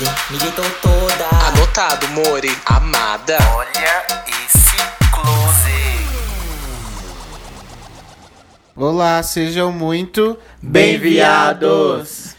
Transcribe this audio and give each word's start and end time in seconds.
me 0.00 0.38
deitou 0.38 0.64
toda. 0.82 1.28
Anotado, 1.46 2.08
Mori, 2.08 2.50
amada. 2.66 3.38
Olha 3.54 4.04
esse 4.26 4.76
close. 5.12 5.74
Olá, 8.74 9.22
sejam 9.22 9.70
muito 9.70 10.36
Bem-viados! 10.60 12.34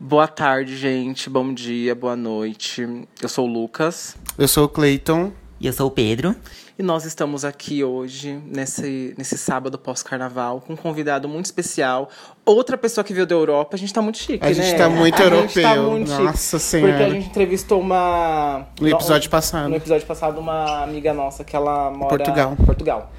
Boa 0.00 0.26
tarde, 0.26 0.76
gente. 0.76 1.30
Bom 1.30 1.54
dia, 1.54 1.94
boa 1.94 2.16
noite. 2.16 3.06
Eu 3.22 3.28
sou 3.28 3.48
o 3.48 3.52
Lucas 3.52 4.16
Eu 4.36 4.48
sou 4.48 4.64
o 4.64 4.68
Clayton. 4.68 5.32
E 5.60 5.66
eu 5.68 5.72
sou 5.72 5.86
o 5.86 5.90
Pedro. 5.92 6.34
E 6.78 6.82
nós 6.82 7.04
estamos 7.04 7.44
aqui 7.44 7.82
hoje, 7.82 8.40
nesse, 8.46 9.12
nesse 9.18 9.36
sábado 9.36 9.76
pós-carnaval, 9.76 10.60
com 10.60 10.74
um 10.74 10.76
convidado 10.76 11.28
muito 11.28 11.46
especial. 11.46 12.08
Outra 12.46 12.78
pessoa 12.78 13.02
que 13.02 13.12
veio 13.12 13.26
da 13.26 13.34
Europa. 13.34 13.74
A 13.74 13.78
gente 13.78 13.92
tá 13.92 14.00
muito 14.00 14.18
chique, 14.18 14.44
A 14.44 14.48
né? 14.48 14.54
gente 14.54 14.76
tá 14.76 14.88
muito 14.88 15.20
a 15.20 15.24
europeu. 15.24 15.48
Gente 15.48 15.62
tá 15.62 15.76
muito 15.76 16.10
chique, 16.10 16.22
Nossa 16.22 16.58
Senhora. 16.60 16.92
Porque 16.92 17.04
a 17.04 17.10
gente 17.10 17.26
entrevistou 17.26 17.80
uma. 17.80 18.68
No 18.80 18.88
episódio 18.88 19.28
passado. 19.28 19.68
No 19.68 19.74
episódio 19.74 20.06
passado, 20.06 20.38
uma 20.38 20.84
amiga 20.84 21.12
nossa 21.12 21.42
que 21.42 21.56
ela 21.56 21.90
mora 21.90 22.16
Portugal. 22.16 22.56
em 22.56 22.64
Portugal. 22.64 23.12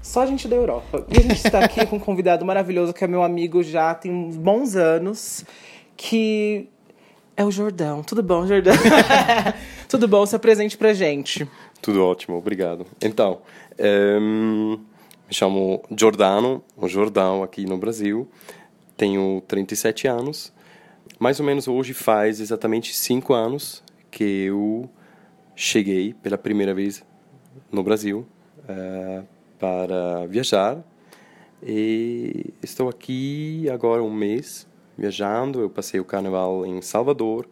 Só 0.00 0.22
a 0.22 0.26
gente 0.26 0.46
da 0.46 0.54
Europa. 0.54 1.04
E 1.08 1.18
a 1.18 1.22
gente 1.22 1.44
está 1.44 1.58
aqui 1.58 1.84
com 1.86 1.96
um 1.96 2.00
convidado 2.00 2.44
maravilhoso, 2.44 2.92
que 2.92 3.02
é 3.02 3.08
meu 3.08 3.24
amigo 3.24 3.64
já 3.64 3.92
tem 3.94 4.12
uns 4.12 4.36
bons 4.36 4.76
anos, 4.76 5.44
que 5.96 6.68
é 7.36 7.44
o 7.44 7.50
Jordão. 7.50 8.04
Tudo 8.04 8.22
bom, 8.22 8.46
Jordão? 8.46 8.74
Tudo 9.88 10.08
bom? 10.08 10.24
Se 10.24 10.34
apresente 10.34 10.76
pra 10.78 10.92
gente. 10.94 11.48
Tudo 11.86 12.04
ótimo, 12.04 12.36
obrigado. 12.36 12.84
Então, 13.00 13.42
ehm, 13.78 14.72
me 14.72 15.30
chamo 15.30 15.80
Giordano, 15.96 16.60
o 16.76 16.88
Jordão 16.88 17.44
aqui 17.44 17.64
no 17.64 17.78
Brasil. 17.78 18.28
Tenho 18.96 19.40
37 19.46 20.08
anos. 20.08 20.52
Mais 21.16 21.38
ou 21.38 21.46
menos 21.46 21.68
hoje 21.68 21.94
faz 21.94 22.40
exatamente 22.40 22.92
5 22.92 23.32
anos 23.32 23.84
que 24.10 24.24
eu 24.24 24.90
cheguei 25.54 26.12
pela 26.12 26.36
primeira 26.36 26.74
vez 26.74 27.04
no 27.70 27.84
Brasil 27.84 28.26
eh, 28.68 29.22
para 29.56 30.26
viajar. 30.26 30.84
E 31.62 32.52
estou 32.64 32.88
aqui 32.88 33.70
agora 33.70 34.02
um 34.02 34.12
mês 34.12 34.66
viajando. 34.98 35.60
Eu 35.60 35.70
passei 35.70 36.00
o 36.00 36.04
carnaval 36.04 36.66
em 36.66 36.82
Salvador 36.82 37.48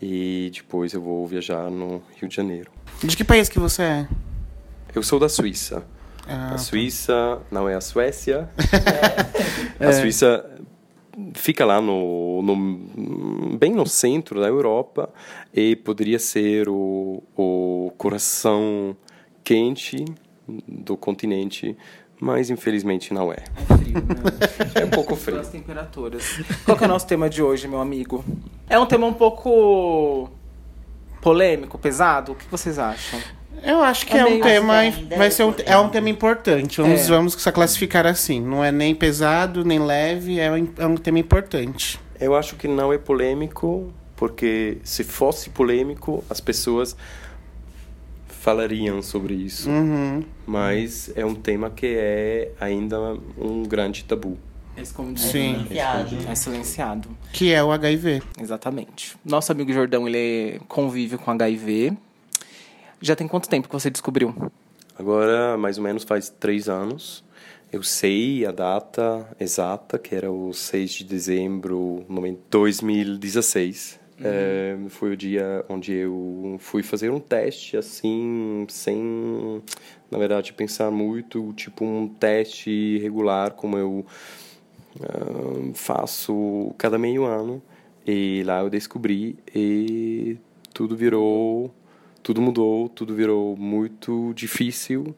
e 0.00 0.50
depois 0.54 0.92
eu 0.92 1.00
vou 1.00 1.26
viajar 1.26 1.70
no 1.70 2.02
Rio 2.20 2.28
de 2.28 2.34
Janeiro. 2.36 2.70
De 3.02 3.16
que 3.16 3.24
país 3.24 3.48
que 3.48 3.58
você 3.58 3.82
é? 3.82 4.08
Eu 4.94 5.02
sou 5.02 5.18
da 5.18 5.28
Suíça. 5.28 5.84
Ah, 6.26 6.54
a 6.54 6.58
Suíça 6.58 7.40
não 7.50 7.68
é 7.68 7.74
a 7.74 7.80
Suécia. 7.80 8.48
A 9.80 9.92
Suíça 9.92 10.44
fica 11.34 11.64
lá 11.64 11.80
no, 11.80 12.42
no- 12.42 13.56
bem 13.56 13.72
no 13.72 13.86
centro 13.86 14.40
da 14.40 14.46
Europa 14.48 15.08
e 15.54 15.76
poderia 15.76 16.18
ser 16.18 16.68
o, 16.68 17.22
o 17.36 17.92
coração 17.96 18.96
quente 19.44 20.04
do 20.66 20.96
continente, 20.96 21.76
mas 22.20 22.50
infelizmente 22.50 23.12
não 23.14 23.32
é. 23.32 23.36
É 23.68 23.76
frio, 23.76 23.94
né? 23.94 24.80
É 24.82 24.84
um 24.84 24.90
pouco 24.90 25.14
frio. 25.16 25.40
As 25.40 25.48
temperaturas. 25.48 26.40
Qual 26.64 26.76
que 26.76 26.84
é 26.84 26.86
o 26.86 26.90
nosso 26.90 27.06
tema 27.06 27.28
de 27.28 27.42
hoje, 27.42 27.68
meu 27.68 27.80
amigo? 27.80 28.24
É 28.68 28.78
um 28.78 28.86
tema 28.86 29.06
um 29.06 29.14
pouco 29.14 30.28
polêmico, 31.20 31.78
pesado? 31.78 32.32
O 32.32 32.34
que 32.34 32.44
vocês 32.50 32.78
acham? 32.78 33.20
Eu 33.62 33.82
acho 33.82 34.06
que 34.06 34.16
É 34.16 34.20
é, 34.20 34.24
um 34.24 34.40
tema. 34.40 34.74
ainda 34.74 35.16
Vai 35.16 35.26
é 35.26 35.30
ser 35.30 35.42
um, 35.44 35.54
é 35.66 35.76
um 35.76 35.88
tema 35.88 36.08
importante. 36.08 36.80
Vamos, 36.80 37.00
É. 37.00 37.04
vamos 37.08 37.34
classificar 37.34 38.06
assim. 38.06 38.40
Não 38.40 38.62
é 38.64 38.70
nem 38.70 38.94
pesado, 38.94 39.64
nem 39.64 39.78
leve, 39.80 40.38
é 40.38 40.50
um, 40.52 40.68
é 40.78 40.86
um 40.86 40.96
tema 40.96 41.18
importante. 41.18 41.98
Eu 42.20 42.36
acho 42.36 42.54
que 42.56 42.68
não 42.68 42.92
é 42.92 42.98
polêmico, 42.98 43.92
porque 44.14 44.78
se 44.84 45.02
fosse 45.02 45.50
polêmico, 45.50 46.22
as 46.30 46.40
pessoas 46.40 46.96
falariam 48.28 49.02
sobre 49.02 49.34
isso. 49.34 49.68
Uhum. 49.68 50.22
Mas 50.48 51.12
é 51.14 51.26
um 51.26 51.34
tema 51.34 51.68
que 51.68 51.86
é 51.86 52.52
ainda 52.58 52.98
um 53.36 53.64
grande 53.64 54.02
tabu. 54.04 54.38
É 54.74 54.80
escondido. 54.80 55.20
Sim. 55.20 55.56
Silenciado. 55.56 56.16
É 56.26 56.34
silenciado. 56.34 57.08
Que 57.34 57.52
é 57.52 57.62
o 57.62 57.70
HIV. 57.70 58.22
Exatamente. 58.40 59.14
Nosso 59.22 59.52
amigo 59.52 59.70
Jordão, 59.74 60.08
ele 60.08 60.58
convive 60.66 61.18
com 61.18 61.30
HIV. 61.30 61.92
Já 62.98 63.14
tem 63.14 63.28
quanto 63.28 63.46
tempo 63.46 63.68
que 63.68 63.74
você 63.74 63.90
descobriu? 63.90 64.34
Agora, 64.98 65.58
mais 65.58 65.76
ou 65.76 65.84
menos 65.84 66.02
faz 66.02 66.30
três 66.30 66.66
anos. 66.66 67.22
Eu 67.70 67.82
sei 67.82 68.46
a 68.46 68.50
data 68.50 69.28
exata, 69.38 69.98
que 69.98 70.14
era 70.14 70.32
o 70.32 70.54
6 70.54 70.90
de 70.92 71.04
dezembro 71.04 72.06
de 72.08 72.38
2016. 72.50 74.00
É, 74.20 74.76
foi 74.88 75.12
o 75.12 75.16
dia 75.16 75.64
onde 75.68 75.92
eu 75.92 76.56
fui 76.58 76.82
fazer 76.82 77.10
um 77.10 77.20
teste, 77.20 77.76
assim, 77.76 78.66
sem, 78.68 79.62
na 80.10 80.18
verdade, 80.18 80.52
pensar 80.52 80.90
muito, 80.90 81.52
tipo 81.54 81.84
um 81.84 82.08
teste 82.08 82.98
regular, 82.98 83.52
como 83.52 83.78
eu 83.78 84.04
ah, 85.00 85.70
faço 85.74 86.74
cada 86.76 86.98
meio 86.98 87.24
ano. 87.24 87.62
E 88.06 88.42
lá 88.44 88.60
eu 88.60 88.70
descobri 88.70 89.38
e 89.54 90.38
tudo 90.72 90.96
virou, 90.96 91.72
tudo 92.22 92.40
mudou, 92.40 92.88
tudo 92.88 93.14
virou 93.14 93.56
muito 93.56 94.32
difícil. 94.34 95.14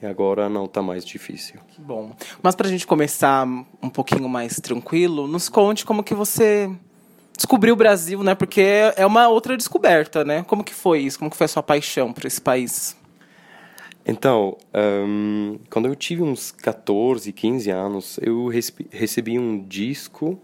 E 0.00 0.06
agora 0.06 0.48
não 0.48 0.64
está 0.64 0.82
mais 0.82 1.04
difícil. 1.04 1.60
Bom. 1.78 2.16
Mas 2.42 2.56
pra 2.56 2.68
gente 2.68 2.86
começar 2.86 3.46
um 3.46 3.88
pouquinho 3.88 4.28
mais 4.28 4.56
tranquilo, 4.56 5.28
nos 5.28 5.48
conte 5.48 5.84
como 5.84 6.02
que 6.02 6.14
você 6.14 6.68
descobriu 7.42 7.74
o 7.74 7.76
Brasil, 7.76 8.22
né? 8.22 8.36
Porque 8.36 8.62
é 8.96 9.04
uma 9.04 9.28
outra 9.28 9.56
descoberta, 9.56 10.24
né? 10.24 10.44
Como 10.44 10.62
que 10.62 10.72
foi 10.72 11.00
isso? 11.00 11.18
Como 11.18 11.30
que 11.30 11.36
foi 11.36 11.46
a 11.46 11.48
sua 11.48 11.62
paixão 11.62 12.12
por 12.12 12.24
esse 12.24 12.40
país? 12.40 12.96
Então, 14.06 14.56
ahn, 14.72 15.56
quando 15.68 15.86
eu 15.86 15.96
tive 15.96 16.22
uns 16.22 16.52
14, 16.52 17.32
15 17.32 17.70
anos, 17.70 18.20
eu 18.22 18.48
recebi 18.90 19.38
um 19.38 19.60
disco 19.60 20.40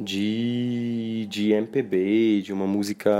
de, 0.00 1.26
de 1.28 1.52
MPB, 1.52 2.42
de 2.42 2.52
uma 2.52 2.66
música. 2.66 3.10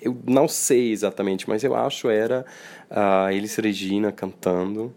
Eu 0.00 0.16
não 0.26 0.46
sei 0.46 0.92
exatamente, 0.92 1.48
mas 1.48 1.64
eu 1.64 1.74
acho 1.74 2.10
era 2.10 2.44
a 2.90 3.32
Elis 3.32 3.56
Regina 3.56 4.12
cantando. 4.12 4.94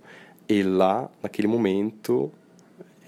E 0.50 0.64
lá, 0.64 1.10
naquele 1.24 1.48
momento, 1.48 2.30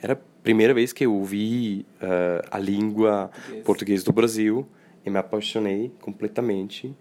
era 0.01 0.19
primeira 0.43 0.73
vez 0.73 0.91
que 0.91 1.05
eu 1.05 1.13
ouvi 1.13 1.85
ah, 2.01 2.45
a 2.51 2.59
língua 2.59 3.31
portuguesa 3.63 4.03
do 4.03 4.11
Brasil 4.11 4.67
e 5.05 5.09
me 5.09 5.17
apaixonei 5.17 5.91
completamente. 6.01 6.93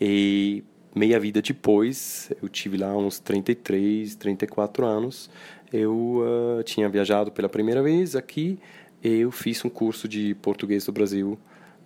E 0.00 0.62
meia 0.94 1.18
vida 1.18 1.42
depois, 1.42 2.30
eu 2.40 2.48
tive 2.48 2.76
lá 2.76 2.96
uns 2.96 3.18
33, 3.18 4.14
34 4.14 4.86
anos, 4.86 5.28
eu 5.72 6.22
ah, 6.58 6.62
tinha 6.62 6.88
viajado 6.88 7.32
pela 7.32 7.48
primeira 7.48 7.82
vez 7.82 8.14
aqui 8.14 8.58
e 9.02 9.20
eu 9.20 9.30
fiz 9.30 9.64
um 9.64 9.68
curso 9.68 10.08
de 10.08 10.34
português 10.36 10.86
do 10.86 10.92
Brasil 10.92 11.36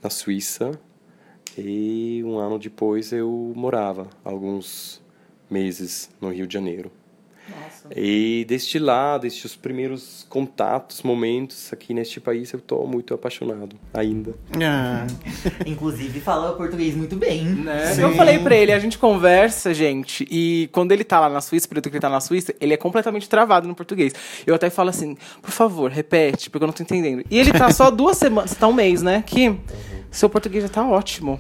na 0.03 0.11
Suíça. 0.11 0.79
E 1.59 2.23
um 2.25 2.39
ano 2.39 2.59
depois 2.59 3.13
eu 3.13 3.53
morava 3.57 4.09
alguns 4.23 5.03
meses 5.51 6.09
no 6.21 6.31
Rio 6.31 6.47
de 6.47 6.55
Janeiro. 6.55 6.93
Nossa. 7.51 7.89
E 7.95 8.45
desde 8.49 8.79
lá, 8.79 9.19
desde 9.19 9.45
os 9.47 9.57
primeiros 9.57 10.27
contatos, 10.29 11.03
momentos 11.03 11.73
aqui 11.73 11.93
neste 11.93 12.21
país, 12.21 12.53
eu 12.53 12.59
estou 12.59 12.87
muito 12.87 13.13
apaixonado 13.15 13.77
ainda. 13.93 14.35
Ah, 14.63 15.07
Inclusive 15.67 16.21
fala 16.21 16.53
português 16.53 16.95
muito 16.95 17.17
bem. 17.17 17.45
Né? 17.45 17.95
Sim. 17.95 18.03
Eu 18.03 18.15
falei 18.15 18.39
pra 18.39 18.55
ele, 18.55 18.73
a 18.73 18.79
gente 18.79 18.99
conversa, 18.99 19.75
gente, 19.75 20.27
e 20.31 20.69
quando 20.73 20.93
ele 20.93 21.05
tá 21.05 21.21
lá 21.21 21.29
na 21.29 21.41
Suíça, 21.41 21.69
período 21.69 21.91
que 21.91 21.97
ele 21.97 22.01
tá 22.01 22.09
na 22.09 22.21
Suíça, 22.21 22.55
ele 22.61 22.75
é 22.75 22.77
completamente 22.77 23.29
travado 23.29 23.67
no 23.67 23.75
português. 23.75 24.13
Eu 24.47 24.55
até 24.55 24.71
falo 24.71 24.91
assim, 24.91 25.17
por 25.41 25.51
favor, 25.51 25.91
repete, 25.91 26.51
porque 26.51 26.65
eu 26.65 26.69
não 26.69 26.75
tô 26.75 26.83
entendendo. 26.83 27.25
E 27.31 27.39
ele 27.39 27.53
tá 27.53 27.71
só 27.73 27.91
duas 27.91 28.17
semanas, 28.17 28.55
tá 28.55 28.69
um 28.69 28.73
mês, 28.73 29.03
né? 29.03 29.25
Que 29.27 29.57
seu 30.11 30.29
português 30.29 30.63
já 30.65 30.69
tá 30.69 30.87
ótimo. 30.87 31.39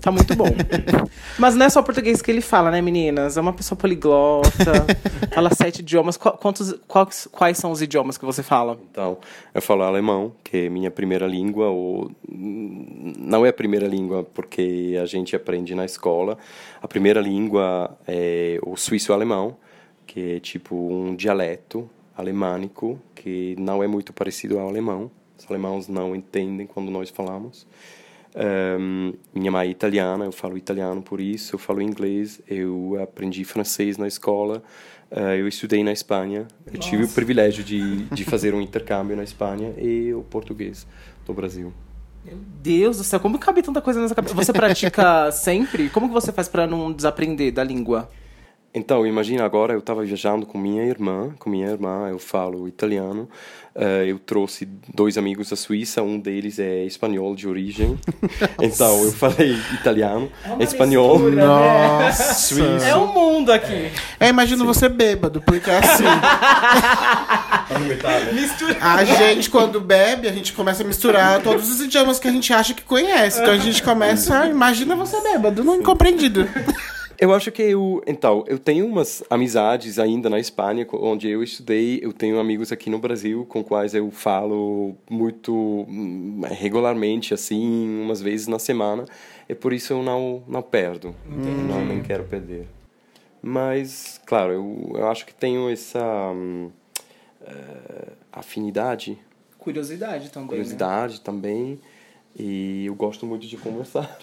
Tá 0.00 0.10
muito 0.10 0.34
bom. 0.34 0.46
Mas 1.38 1.54
não 1.54 1.66
é 1.66 1.68
só 1.70 1.82
português 1.82 2.22
que 2.22 2.30
ele 2.30 2.40
fala, 2.40 2.70
né, 2.70 2.80
meninas? 2.80 3.36
É 3.36 3.40
uma 3.40 3.52
pessoa 3.52 3.76
poliglota, 3.78 4.50
fala 5.34 5.50
sete 5.54 5.80
idiomas. 5.80 6.16
Qu- 6.16 6.32
quantos, 6.38 6.74
quais, 6.88 7.28
quais 7.30 7.58
são 7.58 7.70
os 7.70 7.82
idiomas 7.82 8.16
que 8.16 8.24
você 8.24 8.42
fala? 8.42 8.78
Então, 8.90 9.18
eu 9.54 9.60
falo 9.60 9.82
alemão, 9.82 10.32
que 10.42 10.56
é 10.66 10.68
minha 10.70 10.90
primeira 10.90 11.26
língua, 11.26 11.68
ou 11.68 12.10
não 12.28 13.44
é 13.44 13.50
a 13.50 13.52
primeira 13.52 13.86
língua 13.86 14.24
porque 14.34 14.98
a 15.00 15.06
gente 15.06 15.36
aprende 15.36 15.74
na 15.74 15.84
escola. 15.84 16.38
A 16.82 16.88
primeira 16.88 17.20
língua 17.20 17.96
é 18.08 18.58
o 18.62 18.76
suíço-alemão, 18.76 19.56
que 20.06 20.36
é 20.36 20.40
tipo 20.40 20.74
um 20.74 21.14
dialeto 21.14 21.88
alemânico, 22.16 22.98
que 23.14 23.54
não 23.58 23.82
é 23.82 23.86
muito 23.86 24.12
parecido 24.12 24.58
ao 24.58 24.68
alemão. 24.68 25.10
Os 25.38 25.46
alemãos 25.48 25.88
não 25.88 26.14
entendem 26.14 26.66
quando 26.66 26.90
nós 26.90 27.08
falamos. 27.10 27.66
Ehm, 28.34 29.14
minha 29.34 29.50
mãe 29.50 29.68
é 29.68 29.70
italiana, 29.70 30.24
eu 30.24 30.32
falo 30.32 30.56
italiano 30.56 31.02
por 31.02 31.20
isso, 31.20 31.54
eu 31.54 31.58
falo 31.58 31.82
inglês, 31.82 32.40
eu 32.48 32.98
aprendi 33.02 33.44
francês 33.44 33.98
na 33.98 34.06
escola, 34.06 34.62
eh, 35.10 35.40
eu 35.40 35.48
estudei 35.48 35.82
na 35.82 35.92
Espanha, 35.92 36.46
eu 36.66 36.78
tive 36.78 37.04
o 37.04 37.08
privilégio 37.08 37.64
de, 37.64 38.04
de 38.04 38.24
fazer 38.24 38.54
um 38.54 38.60
intercâmbio 38.60 39.16
na 39.16 39.24
Espanha 39.24 39.74
e 39.76 40.14
o 40.14 40.22
português 40.22 40.86
do 41.26 41.34
Brasil. 41.34 41.72
Meu 42.24 42.36
Deus 42.62 42.98
do 42.98 43.04
céu, 43.04 43.18
como 43.18 43.38
cabe 43.38 43.62
tanta 43.62 43.80
coisa 43.80 44.00
nessa 44.00 44.14
cabeça? 44.14 44.34
Você 44.34 44.52
pratica 44.52 45.30
sempre? 45.32 45.88
Como 45.88 46.06
que 46.06 46.12
você 46.12 46.30
faz 46.30 46.48
pra 46.48 46.66
não 46.66 46.92
desaprender 46.92 47.52
da 47.52 47.64
língua? 47.64 48.10
Então, 48.72 49.04
imagina 49.04 49.44
agora, 49.44 49.72
eu 49.72 49.80
estava 49.80 50.04
viajando 50.04 50.46
com 50.46 50.56
minha 50.56 50.84
irmã, 50.84 51.34
com 51.40 51.50
minha 51.50 51.66
irmã, 51.66 52.08
eu 52.08 52.20
falo 52.20 52.68
italiano. 52.68 53.28
Eh, 53.74 54.04
eu 54.08 54.18
trouxe 54.18 54.68
dois 54.94 55.18
amigos 55.18 55.50
da 55.50 55.56
Suíça, 55.56 56.02
um 56.02 56.20
deles 56.20 56.58
é 56.60 56.84
espanhol 56.84 57.34
de 57.34 57.48
origem. 57.48 57.98
então, 58.62 59.02
eu 59.02 59.10
falei 59.10 59.56
italiano, 59.74 60.30
espanhol, 60.60 61.18
mistura, 61.18 61.34
né? 61.34 61.46
Nossa. 61.46 62.34
suíço. 62.54 62.84
É 62.84 62.96
um 62.96 63.12
mundo 63.12 63.52
aqui. 63.52 63.90
É, 64.20 64.28
imagino 64.28 64.64
você 64.64 64.88
bêbado, 64.88 65.40
porque 65.40 65.70
assim, 65.70 66.04
Mistura. 68.32 68.76
a 68.80 69.04
gente 69.04 69.50
quando 69.50 69.80
bebe, 69.80 70.28
a 70.28 70.32
gente 70.32 70.52
começa 70.52 70.84
a 70.84 70.86
misturar 70.86 71.42
todos 71.42 71.70
os 71.70 71.80
idiomas 71.80 72.18
que 72.20 72.28
a 72.28 72.32
gente 72.32 72.52
acha 72.52 72.72
que 72.72 72.82
conhece. 72.82 73.40
Então 73.40 73.52
a 73.52 73.58
gente 73.58 73.82
começa, 73.82 74.46
imagina 74.46 74.94
você 74.94 75.20
bêbado, 75.20 75.64
não 75.64 75.76
incompreendido. 75.76 76.48
Eu 77.20 77.34
acho 77.34 77.52
que 77.52 77.60
eu, 77.60 78.02
então, 78.06 78.44
eu 78.46 78.58
tenho 78.58 78.86
umas 78.86 79.22
amizades 79.28 79.98
ainda 79.98 80.30
na 80.30 80.40
Espanha, 80.40 80.86
onde 80.90 81.28
eu 81.28 81.42
estudei. 81.42 82.00
Eu 82.02 82.14
tenho 82.14 82.40
amigos 82.40 82.72
aqui 82.72 82.88
no 82.88 82.98
Brasil 82.98 83.44
com 83.44 83.62
quais 83.62 83.94
eu 83.94 84.10
falo 84.10 84.96
muito 85.10 85.52
hum, 85.54 86.40
regularmente, 86.48 87.34
assim, 87.34 88.00
umas 88.00 88.22
vezes 88.22 88.46
na 88.46 88.58
semana. 88.58 89.04
E 89.46 89.54
por 89.54 89.74
isso 89.74 89.92
eu 89.92 90.02
não 90.02 90.42
não 90.48 90.62
perdo, 90.62 91.14
não 91.26 91.84
nem 91.84 92.02
quero 92.02 92.24
perder. 92.24 92.66
Mas, 93.42 94.18
claro, 94.24 94.52
eu, 94.54 94.92
eu 94.94 95.08
acho 95.08 95.26
que 95.26 95.34
tenho 95.34 95.68
essa 95.68 96.02
hum, 96.34 96.70
eh, 97.42 98.12
afinidade, 98.32 99.18
Curiosidade 99.58 100.30
também. 100.30 100.44
né? 100.44 100.48
curiosidade 100.48 101.20
também. 101.20 101.78
E 102.34 102.86
eu 102.86 102.94
gosto 102.94 103.26
muito 103.26 103.46
de 103.46 103.58
conversar. 103.58 104.18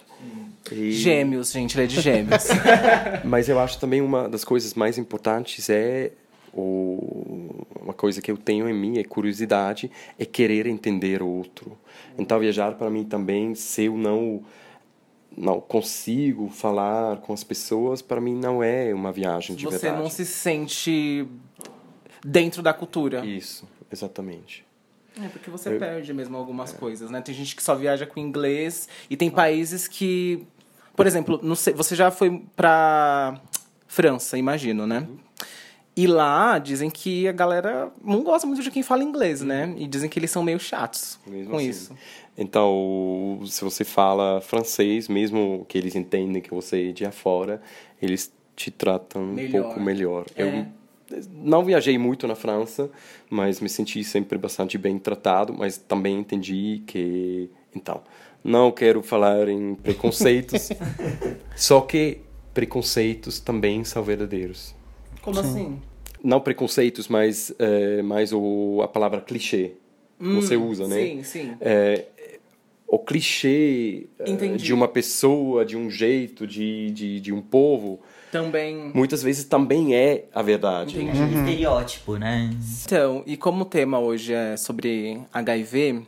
E- 0.71 0.91
Gêmeos, 0.91 1.51
gente, 1.51 1.75
ele 1.75 1.83
é 1.85 1.87
de 1.87 2.01
gêmeos. 2.01 2.43
Mas 3.23 3.47
eu 3.49 3.59
acho 3.59 3.79
também 3.79 4.01
uma 4.01 4.27
das 4.27 4.43
coisas 4.43 4.73
mais 4.73 4.97
importantes 4.97 5.69
é 5.69 6.11
o, 6.53 7.63
uma 7.81 7.93
coisa 7.93 8.21
que 8.21 8.29
eu 8.31 8.37
tenho 8.37 8.67
em 8.67 8.73
mim 8.73 8.97
é 8.97 9.03
curiosidade, 9.03 9.89
é 10.19 10.25
querer 10.25 10.67
entender 10.67 11.21
o 11.21 11.27
outro. 11.27 11.77
Então 12.17 12.39
viajar 12.39 12.73
para 12.75 12.89
mim 12.89 13.03
também, 13.03 13.55
se 13.55 13.83
eu 13.85 13.97
não 13.97 14.41
não 15.39 15.61
consigo 15.61 16.49
falar 16.49 17.17
com 17.17 17.31
as 17.31 17.43
pessoas, 17.43 18.01
para 18.01 18.19
mim 18.19 18.33
não 18.33 18.63
é 18.63 18.91
uma 18.91 19.11
viagem 19.11 19.55
de 19.55 19.65
você 19.65 19.77
verdade. 19.77 20.01
não 20.01 20.09
se 20.09 20.25
sente 20.25 21.27
dentro 22.25 22.63
da 22.63 22.73
cultura. 22.73 23.23
Isso, 23.23 23.67
exatamente. 23.91 24.65
É, 25.21 25.27
porque 25.29 25.49
você 25.49 25.71
perde 25.77 26.13
mesmo 26.13 26.37
algumas 26.37 26.71
coisas, 26.71 27.09
né? 27.09 27.21
Tem 27.21 27.33
gente 27.33 27.55
que 27.55 27.63
só 27.63 27.75
viaja 27.75 28.05
com 28.05 28.19
inglês 28.19 28.87
e 29.09 29.17
tem 29.17 29.29
países 29.29 29.87
que... 29.87 30.45
Por 30.95 31.05
exemplo, 31.05 31.39
não 31.43 31.55
sei, 31.55 31.73
você 31.73 31.95
já 31.95 32.09
foi 32.09 32.43
pra 32.55 33.39
França, 33.87 34.37
imagino, 34.37 34.87
né? 34.87 35.07
E 35.95 36.05
lá 36.05 36.59
dizem 36.59 36.89
que 36.89 37.27
a 37.27 37.31
galera 37.31 37.91
não 38.03 38.23
gosta 38.23 38.45
muito 38.45 38.61
de 38.61 38.69
quem 38.69 38.83
fala 38.83 39.03
inglês, 39.03 39.41
né? 39.41 39.73
E 39.77 39.87
dizem 39.87 40.07
que 40.09 40.19
eles 40.19 40.29
são 40.29 40.43
meio 40.43 40.59
chatos 40.59 41.19
Mesmo 41.25 41.51
com 41.51 41.57
assim. 41.57 41.69
isso. 41.69 41.95
Então, 42.37 43.39
se 43.47 43.63
você 43.63 43.83
fala 43.83 44.39
francês, 44.41 45.07
mesmo 45.07 45.65
que 45.67 45.75
eles 45.75 45.95
entendem 45.95 46.39
que 46.39 46.53
você 46.53 46.89
é 46.89 46.91
de 46.91 47.03
afora, 47.03 47.59
eles 47.99 48.31
te 48.55 48.69
tratam 48.69 49.23
um 49.23 49.33
Melhor. 49.33 49.63
pouco 49.63 49.79
melhor. 49.79 50.25
É. 50.35 50.43
Eu 50.43 50.67
não 51.31 51.63
viajei 51.63 51.97
muito 51.97 52.27
na 52.27 52.35
França, 52.35 52.89
mas 53.29 53.59
me 53.59 53.69
senti 53.69 54.03
sempre 54.03 54.37
bastante 54.37 54.77
bem 54.77 54.97
tratado, 54.97 55.53
mas 55.53 55.77
também 55.77 56.19
entendi 56.19 56.83
que, 56.85 57.49
então, 57.75 58.01
não 58.43 58.71
quero 58.71 59.01
falar 59.01 59.47
em 59.49 59.75
preconceitos, 59.75 60.69
só 61.55 61.81
que 61.81 62.19
preconceitos 62.53 63.39
também 63.39 63.83
são 63.83 64.03
verdadeiros. 64.03 64.75
Como 65.21 65.39
assim? 65.39 65.79
Não 66.23 66.39
preconceitos, 66.39 67.07
mas 67.07 67.53
é, 67.59 68.01
mais 68.01 68.33
o, 68.33 68.81
a 68.83 68.87
palavra 68.87 69.21
clichê. 69.21 69.73
você 70.19 70.55
usa, 70.55 70.87
né? 70.87 70.95
Sim, 70.95 71.23
sim. 71.23 71.57
é, 71.61 72.05
o 72.87 72.97
clichê 72.97 74.07
eh, 74.17 74.31
Entendi. 74.31 74.63
de 74.63 74.73
uma 74.73 74.87
pessoa, 74.87 75.65
de 75.65 75.75
um 75.75 75.89
jeito, 75.89 76.47
de, 76.47 76.89
de, 76.91 77.19
de 77.19 77.33
um 77.33 77.41
povo, 77.41 77.99
Também... 78.31 78.91
muitas 78.93 79.23
vezes 79.23 79.45
também 79.45 79.95
é 79.95 80.25
a 80.33 80.41
verdade. 80.41 81.01
Entendi. 81.01 81.35
Estereótipo, 81.37 82.17
né? 82.17 82.49
Então, 82.85 83.23
e 83.25 83.37
como 83.37 83.63
o 83.63 83.65
tema 83.65 83.99
hoje 83.99 84.33
é 84.33 84.57
sobre 84.57 85.21
HIV, 85.33 86.03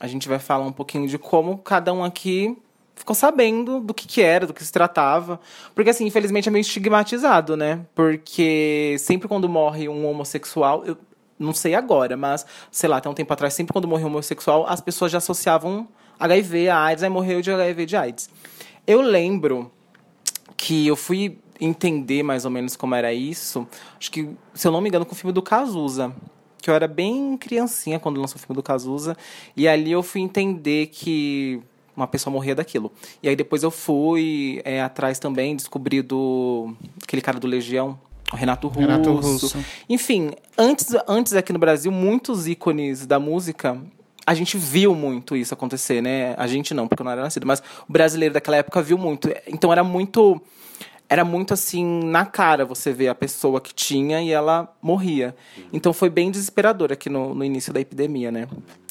a 0.00 0.06
gente 0.06 0.28
vai 0.28 0.38
falar 0.38 0.64
um 0.64 0.72
pouquinho 0.72 1.06
de 1.06 1.18
como 1.18 1.58
cada 1.58 1.92
um 1.92 2.02
aqui 2.02 2.56
ficou 2.98 3.14
sabendo 3.14 3.80
do 3.80 3.94
que, 3.94 4.06
que 4.06 4.20
era, 4.20 4.46
do 4.46 4.52
que 4.52 4.64
se 4.64 4.72
tratava. 4.72 5.40
Porque, 5.74 5.90
assim, 5.90 6.06
infelizmente 6.06 6.48
é 6.48 6.52
meio 6.52 6.62
estigmatizado, 6.62 7.56
né? 7.56 7.80
Porque 7.94 8.96
sempre 8.98 9.28
quando 9.28 9.48
morre 9.48 9.88
um 9.88 10.06
homossexual. 10.06 10.84
Eu 10.84 10.96
não 11.38 11.52
sei 11.52 11.74
agora, 11.74 12.16
mas, 12.16 12.44
sei 12.70 12.88
lá, 12.88 12.96
até 12.96 13.08
um 13.08 13.14
tempo 13.14 13.32
atrás, 13.32 13.54
sempre 13.54 13.72
quando 13.72 13.86
morreu 13.86 14.08
um 14.08 14.10
homossexual, 14.10 14.66
as 14.66 14.80
pessoas 14.80 15.12
já 15.12 15.18
associavam 15.18 15.86
HIV 16.18 16.68
a 16.68 16.82
AIDS, 16.82 17.04
aí 17.04 17.10
morreu 17.10 17.40
de 17.40 17.50
HIV 17.50 17.86
de 17.86 17.96
AIDS. 17.96 18.28
Eu 18.86 19.00
lembro 19.00 19.70
que 20.56 20.86
eu 20.86 20.96
fui 20.96 21.38
entender 21.60 22.22
mais 22.22 22.44
ou 22.44 22.50
menos 22.50 22.76
como 22.76 22.94
era 22.94 23.12
isso, 23.12 23.66
acho 23.98 24.10
que, 24.10 24.28
se 24.54 24.66
eu 24.66 24.72
não 24.72 24.80
me 24.80 24.88
engano, 24.88 25.04
com 25.04 25.12
o 25.12 25.16
filme 25.16 25.32
do 25.32 25.42
Cazuza. 25.42 26.14
Que 26.60 26.70
eu 26.70 26.74
era 26.74 26.88
bem 26.88 27.36
criancinha 27.36 28.00
quando 28.00 28.20
lançou 28.20 28.36
o 28.36 28.38
filme 28.40 28.56
do 28.56 28.62
Cazuza. 28.62 29.16
E 29.56 29.68
ali 29.68 29.92
eu 29.92 30.02
fui 30.02 30.20
entender 30.20 30.86
que 30.86 31.62
uma 31.96 32.06
pessoa 32.06 32.32
morria 32.32 32.54
daquilo. 32.54 32.90
E 33.22 33.28
aí 33.28 33.36
depois 33.36 33.62
eu 33.62 33.70
fui 33.70 34.60
é, 34.64 34.82
atrás 34.82 35.18
também, 35.18 35.54
descobri 35.54 36.02
do. 36.02 36.74
aquele 37.02 37.22
cara 37.22 37.38
do 37.38 37.46
Legião, 37.46 37.98
o 38.32 38.36
Renato 38.36 38.68
Russo. 38.68 38.80
Renato 38.80 39.12
Russo. 39.12 39.64
Enfim, 39.88 40.32
antes, 40.56 40.88
antes 41.06 41.32
aqui 41.34 41.52
no 41.52 41.58
Brasil, 41.58 41.92
muitos 41.92 42.48
ícones 42.48 43.06
da 43.06 43.18
música 43.18 43.80
a 44.28 44.34
gente 44.34 44.58
viu 44.58 44.94
muito 44.94 45.34
isso 45.34 45.54
acontecer, 45.54 46.02
né? 46.02 46.34
A 46.36 46.46
gente 46.46 46.74
não, 46.74 46.86
porque 46.86 47.00
eu 47.00 47.04
não 47.04 47.12
era 47.12 47.22
nascido, 47.22 47.46
mas 47.46 47.62
o 47.88 47.90
brasileiro 47.90 48.34
daquela 48.34 48.58
época 48.58 48.82
viu 48.82 48.98
muito. 48.98 49.30
Então 49.46 49.72
era 49.72 49.82
muito. 49.82 50.38
Era 51.08 51.24
muito 51.24 51.54
assim, 51.54 52.04
na 52.04 52.26
cara 52.26 52.64
você 52.64 52.92
vê 52.92 53.08
a 53.08 53.14
pessoa 53.14 53.60
que 53.60 53.74
tinha 53.74 54.20
e 54.20 54.30
ela 54.30 54.74
morria. 54.82 55.34
Então 55.72 55.92
foi 55.92 56.10
bem 56.10 56.30
desesperador 56.30 56.92
aqui 56.92 57.08
no, 57.08 57.34
no 57.34 57.44
início 57.44 57.72
da 57.72 57.80
epidemia, 57.80 58.30
né? 58.30 58.46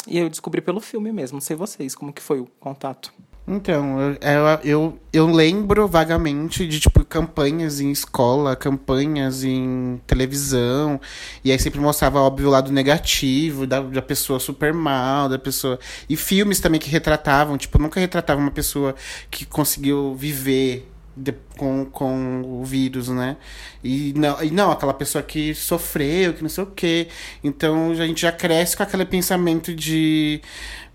E 0.07 0.17
eu 0.17 0.29
descobri 0.29 0.61
pelo 0.61 0.79
filme 0.79 1.11
mesmo, 1.11 1.39
sei 1.39 1.55
vocês, 1.55 1.93
como 1.93 2.13
que 2.13 2.21
foi 2.21 2.39
o 2.39 2.47
contato. 2.59 3.13
Então, 3.49 4.01
eu, 4.01 4.17
eu, 4.21 4.59
eu, 4.63 4.99
eu 5.13 5.27
lembro 5.27 5.87
vagamente 5.87 6.67
de, 6.67 6.81
tipo, 6.81 7.05
campanhas 7.05 7.79
em 7.79 7.89
escola, 7.91 8.57
campanhas 8.57 9.45
em 9.45 10.01
televisão, 10.05 10.99
e 11.45 11.51
aí 11.51 11.57
sempre 11.57 11.79
mostrava, 11.79 12.19
óbvio, 12.19 12.49
o 12.49 12.51
lado 12.51 12.73
negativo 12.73 13.65
da, 13.65 13.79
da 13.79 14.01
pessoa 14.01 14.37
super 14.37 14.73
mal, 14.73 15.29
da 15.29 15.39
pessoa... 15.39 15.79
E 16.09 16.17
filmes 16.17 16.59
também 16.59 16.77
que 16.77 16.89
retratavam, 16.89 17.57
tipo, 17.57 17.79
nunca 17.79 18.01
retratava 18.01 18.41
uma 18.41 18.51
pessoa 18.51 18.93
que 19.31 19.45
conseguiu 19.45 20.13
viver 20.13 20.85
de- 21.17 21.33
com, 21.57 21.85
com 21.85 22.41
o 22.61 22.63
vírus, 22.63 23.09
né? 23.09 23.35
E 23.83 24.13
não, 24.15 24.43
e 24.43 24.51
não, 24.51 24.71
aquela 24.71 24.93
pessoa 24.93 25.23
que 25.23 25.53
sofreu, 25.55 26.33
que 26.33 26.41
não 26.41 26.49
sei 26.49 26.63
o 26.63 26.67
quê. 26.67 27.07
Então 27.43 27.91
a 27.91 27.95
gente 28.07 28.21
já 28.21 28.31
cresce 28.31 28.77
com 28.77 28.83
aquele 28.83 29.05
pensamento 29.05 29.73
de 29.73 30.41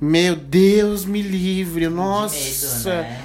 meu 0.00 0.34
Deus, 0.36 1.04
me 1.04 1.22
livre, 1.22 1.88
nossa. 1.88 2.90
Medo, 2.94 3.06
né? 3.06 3.22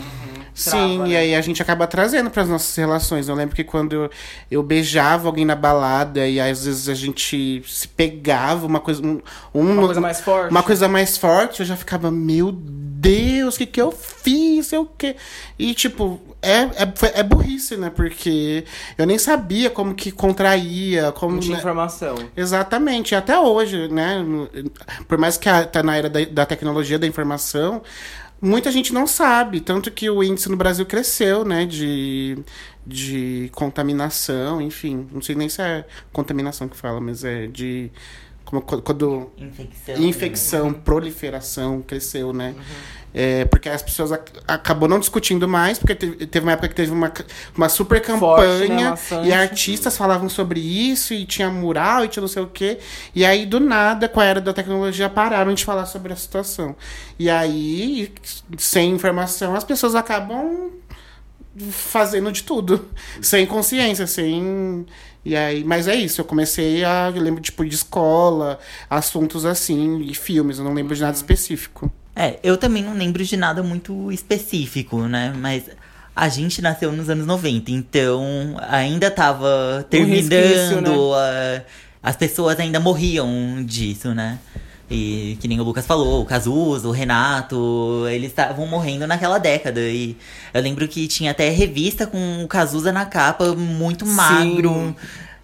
Sim, 0.53 0.71
Trava, 0.71 1.07
e 1.07 1.11
né? 1.11 1.17
aí 1.17 1.35
a 1.35 1.41
gente 1.41 1.61
acaba 1.61 1.85
trazendo 1.85 2.31
para 2.31 2.41
as 2.41 2.49
nossas 2.49 2.75
relações. 2.75 3.27
Eu 3.29 3.35
lembro 3.35 3.55
que 3.55 3.63
quando 3.63 3.93
eu, 3.93 4.09
eu 4.49 4.63
beijava 4.63 5.27
alguém 5.27 5.45
na 5.45 5.53
balada 5.55 6.27
e 6.27 6.39
às 6.39 6.65
vezes 6.65 6.89
a 6.89 6.95
gente 6.95 7.61
se 7.67 7.87
pegava, 7.87 8.65
uma 8.65 8.79
coisa. 8.79 9.05
Um, 9.05 9.21
um- 9.53 9.73
Uma 9.73 9.85
coisa 9.85 10.01
mais 10.01 10.19
forte. 10.19 10.49
Uma 10.49 10.63
coisa 10.63 10.87
mais 10.87 11.15
forte, 11.15 11.59
eu 11.59 11.65
já 11.67 11.75
ficava, 11.77 12.09
meu 12.09 12.51
Deus, 12.51 13.53
o 13.53 13.57
que, 13.59 13.67
que 13.67 13.79
eu 13.79 13.91
fiz? 13.91 14.65
Sei 14.65 14.79
o 14.79 14.85
quê. 14.87 15.15
E, 15.59 15.75
tipo, 15.75 16.19
é, 16.49 16.83
é, 16.83 17.19
é 17.19 17.23
burrice, 17.23 17.75
né? 17.77 17.89
Porque 17.89 18.63
eu 18.97 19.05
nem 19.05 19.17
sabia 19.17 19.69
como 19.69 19.93
que 19.95 20.11
contraía, 20.11 21.11
como. 21.11 21.33
Não 21.33 21.39
tinha 21.39 21.53
né? 21.55 21.59
informação. 21.59 22.15
Exatamente, 22.35 23.13
até 23.15 23.37
hoje, 23.39 23.87
né? 23.87 24.23
Por 25.07 25.17
mais 25.17 25.37
que 25.37 25.49
a- 25.49 25.65
tá 25.65 25.81
na 25.83 25.95
era 25.95 26.09
da, 26.09 26.23
da 26.25 26.45
tecnologia 26.45 26.97
da 26.99 27.07
informação, 27.07 27.81
muita 28.41 28.71
gente 28.71 28.93
não 28.93 29.05
sabe. 29.07 29.59
Tanto 29.61 29.91
que 29.91 30.09
o 30.09 30.23
índice 30.23 30.49
no 30.49 30.57
Brasil 30.57 30.85
cresceu, 30.85 31.43
né? 31.45 31.65
De, 31.65 32.37
de 32.85 33.49
contaminação, 33.53 34.61
enfim. 34.61 35.07
Não 35.11 35.21
sei 35.21 35.35
nem 35.35 35.49
se 35.49 35.61
é 35.61 35.85
contaminação 36.11 36.67
que 36.67 36.77
fala, 36.77 36.99
mas 37.01 37.23
é 37.23 37.47
de 37.47 37.91
como, 38.45 38.61
quando 38.61 39.29
Infecção. 39.37 39.97
infecção, 39.97 40.73
proliferação 40.73 41.81
cresceu, 41.81 42.31
né? 42.31 42.53
Uhum. 42.57 42.63
É, 43.13 43.45
porque 43.45 43.67
as 43.69 43.81
pessoas 43.81 44.11
ac 44.11 44.31
acabou 44.47 44.87
não 44.87 44.99
discutindo 44.99 45.47
mais, 45.47 45.79
porque 45.79 45.95
teve, 45.95 46.27
teve 46.27 46.45
uma 46.45 46.51
época 46.51 46.67
que 46.67 46.75
teve 46.75 46.91
uma, 46.91 47.11
uma 47.55 47.69
super 47.69 48.03
Forte, 48.03 48.67
né, 48.67 48.95
campanha 48.95 49.25
e 49.25 49.33
artistas 49.33 49.97
falavam 49.97 50.29
sobre 50.29 50.59
isso 50.59 51.13
e 51.13 51.25
tinha 51.25 51.49
mural 51.49 52.05
e 52.05 52.09
tinha 52.09 52.21
não 52.21 52.27
sei 52.27 52.43
o 52.43 52.47
quê. 52.47 52.77
E 53.15 53.25
aí, 53.25 53.45
do 53.45 53.59
nada, 53.59 54.07
com 54.07 54.19
a 54.19 54.25
era 54.25 54.41
da 54.41 54.53
tecnologia, 54.53 55.09
pararam 55.09 55.53
de 55.53 55.65
falar 55.65 55.85
sobre 55.85 56.13
a 56.13 56.15
situação. 56.15 56.75
E 57.17 57.29
aí, 57.29 58.13
sem 58.57 58.91
informação, 58.91 59.55
as 59.55 59.63
pessoas 59.63 59.95
acabam 59.95 60.71
fazendo 61.71 62.31
de 62.31 62.43
tudo, 62.43 62.85
sem 63.21 63.45
consciência, 63.45 64.05
sem 64.05 64.85
e 65.25 65.35
aí, 65.35 65.63
mas 65.63 65.87
é 65.87 65.95
isso, 65.95 66.21
eu 66.21 66.25
comecei 66.25 66.85
a 66.85 67.11
eu 67.13 67.21
lembro 67.21 67.41
tipo 67.41 67.65
de 67.65 67.75
escola, 67.75 68.59
assuntos 68.89 69.45
assim 69.45 69.99
e 70.01 70.15
filmes, 70.15 70.57
eu 70.57 70.63
não 70.63 70.73
lembro 70.73 70.95
de 70.95 71.01
nada 71.01 71.17
específico. 71.17 71.91
É, 72.19 72.39
eu 72.41 72.57
também 72.57 72.81
não 72.83 72.95
lembro 72.95 73.23
de 73.23 73.37
nada 73.37 73.61
muito 73.61 74.11
específico, 74.11 75.01
né? 75.03 75.33
Mas 75.37 75.63
a 76.15 76.27
gente 76.29 76.61
nasceu 76.63 76.91
nos 76.91 77.09
anos 77.09 77.27
90, 77.27 77.69
então 77.69 78.55
ainda 78.69 79.11
tava 79.11 79.85
terminando, 79.87 80.31
resquício, 80.31 80.81
né? 80.81 80.89
a- 82.01 82.09
as 82.09 82.15
pessoas 82.15 82.59
ainda 82.59 82.79
morriam 82.79 83.63
disso, 83.63 84.15
né? 84.15 84.39
E 84.89 85.37
que 85.41 85.47
nem 85.47 85.59
o 85.59 85.63
Lucas 85.63 85.85
falou, 85.85 86.21
o 86.21 86.25
Cazuza, 86.25 86.87
o 86.87 86.91
Renato, 86.91 88.05
eles 88.09 88.29
estavam 88.29 88.65
morrendo 88.65 89.05
naquela 89.05 89.37
década. 89.37 89.81
E 89.81 90.15
eu 90.53 90.61
lembro 90.61 90.87
que 90.87 91.07
tinha 91.07 91.31
até 91.31 91.49
revista 91.49 92.07
com 92.07 92.43
o 92.43 92.47
Cazuza 92.47 92.91
na 92.91 93.05
capa, 93.05 93.53
muito 93.53 94.05
Sim. 94.05 94.13
magro. 94.13 94.95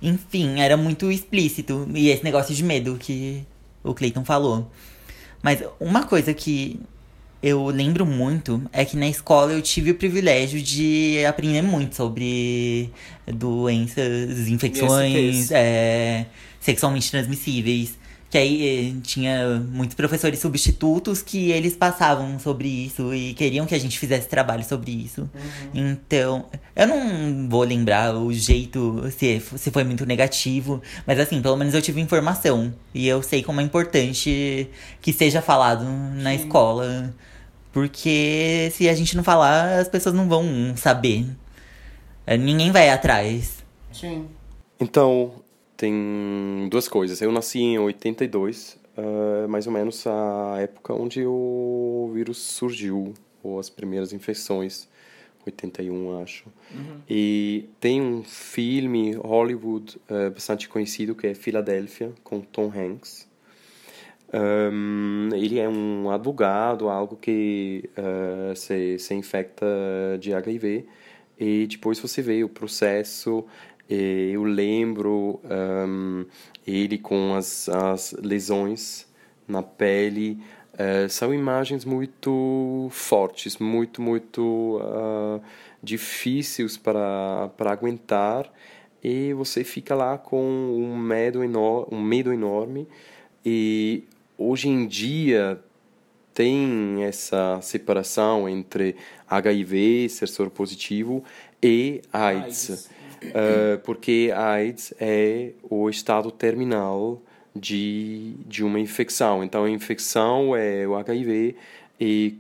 Enfim, 0.02 0.60
era 0.62 0.76
muito 0.78 1.12
explícito. 1.12 1.88
E 1.94 2.10
esse 2.10 2.24
negócio 2.24 2.56
de 2.56 2.64
medo 2.64 2.96
que 3.00 3.44
o 3.84 3.94
Clayton 3.94 4.24
falou. 4.26 4.72
Mas 5.44 5.62
uma 5.80 6.06
coisa 6.06 6.34
que 6.34 6.80
eu 7.44 7.66
lembro 7.68 8.06
muito 8.06 8.64
é 8.72 8.86
que 8.86 8.96
na 8.96 9.10
escola 9.10 9.52
eu 9.52 9.62
tive 9.62 9.92
o 9.92 9.96
privilégio 9.96 10.62
de 10.62 11.24
aprender 11.26 11.62
muito 11.62 11.98
sobre 11.98 12.90
doenças, 13.28 14.48
infecções 14.48 15.52
é, 15.52 16.26
sexualmente 16.62 17.12
transmissíveis. 17.12 18.00
Que 18.34 18.40
aí 18.40 18.96
eh, 18.98 19.02
tinha 19.04 19.60
muitos 19.60 19.96
professores 19.96 20.40
substitutos 20.40 21.22
que 21.22 21.52
eles 21.52 21.76
passavam 21.76 22.40
sobre 22.40 22.68
isso 22.68 23.14
e 23.14 23.36
queriam 23.36 23.64
que 23.68 23.76
a 23.76 23.80
gente 23.80 24.00
fizesse 24.00 24.28
trabalho 24.28 24.64
sobre 24.64 24.90
isso. 24.90 25.30
Então, 25.72 26.48
eu 26.76 26.88
não 26.88 27.48
vou 27.48 27.62
lembrar 27.62 28.16
o 28.16 28.34
jeito, 28.34 29.04
se, 29.12 29.40
se 29.40 29.70
foi 29.70 29.84
muito 29.84 30.04
negativo, 30.08 30.82
mas 31.06 31.20
assim, 31.20 31.44
pelo 31.44 31.56
menos 31.56 31.76
eu 31.76 31.82
tive 31.84 32.02
informação. 32.02 32.74
E 32.92 33.08
eu 33.08 33.22
sei 33.22 33.44
como 33.44 33.62
é 33.62 33.64
importante 33.64 34.68
que 35.00 35.14
seja 35.14 35.40
falado 35.40 35.86
na 35.86 36.34
escola. 36.34 37.14
Porque 37.72 38.72
se 38.74 38.90
a 38.90 38.96
gente 38.96 39.16
não 39.16 39.24
falar, 39.24 39.78
as 39.78 39.88
pessoas 39.88 40.16
não 40.16 40.28
vão 40.28 40.74
saber. 40.76 41.24
Ninguém 42.40 42.72
vai 42.72 42.90
atrás. 42.90 43.64
Sim. 43.92 44.26
Então, 44.80 45.43
tem 45.84 46.70
duas 46.70 46.88
coisas. 46.88 47.22
Eu 47.22 47.30
nasci 47.30 47.60
em 47.60 47.78
82, 47.78 48.80
ah, 48.98 49.48
mais 49.50 49.68
ou 49.68 49.74
menos 49.74 50.08
a 50.08 50.56
época 50.62 50.94
onde 50.94 51.26
o 51.26 52.10
vírus 52.14 52.38
surgiu, 52.38 53.14
ou 53.44 53.60
as 53.60 53.70
primeiras 53.70 54.14
infecções, 54.14 54.88
81, 55.46 56.22
acho. 56.22 56.46
E 57.10 57.68
tem 57.82 58.02
um 58.02 58.24
filme 58.24 59.12
Hollywood 59.16 60.00
ah, 60.10 60.30
bastante 60.30 60.70
conhecido 60.70 61.14
que 61.14 61.28
é 61.28 61.34
Filadélfia, 61.34 62.14
com 62.24 62.40
Tom 62.40 62.72
Hanks. 62.74 63.28
Um, 64.34 65.30
ele 65.34 65.60
é 65.60 65.68
um 65.68 66.10
advogado, 66.10 66.90
algo 66.90 67.18
que 67.18 67.88
uh, 67.96 68.56
se, 68.56 68.98
se 68.98 69.14
infecta 69.14 69.66
de 70.20 70.34
HIV 70.34 70.88
e 71.40 71.68
depois 71.68 72.00
você 72.00 72.22
vê 72.22 72.44
o 72.44 72.50
processo. 72.50 73.46
E 73.94 74.32
eu 74.32 74.44
lembro 74.44 75.40
um, 75.44 76.26
ele 76.66 76.98
com 76.98 77.36
as, 77.36 77.70
as 77.70 78.14
lesões 78.14 79.08
na 79.48 79.62
pele. 79.62 80.40
uh, 80.74 81.08
são 81.08 81.32
imagens 81.32 81.86
muito 81.86 82.88
fortes, 82.90 83.58
muito, 83.58 84.02
muito 84.02 84.80
uh, 84.82 85.40
difíceis 85.82 86.76
para, 86.76 87.52
aguentar. 87.60 88.52
E 89.04 89.32
você 89.34 89.64
fica 89.64 89.94
lá 89.94 90.18
com 90.18 90.42
um 90.42 90.98
medo, 90.98 91.42
um 91.92 92.02
medo 92.02 92.34
enorme. 92.34 92.88
E 93.46 94.06
hoje 94.36 94.70
em 94.70 94.88
dia 94.88 95.62
tem 96.34 97.04
essa 97.04 97.60
separação 97.62 98.50
entre 98.50 98.96
HIV, 99.30 100.10
ser 100.10 100.28
positivo, 100.50 101.24
e 101.62 102.02
AIDS. 102.12 102.90
Uh, 103.30 103.80
porque 103.84 104.32
a 104.34 104.52
AIDS 104.52 104.94
é 105.00 105.52
o 105.70 105.90
estado 105.90 106.32
terminal 106.32 107.22
de, 107.56 108.34
de 108.46 108.64
uma 108.64 108.80
infecção. 108.80 109.44
Então, 109.44 109.66
a 109.66 109.70
infecção 109.70 110.56
é 110.56 110.88
o 110.88 110.96
HIV 110.96 111.56
e 112.00 112.38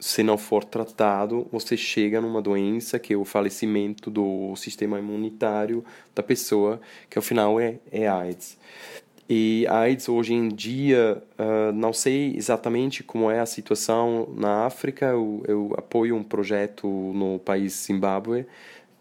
se 0.00 0.22
não 0.22 0.36
for 0.36 0.64
tratado, 0.64 1.46
você 1.52 1.76
chega 1.76 2.20
numa 2.20 2.42
doença 2.42 2.98
que 2.98 3.14
é 3.14 3.16
o 3.16 3.24
falecimento 3.24 4.10
do 4.10 4.56
sistema 4.56 4.98
imunitário 4.98 5.84
da 6.12 6.22
pessoa, 6.24 6.80
que 7.08 7.16
ao 7.16 7.22
final 7.22 7.60
é, 7.60 7.76
é 7.90 8.08
AIDS. 8.08 8.58
E 9.28 9.64
AIDS 9.68 10.08
hoje 10.08 10.34
em 10.34 10.48
dia, 10.48 11.22
uh, 11.38 11.72
não 11.72 11.92
sei 11.92 12.34
exatamente 12.36 13.04
como 13.04 13.30
é 13.30 13.38
a 13.38 13.46
situação 13.46 14.28
na 14.36 14.66
África. 14.66 15.06
Eu, 15.06 15.42
eu 15.46 15.74
apoio 15.78 16.16
um 16.16 16.24
projeto 16.24 16.86
no 16.86 17.38
país 17.38 17.84
Zimbábue, 17.86 18.44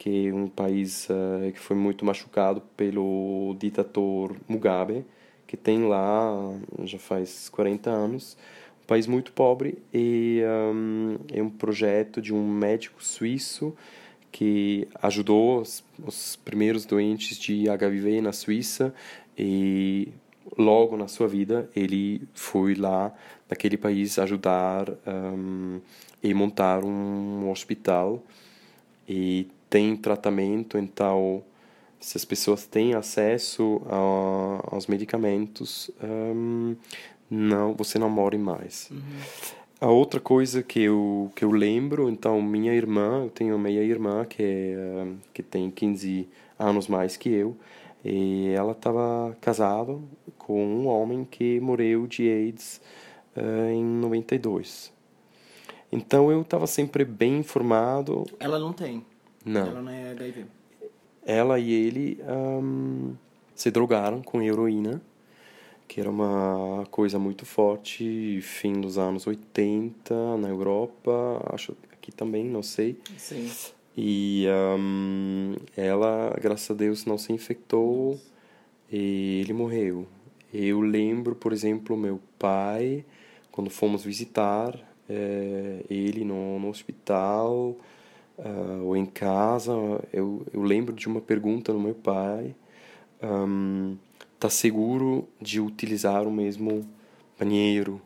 que 0.02 0.30
é 0.30 0.34
um 0.34 0.48
país 0.48 1.08
uh, 1.12 1.52
que 1.52 1.60
foi 1.60 1.76
muito 1.76 2.04
machucado 2.04 2.60
pelo 2.76 3.56
ditador 3.60 4.36
Mugabe, 4.48 5.06
que 5.46 5.56
tem 5.56 5.88
lá 5.88 6.58
já 6.86 6.98
faz 6.98 7.50
40 7.50 7.88
anos. 7.88 8.36
Um 8.82 8.88
país 8.88 9.06
muito 9.06 9.32
pobre 9.32 9.78
e 9.94 10.42
um, 10.74 11.18
é 11.32 11.40
um 11.44 11.52
projeto 11.52 12.20
de 12.20 12.34
um 12.34 12.44
médico 12.44 13.04
suíço 13.04 13.76
que 14.32 14.88
ajudou 15.04 15.62
os, 15.62 15.84
os 16.04 16.36
primeiros 16.36 16.84
doentes 16.84 17.38
de 17.38 17.70
HIV 17.70 18.22
na 18.22 18.34
Suíça 18.34 18.92
e 19.38 20.08
logo 20.58 20.98
na 20.98 21.08
sua 21.08 21.28
vida 21.28 21.70
ele 21.76 22.28
foi 22.34 22.74
lá 22.74 23.14
naquele 23.48 23.78
país 23.78 24.18
ajudar 24.18 24.90
um, 25.06 25.80
e 26.24 26.34
montar 26.34 26.84
um 26.84 27.52
hospital 27.52 28.24
e 29.08 29.48
tem 29.72 29.96
tratamento 29.96 30.78
então 30.78 31.42
se 32.00 32.16
as 32.16 32.24
pessoas 32.24 32.68
têm 32.68 32.94
acesso 32.94 33.82
a, 33.88 34.76
aos 34.76 34.86
medicamentos 34.86 35.90
um, 36.04 36.76
não 37.28 37.74
você 37.74 37.98
não 37.98 38.10
morre 38.10 38.38
mais 38.38 38.92
a 39.80 39.88
outra 39.88 40.20
coisa 40.20 40.62
que 40.62 40.82
eu 40.82 41.32
que 41.36 41.44
eu 41.44 41.52
lembro 41.52 42.08
então 42.08 42.40
minha 42.40 42.74
irmã 42.74 43.24
eu 43.24 43.30
tenho 43.32 43.56
uma 43.56 43.64
meia 43.64 43.82
irmã 43.82 44.26
que 44.26 44.44
é, 44.44 45.08
que 45.34 45.42
tem 45.42 45.72
15 45.72 46.28
anos 46.60 46.88
mais 46.88 47.18
que 47.18 47.30
eu 47.30 47.58
e 48.04 48.50
ela 48.50 48.72
estava 48.72 49.36
casada 49.40 49.98
com 50.38 50.66
um 50.66 50.88
homem 50.88 51.24
que 51.24 51.60
morreu 51.60 52.08
de 52.08 52.28
AIDS 52.30 52.82
uh, 53.36 53.70
em 53.70 53.84
92. 53.84 54.92
Então 55.92 56.32
eu 56.32 56.42
estava 56.42 56.66
sempre 56.66 57.06
bem 57.06 57.40
informado. 57.40 58.26
Ela 58.40 58.58
não 58.58 58.74
tem. 58.74 59.06
Não. 59.46 59.68
Ela 59.68 59.82
não 59.82 59.92
é 59.92 60.12
HIV. 60.12 60.46
Ela 61.26 61.60
e 61.60 61.72
ele 61.72 62.20
um, 62.24 63.14
se 63.56 63.70
drogaram 63.70 64.22
com 64.22 64.42
heroína, 64.42 65.02
que 65.88 66.00
era 66.00 66.10
uma 66.10 66.86
coisa 66.90 67.20
muito 67.20 67.46
forte, 67.46 68.40
fim 68.42 68.80
dos 68.80 68.98
anos 68.98 69.28
80 69.28 70.38
na 70.38 70.50
Europa, 70.50 71.44
acho 71.54 71.74
que 71.74 71.94
aqui 71.94 72.12
também, 72.12 72.46
não 72.46 72.64
sei. 72.64 72.98
Sim. 73.18 73.50
E 73.96 74.46
um, 74.80 75.56
ela, 75.76 76.36
graças 76.42 76.72
a 76.72 76.74
Deus, 76.74 77.06
não 77.06 77.18
se 77.18 77.32
infectou 77.34 78.20
e 78.92 79.42
ele 79.42 79.54
morreu. 79.54 80.08
Eu 80.54 80.82
lembro, 80.82 81.36
por 81.36 81.54
exemplo, 81.54 81.96
meu 81.96 82.20
pai, 82.40 83.06
quando 83.52 83.70
fomos 83.70 84.04
visitar 84.04 84.78
eh, 85.08 85.86
ele 85.90 86.26
no, 86.26 86.60
no 86.60 86.70
hospital 86.70 87.76
uh, 88.38 88.84
ou 88.84 88.96
em 88.96 89.06
casa, 89.06 89.72
eu, 90.12 90.46
eu 90.54 90.62
lembro 90.62 90.94
de 90.94 91.08
uma 91.08 91.22
pergunta 91.22 91.74
no 91.74 91.80
meu 91.80 91.96
pai: 91.96 92.56
um, 93.22 93.98
tá 94.40 94.50
seguro 94.50 95.28
de 95.40 95.60
utilizar 95.60 96.28
o 96.28 96.32
mesmo 96.32 96.88
banheiro? 97.40 98.02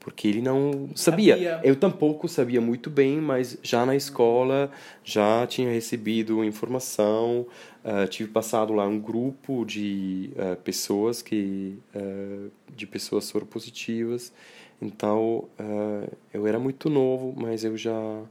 porque 0.00 0.26
ele 0.26 0.40
não 0.40 0.88
sabia. 0.94 1.34
Sabia. 1.34 1.60
Eu 1.62 1.76
tampouco 1.76 2.26
sabia 2.26 2.60
muito 2.60 2.90
bem, 2.90 3.20
mas 3.20 3.58
já 3.62 3.84
na 3.84 3.94
escola 3.94 4.70
já 5.04 5.46
tinha 5.46 5.70
recebido 5.70 6.42
informação, 6.42 7.46
ah, 7.84 8.06
tive 8.06 8.30
passado 8.30 8.72
lá 8.72 8.86
um 8.86 8.98
grupo 8.98 9.64
de 9.64 10.30
ah, 10.36 10.56
pessoas 10.56 11.20
que 11.22 11.78
ah, 11.94 12.48
de 12.74 12.86
pessoas 12.86 13.26
soropositivas. 13.26 14.32
Então, 14.80 15.44
ah, 15.58 16.08
eu 16.32 16.46
era 16.46 16.58
muito 16.58 16.88
novo, 16.88 17.34
mas 17.36 17.62
eu 17.62 17.76
já 17.76 18.22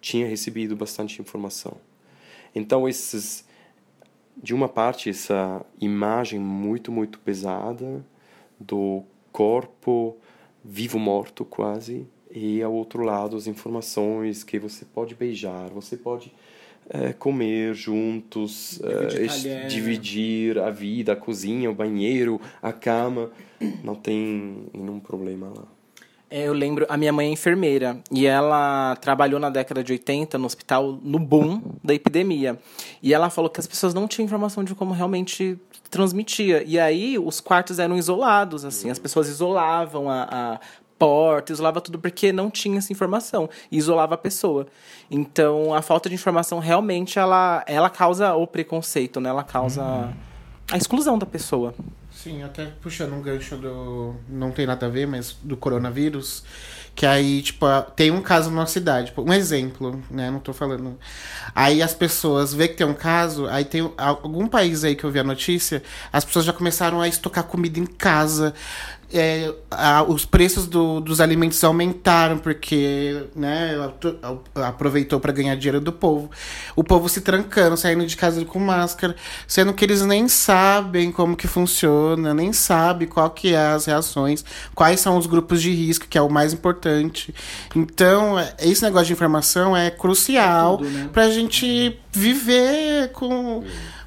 tinha 0.00 0.26
recebido 0.26 0.76
bastante 0.76 1.20
informação. 1.20 1.76
Então, 2.54 2.88
esses 2.88 3.44
de 4.42 4.54
uma 4.54 4.68
parte 4.68 5.08
essa 5.08 5.64
imagem 5.80 6.38
muito 6.38 6.92
muito 6.92 7.18
pesada 7.20 8.04
do 8.60 9.02
corpo 9.32 10.16
vivo 10.62 10.98
morto 10.98 11.44
quase 11.44 12.06
e 12.30 12.62
ao 12.62 12.72
outro 12.72 13.02
lado 13.02 13.34
as 13.34 13.46
informações 13.46 14.44
que 14.44 14.58
você 14.58 14.84
pode 14.84 15.14
beijar 15.14 15.70
você 15.70 15.96
pode 15.96 16.34
eh, 16.90 17.14
comer 17.14 17.74
juntos 17.74 18.78
Dividir 18.78 19.50
eh, 19.50 19.66
dividir 19.66 20.58
a 20.58 20.70
vida 20.70 21.14
a 21.14 21.16
cozinha 21.16 21.70
o 21.70 21.74
banheiro 21.74 22.40
a 22.62 22.72
cama. 22.72 23.30
Não 23.82 23.94
tem 23.94 24.68
nenhum 24.72 25.00
problema 25.00 25.48
lá. 25.48 25.64
É, 25.64 25.85
Eu 26.28 26.52
lembro, 26.52 26.84
a 26.88 26.96
minha 26.96 27.12
mãe 27.12 27.28
é 27.28 27.30
enfermeira 27.30 27.98
e 28.10 28.26
ela 28.26 28.96
trabalhou 28.96 29.38
na 29.38 29.48
década 29.48 29.84
de 29.84 29.92
80 29.92 30.36
no 30.38 30.46
hospital 30.46 30.98
no 31.00 31.20
boom 31.20 31.62
da 31.84 31.94
epidemia. 31.94 32.58
E 33.00 33.14
ela 33.14 33.30
falou 33.30 33.48
que 33.48 33.60
as 33.60 33.66
pessoas 33.66 33.94
não 33.94 34.08
tinham 34.08 34.26
informação 34.26 34.64
de 34.64 34.74
como 34.74 34.92
realmente 34.92 35.56
transmitia. 35.88 36.64
E 36.66 36.80
aí 36.80 37.16
os 37.16 37.40
quartos 37.40 37.78
eram 37.78 37.96
isolados, 37.96 38.64
assim, 38.64 38.90
as 38.90 38.98
pessoas 38.98 39.28
isolavam 39.28 40.10
a, 40.10 40.22
a 40.24 40.60
porta, 40.98 41.52
isolava 41.52 41.80
tudo 41.80 41.98
porque 41.98 42.32
não 42.32 42.50
tinha 42.50 42.78
essa 42.78 42.92
informação, 42.92 43.48
e 43.70 43.76
isolava 43.76 44.14
a 44.14 44.18
pessoa. 44.18 44.66
Então 45.08 45.72
a 45.72 45.80
falta 45.80 46.08
de 46.08 46.16
informação 46.16 46.58
realmente 46.58 47.20
ela, 47.20 47.62
ela 47.68 47.88
causa 47.88 48.34
o 48.34 48.48
preconceito, 48.48 49.20
né? 49.20 49.28
Ela 49.28 49.44
causa 49.44 50.12
a 50.72 50.76
exclusão 50.76 51.16
da 51.16 51.26
pessoa. 51.26 51.72
Sim, 52.26 52.42
até 52.42 52.66
puxando 52.82 53.12
um 53.12 53.22
gancho 53.22 53.56
do. 53.56 54.16
Não 54.28 54.50
tem 54.50 54.66
nada 54.66 54.86
a 54.86 54.88
ver, 54.88 55.06
mas 55.06 55.36
do 55.44 55.56
coronavírus. 55.56 56.42
Que 56.92 57.06
aí, 57.06 57.40
tipo, 57.40 57.64
tem 57.94 58.10
um 58.10 58.20
caso 58.20 58.50
na 58.50 58.66
cidade. 58.66 59.08
tipo, 59.08 59.22
Um 59.22 59.32
exemplo, 59.32 60.02
né? 60.10 60.28
Não 60.28 60.40
tô 60.40 60.52
falando. 60.52 60.98
Aí 61.54 61.80
as 61.80 61.94
pessoas 61.94 62.52
vê 62.52 62.66
que 62.66 62.74
tem 62.74 62.84
um 62.84 62.94
caso, 62.94 63.46
aí 63.46 63.64
tem 63.64 63.92
algum 63.96 64.48
país 64.48 64.82
aí 64.82 64.96
que 64.96 65.04
eu 65.04 65.10
vi 65.12 65.20
a 65.20 65.24
notícia, 65.24 65.84
as 66.12 66.24
pessoas 66.24 66.44
já 66.46 66.52
começaram 66.52 67.00
a 67.00 67.06
estocar 67.06 67.44
comida 67.44 67.78
em 67.78 67.86
casa. 67.86 68.52
É, 69.12 69.54
a- 69.70 70.02
os 70.02 70.24
preços 70.24 70.66
do- 70.66 71.00
dos 71.00 71.20
alimentos 71.20 71.62
aumentaram 71.62 72.38
porque 72.38 73.22
né, 73.36 73.76
aproveitou 74.54 75.20
para 75.20 75.32
ganhar 75.32 75.54
dinheiro 75.54 75.80
do 75.80 75.92
povo. 75.92 76.28
O 76.74 76.82
povo 76.82 77.08
se 77.08 77.20
trancando, 77.20 77.76
saindo 77.76 78.04
de 78.04 78.16
casa 78.16 78.44
com 78.44 78.58
máscara, 78.58 79.14
sendo 79.46 79.72
que 79.72 79.84
eles 79.84 80.02
nem 80.02 80.26
sabem 80.28 81.12
como 81.12 81.36
que 81.36 81.46
funciona, 81.46 82.34
nem 82.34 82.52
sabem 82.52 83.06
qual 83.06 83.30
que 83.30 83.54
é 83.54 83.58
as 83.68 83.86
reações, 83.86 84.44
quais 84.74 84.98
são 85.00 85.16
os 85.16 85.26
grupos 85.26 85.62
de 85.62 85.70
risco, 85.72 86.06
que 86.08 86.18
é 86.18 86.22
o 86.22 86.28
mais 86.28 86.52
importante. 86.52 87.34
Então, 87.74 88.38
é- 88.38 88.54
esse 88.60 88.82
negócio 88.82 89.06
de 89.06 89.12
informação 89.12 89.76
é 89.76 89.90
crucial 89.90 90.78
Tudo, 90.78 90.90
né? 90.90 91.08
pra 91.12 91.30
gente 91.30 91.98
viver 92.12 93.12
com 93.12 93.62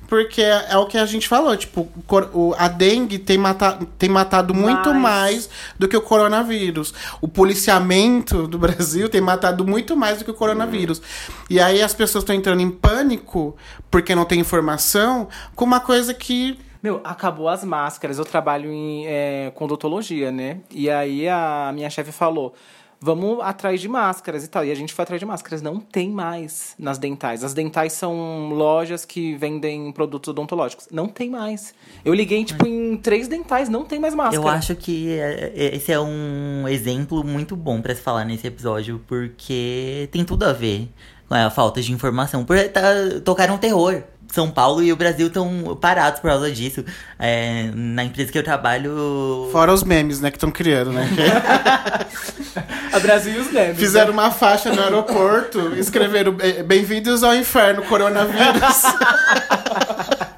porque 0.10 0.42
é, 0.42 0.66
é 0.72 0.78
o 0.78 0.88
que 0.88 0.98
a 0.98 1.06
gente 1.06 1.28
falou, 1.28 1.56
tipo, 1.56 1.88
o 2.34 2.56
a 2.58 2.68
dengue 2.68 3.20
tem, 3.20 3.38
mata, 3.38 3.78
tem 4.00 4.10
matado 4.10 4.56
muito 4.56 4.92
Mais. 4.92 5.02
mais 5.02 5.50
do 5.78 5.88
que 5.88 5.96
o 5.96 6.02
coronavírus. 6.02 6.92
O 7.22 7.28
policiamento 7.28 8.48
do 8.48 8.58
Brasil 8.60 9.08
tem 9.08 9.22
matado 9.22 9.64
muito 9.64 9.96
mais 9.96 10.18
do 10.18 10.26
que 10.26 10.32
o 10.32 10.34
coronavírus. 10.34 11.00
E 11.48 11.60
aí 11.60 11.80
as 11.80 11.94
pessoas 11.94 12.24
estão 12.24 12.36
entrando 12.36 12.60
em 12.60 12.72
pânico 12.72 13.56
porque 13.92 14.16
não 14.16 14.26
tem 14.26 14.40
informação 14.40 15.30
com 15.56 15.64
uma 15.64 15.80
coisa 15.80 16.12
que. 16.12 16.60
Meu, 16.82 17.02
acabou 17.04 17.48
as 17.48 17.64
máscaras. 17.64 18.18
Eu 18.18 18.26
trabalho 18.26 18.72
em, 18.72 19.06
é, 19.06 19.52
com 19.54 19.66
odontologia, 19.66 20.32
né? 20.32 20.62
E 20.72 20.90
aí 20.90 21.30
a 21.30 21.72
minha 21.72 21.90
chefe 21.90 22.12
falou: 22.12 22.56
vamos 23.02 23.40
atrás 23.42 23.80
de 23.82 23.88
máscaras 23.88 24.44
e 24.44 24.48
tal. 24.48 24.66
E 24.66 24.72
a 24.72 24.76
gente 24.76 24.94
foi 24.94 25.04
atrás 25.04 25.20
de 25.20 25.26
máscaras. 25.26 25.62
Não 25.62 25.80
tem 25.80 26.10
mais 26.10 26.76
nas 26.78 26.98
dentais. 26.98 27.44
As 27.44 27.54
dentais 27.54 27.94
são 27.94 28.50
lojas 28.50 29.06
que 29.06 29.36
vendem 29.36 29.92
produtos 29.92 30.30
odontológicos. 30.30 30.88
Não 30.92 31.08
tem 31.08 31.30
mais. 31.30 31.74
Eu 32.04 32.14
liguei, 32.14 32.44
tipo, 32.44 32.66
em 32.68 32.98
três 32.98 33.28
dentais, 33.28 33.70
não 33.70 33.86
tem 33.86 34.00
mais 34.00 34.14
máscara. 34.14 34.36
Eu 34.44 34.48
acho 34.48 34.76
que 34.76 35.12
é- 35.12 35.54
é- 35.56 35.76
esse 35.76 35.92
é 35.92 36.00
um 36.00 36.68
exemplo 36.68 37.24
muito 37.24 37.56
bom 37.56 37.82
pra 37.82 37.96
se 37.96 38.02
falar 38.02 38.26
nesse 38.26 38.48
episódio, 38.48 39.02
porque 39.08 40.10
tem 40.12 40.24
tudo 40.26 40.44
a 40.44 40.54
ver 40.54 40.90
com 41.28 41.36
a 41.36 41.50
falta 41.50 41.82
de 41.82 41.92
informação. 41.94 42.44
Porque 42.44 42.64
tá, 42.70 42.82
tocaram 43.24 43.58
terror. 43.58 44.04
São 44.32 44.50
Paulo 44.50 44.82
e 44.84 44.92
o 44.94 44.96
Brasil 44.96 45.28
estão 45.28 45.78
parados 45.82 46.20
por 46.20 46.30
causa 46.30 46.52
disso. 46.52 46.84
É, 47.18 47.70
na 47.74 48.04
empresa 48.04 48.32
que 48.32 48.38
eu 48.38 48.44
trabalho. 48.44 49.50
Fora 49.52 49.74
os 49.74 49.84
memes, 49.84 50.22
né, 50.22 50.30
que 50.32 50.38
estão 50.38 50.52
criando, 50.52 50.92
né? 50.92 51.08
A 52.94 53.00
Brasil 53.00 53.34
e 53.34 53.38
os 53.40 53.52
memes. 53.52 53.78
Fizeram 53.78 54.14
uma 54.14 54.32
faixa 54.32 54.72
no 54.74 54.82
aeroporto, 54.82 55.74
escreveram 55.76 56.32
"Bem- 56.34 56.64
Bem-vindos 56.64 57.24
ao 57.24 57.36
inferno, 57.36 57.84
coronavírus. 57.84 58.84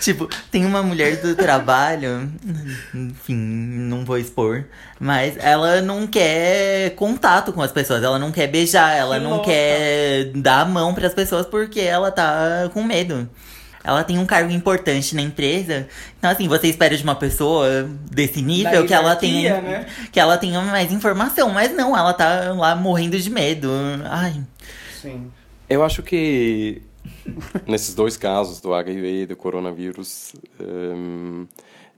Tipo, 0.00 0.28
tem 0.50 0.64
uma 0.64 0.82
mulher 0.82 1.16
do 1.20 1.34
trabalho, 1.36 2.30
enfim, 2.94 3.34
não 3.34 4.04
vou 4.04 4.18
expor, 4.18 4.64
mas 5.00 5.36
ela 5.38 5.80
não 5.80 6.06
quer 6.06 6.90
contato 6.96 7.52
com 7.52 7.62
as 7.62 7.72
pessoas, 7.72 8.02
ela 8.02 8.18
não 8.18 8.30
quer 8.30 8.46
beijar, 8.46 8.94
ela 8.96 9.16
Que 9.16 9.22
não 9.24 9.30
louca. 9.30 9.46
quer 9.46 10.30
dar 10.34 10.60
a 10.60 10.64
mão 10.64 10.94
pras 10.94 11.14
pessoas 11.14 11.46
porque 11.46 11.80
ela 11.80 12.10
tá 12.10 12.70
com 12.72 12.82
medo. 12.82 13.28
Ela 13.82 14.02
tem 14.02 14.18
um 14.18 14.26
cargo 14.26 14.50
importante 14.50 15.14
na 15.14 15.22
empresa, 15.22 15.86
então 16.18 16.28
assim, 16.28 16.48
você 16.48 16.66
espera 16.66 16.96
de 16.96 17.04
uma 17.04 17.14
pessoa 17.14 17.88
desse 18.10 18.42
nível 18.42 18.84
que 18.84 18.92
ela 18.92 19.14
tenha 19.14 19.60
né? 19.60 19.86
que 20.10 20.18
ela 20.18 20.36
tenha 20.36 20.60
mais 20.60 20.90
informação, 20.92 21.50
mas 21.50 21.72
não, 21.72 21.96
ela 21.96 22.12
tá 22.12 22.52
lá 22.52 22.74
morrendo 22.74 23.16
de 23.18 23.30
medo. 23.30 23.70
Ai, 24.06 24.42
Sim. 25.00 25.30
Eu 25.70 25.84
acho 25.84 26.02
que 26.02 26.82
nesses 27.66 27.94
dois 27.94 28.16
casos, 28.16 28.60
do 28.60 28.74
HIV 28.74 29.22
e 29.22 29.26
do 29.26 29.36
coronavírus, 29.36 30.34
hum, 30.60 31.46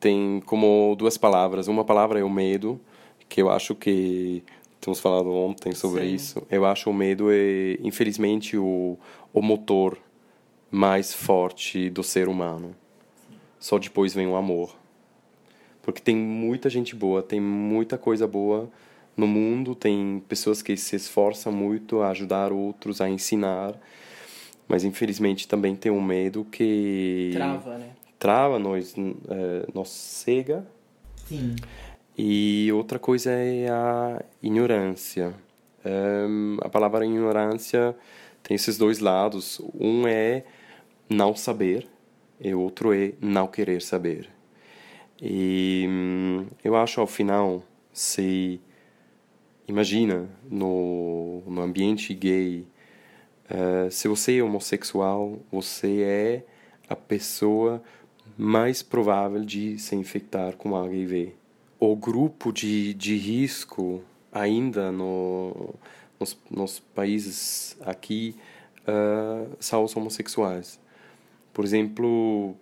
tem 0.00 0.42
como 0.46 0.94
duas 0.96 1.16
palavras. 1.16 1.68
Uma 1.68 1.84
palavra 1.84 2.20
é 2.20 2.24
o 2.24 2.30
medo, 2.30 2.80
que 3.28 3.42
eu 3.42 3.50
acho 3.50 3.74
que 3.74 4.42
temos 4.80 5.00
falado 5.00 5.30
ontem 5.32 5.74
sobre 5.74 6.02
Sim. 6.02 6.14
isso. 6.14 6.42
Eu 6.50 6.64
acho 6.64 6.88
o 6.88 6.94
medo 6.94 7.28
é, 7.30 7.78
infelizmente, 7.82 8.56
o, 8.56 8.98
o 9.32 9.42
motor 9.42 9.98
mais 10.70 11.12
forte 11.12 11.90
do 11.90 12.02
ser 12.02 12.28
humano. 12.28 12.74
Só 13.58 13.78
depois 13.78 14.14
vem 14.14 14.26
o 14.26 14.36
amor. 14.36 14.74
Porque 15.82 16.00
tem 16.00 16.14
muita 16.14 16.68
gente 16.68 16.94
boa, 16.94 17.22
tem 17.22 17.40
muita 17.40 17.96
coisa 17.96 18.26
boa 18.26 18.70
no 19.16 19.26
mundo, 19.26 19.74
tem 19.74 20.22
pessoas 20.28 20.62
que 20.62 20.76
se 20.76 20.94
esforçam 20.94 21.50
muito 21.50 22.02
a 22.02 22.10
ajudar 22.10 22.52
outros, 22.52 23.00
a 23.00 23.08
ensinar, 23.08 23.74
mas 24.68 24.84
infelizmente 24.84 25.48
também 25.48 25.74
tem 25.74 25.90
um 25.90 26.00
medo 26.00 26.44
que 26.44 27.30
Trava, 27.32 27.78
né? 27.78 27.90
trava, 28.18 28.58
nós, 28.58 28.94
eh, 28.96 29.66
nos 29.74 29.88
cega. 29.88 30.66
sim. 31.26 31.56
E 32.20 32.68
outra 32.72 32.98
coisa 32.98 33.30
é 33.30 33.68
a 33.70 34.20
ignorância. 34.42 35.32
Ehm, 35.84 36.56
a 36.60 36.68
palavra 36.68 37.06
ignorância 37.06 37.94
tem 38.42 38.56
esses 38.56 38.76
dois 38.76 38.98
lados. 38.98 39.60
Um 39.72 40.04
é 40.06 40.44
não 41.08 41.36
saber 41.36 41.86
e 42.40 42.52
o 42.52 42.60
outro 42.60 42.92
é 42.92 43.12
não 43.20 43.46
querer 43.46 43.80
saber. 43.80 44.28
E 45.22 45.86
hum, 45.88 46.46
eu 46.64 46.74
acho 46.76 47.00
ao 47.00 47.06
final, 47.06 47.62
se 47.92 48.60
imagina 49.68 50.28
no, 50.50 51.42
no 51.46 51.62
ambiente 51.62 52.12
gay, 52.14 52.66
eh, 53.48 53.88
se 53.90 54.08
você 54.08 54.38
é 54.38 54.42
homossexual, 54.42 55.38
você 55.50 56.02
é 56.02 56.44
a 56.88 56.96
pessoa 56.96 57.82
mais 58.36 58.82
provável 58.82 59.44
de 59.44 59.78
se 59.78 59.96
infectar 59.96 60.56
com 60.56 60.76
HIV. 60.76 61.34
O 61.80 61.96
grupo 61.96 62.52
de, 62.52 62.94
de 62.94 63.16
risco 63.16 64.02
ainda 64.32 64.92
no, 64.92 65.74
nos, 66.18 66.38
nos 66.50 66.78
países 66.78 67.76
aqui 67.80 68.36
eh, 68.86 69.46
são 69.60 69.84
os 69.84 69.96
homossexuais. 69.96 70.78
Por 71.52 71.64
exemplo, 71.64 72.54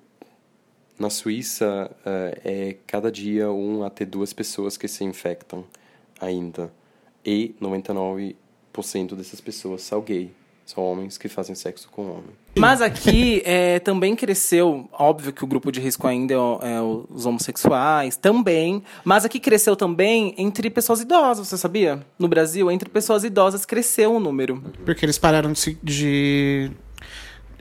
na 0.99 1.11
Suíça 1.11 1.90
eh, 2.05 2.40
é 2.44 2.77
cada 2.87 3.11
dia 3.11 3.51
um 3.51 3.85
até 3.85 4.05
duas 4.05 4.33
pessoas 4.33 4.77
que 4.77 4.88
se 4.88 5.05
infectam 5.05 5.64
ainda 6.20 6.72
e 7.25 7.55
99% 7.61 8.35
dessas 9.16 9.40
pessoas 9.40 9.83
são 9.83 10.01
gay. 10.01 10.31
São 10.66 10.83
homens 10.83 11.16
que 11.16 11.29
fazem 11.29 11.55
sexo 11.55 11.88
com 11.90 12.11
homem. 12.11 12.35
Mas 12.59 12.83
aqui 12.83 13.40
é, 13.44 13.79
também 13.79 14.16
cresceu, 14.16 14.88
óbvio 14.92 15.33
que 15.33 15.44
o 15.44 15.46
grupo 15.46 15.70
de 15.70 15.81
risco 15.81 16.09
ainda 16.09 16.35
é, 16.35 16.74
é 16.74 16.81
os 16.83 17.24
homossexuais, 17.24 18.16
também. 18.16 18.83
Mas 19.05 19.24
aqui 19.24 19.38
cresceu 19.38 19.76
também 19.76 20.35
entre 20.37 20.68
pessoas 20.68 21.00
idosas, 21.00 21.46
você 21.46 21.57
sabia? 21.57 22.05
No 22.18 22.26
Brasil, 22.26 22.68
entre 22.68 22.88
pessoas 22.88 23.22
idosas 23.22 23.64
cresceu 23.64 24.16
o 24.16 24.18
número. 24.18 24.61
Porque 24.85 25.05
eles 25.05 25.18
pararam 25.18 25.52
de 25.52 25.79
de, 25.83 26.70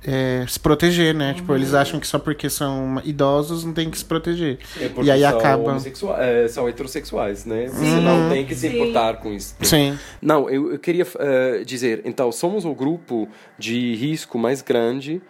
é, 0.08 0.46
se 0.48 0.60
proteger, 0.60 1.14
né? 1.14 1.34
Tipo, 1.34 1.54
eles 1.56 1.74
acham 1.74 2.00
que 2.00 2.08
só 2.08 2.20
porque 2.20 2.50
são 2.50 3.02
idosos 3.04 3.64
não 3.66 3.74
tem 3.74 3.90
que 3.90 3.98
se 3.98 4.06
proteger. 4.06 4.60
e 5.04 5.12
aí 5.12 5.22
são 5.22 5.38
acaba. 5.40 5.78
é, 6.20 6.48
são 6.48 6.68
heterossexuais, 6.70 7.46
né? 7.46 7.68
Você 7.68 8.00
não 8.02 8.30
tem 8.30 8.46
que 8.46 8.54
se 8.56 8.68
importar 8.68 9.18
com 9.18 9.32
isso. 9.34 9.56
Sim. 9.62 9.98
Não, 10.22 10.50
eu, 10.50 10.72
eu 10.74 10.80
queria 10.80 11.06
eh, 11.20 11.64
dizer, 11.66 12.02
então, 12.06 12.32
somos 12.32 12.66
o 12.66 12.74
grupo 12.74 13.28
de 13.58 13.96
risco 13.96 14.38
mais 14.38 14.62
grande 14.62 15.22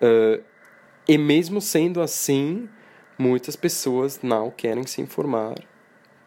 eh, 0.00 0.40
e 1.08 1.18
mesmo 1.18 1.60
sendo 1.60 2.00
assim, 2.00 2.68
muitas 3.18 3.56
pessoas 3.56 4.20
não 4.22 4.50
querem 4.50 4.86
se 4.86 5.00
informar 5.00 5.54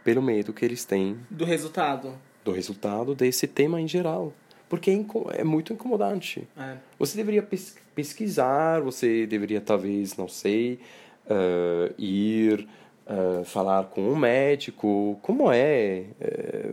pelo 0.03 0.21
medo 0.21 0.53
que 0.53 0.63
eles 0.63 0.85
têm 0.85 1.17
Do 1.29 1.45
resultado. 1.45 2.13
do 2.43 2.51
resultado 2.51 3.15
desse 3.15 3.47
tema 3.47 3.79
em 3.81 3.87
geral. 3.87 4.33
Porque 4.67 4.89
é, 4.91 5.05
é 5.39 5.43
muito 5.43 5.71
incomodante. 5.73 6.47
É. 6.57 6.75
Você 6.99 7.15
deveria 7.15 7.41
pes- 7.43 7.75
pesquisar, 7.95 8.81
você 8.81 9.25
deveria 9.25 9.61
talvez, 9.61 10.17
não 10.17 10.27
sei, 10.27 10.79
eh, 11.27 11.93
ir 11.97 12.67
eh, 13.07 13.43
falar 13.45 13.85
com 13.85 14.01
um 14.01 14.15
médico, 14.15 15.17
como 15.21 15.51
é 15.51 16.03
eh, 16.19 16.71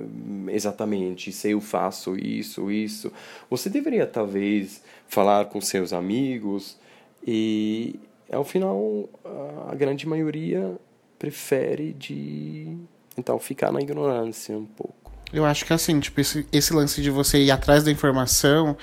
exatamente 0.48 1.30
se 1.30 1.50
eu 1.52 1.60
faço 1.60 2.16
isso, 2.16 2.70
isso. 2.70 3.12
Você 3.48 3.70
deveria 3.70 4.06
talvez 4.06 4.82
falar 5.06 5.46
com 5.46 5.60
seus 5.60 5.92
amigos 5.92 6.76
e 7.26 8.00
ao 8.30 8.44
final 8.44 9.08
a 9.70 9.74
grande 9.74 10.08
maioria 10.08 10.76
prefere 11.18 11.92
de 11.92 12.76
então 13.16 13.38
ficar 13.38 13.70
na 13.70 13.80
ignorância 13.80 14.56
um 14.56 14.66
pouco. 14.66 15.12
Eu 15.32 15.44
acho 15.46 15.64
que 15.64 15.72
assim, 15.72 15.98
tipo, 15.98 16.20
esse, 16.20 16.46
esse 16.52 16.74
lance 16.74 17.00
de 17.00 17.10
você 17.10 17.38
ir 17.38 17.50
atrás 17.50 17.84
da 17.84 17.90
informação 17.90 18.76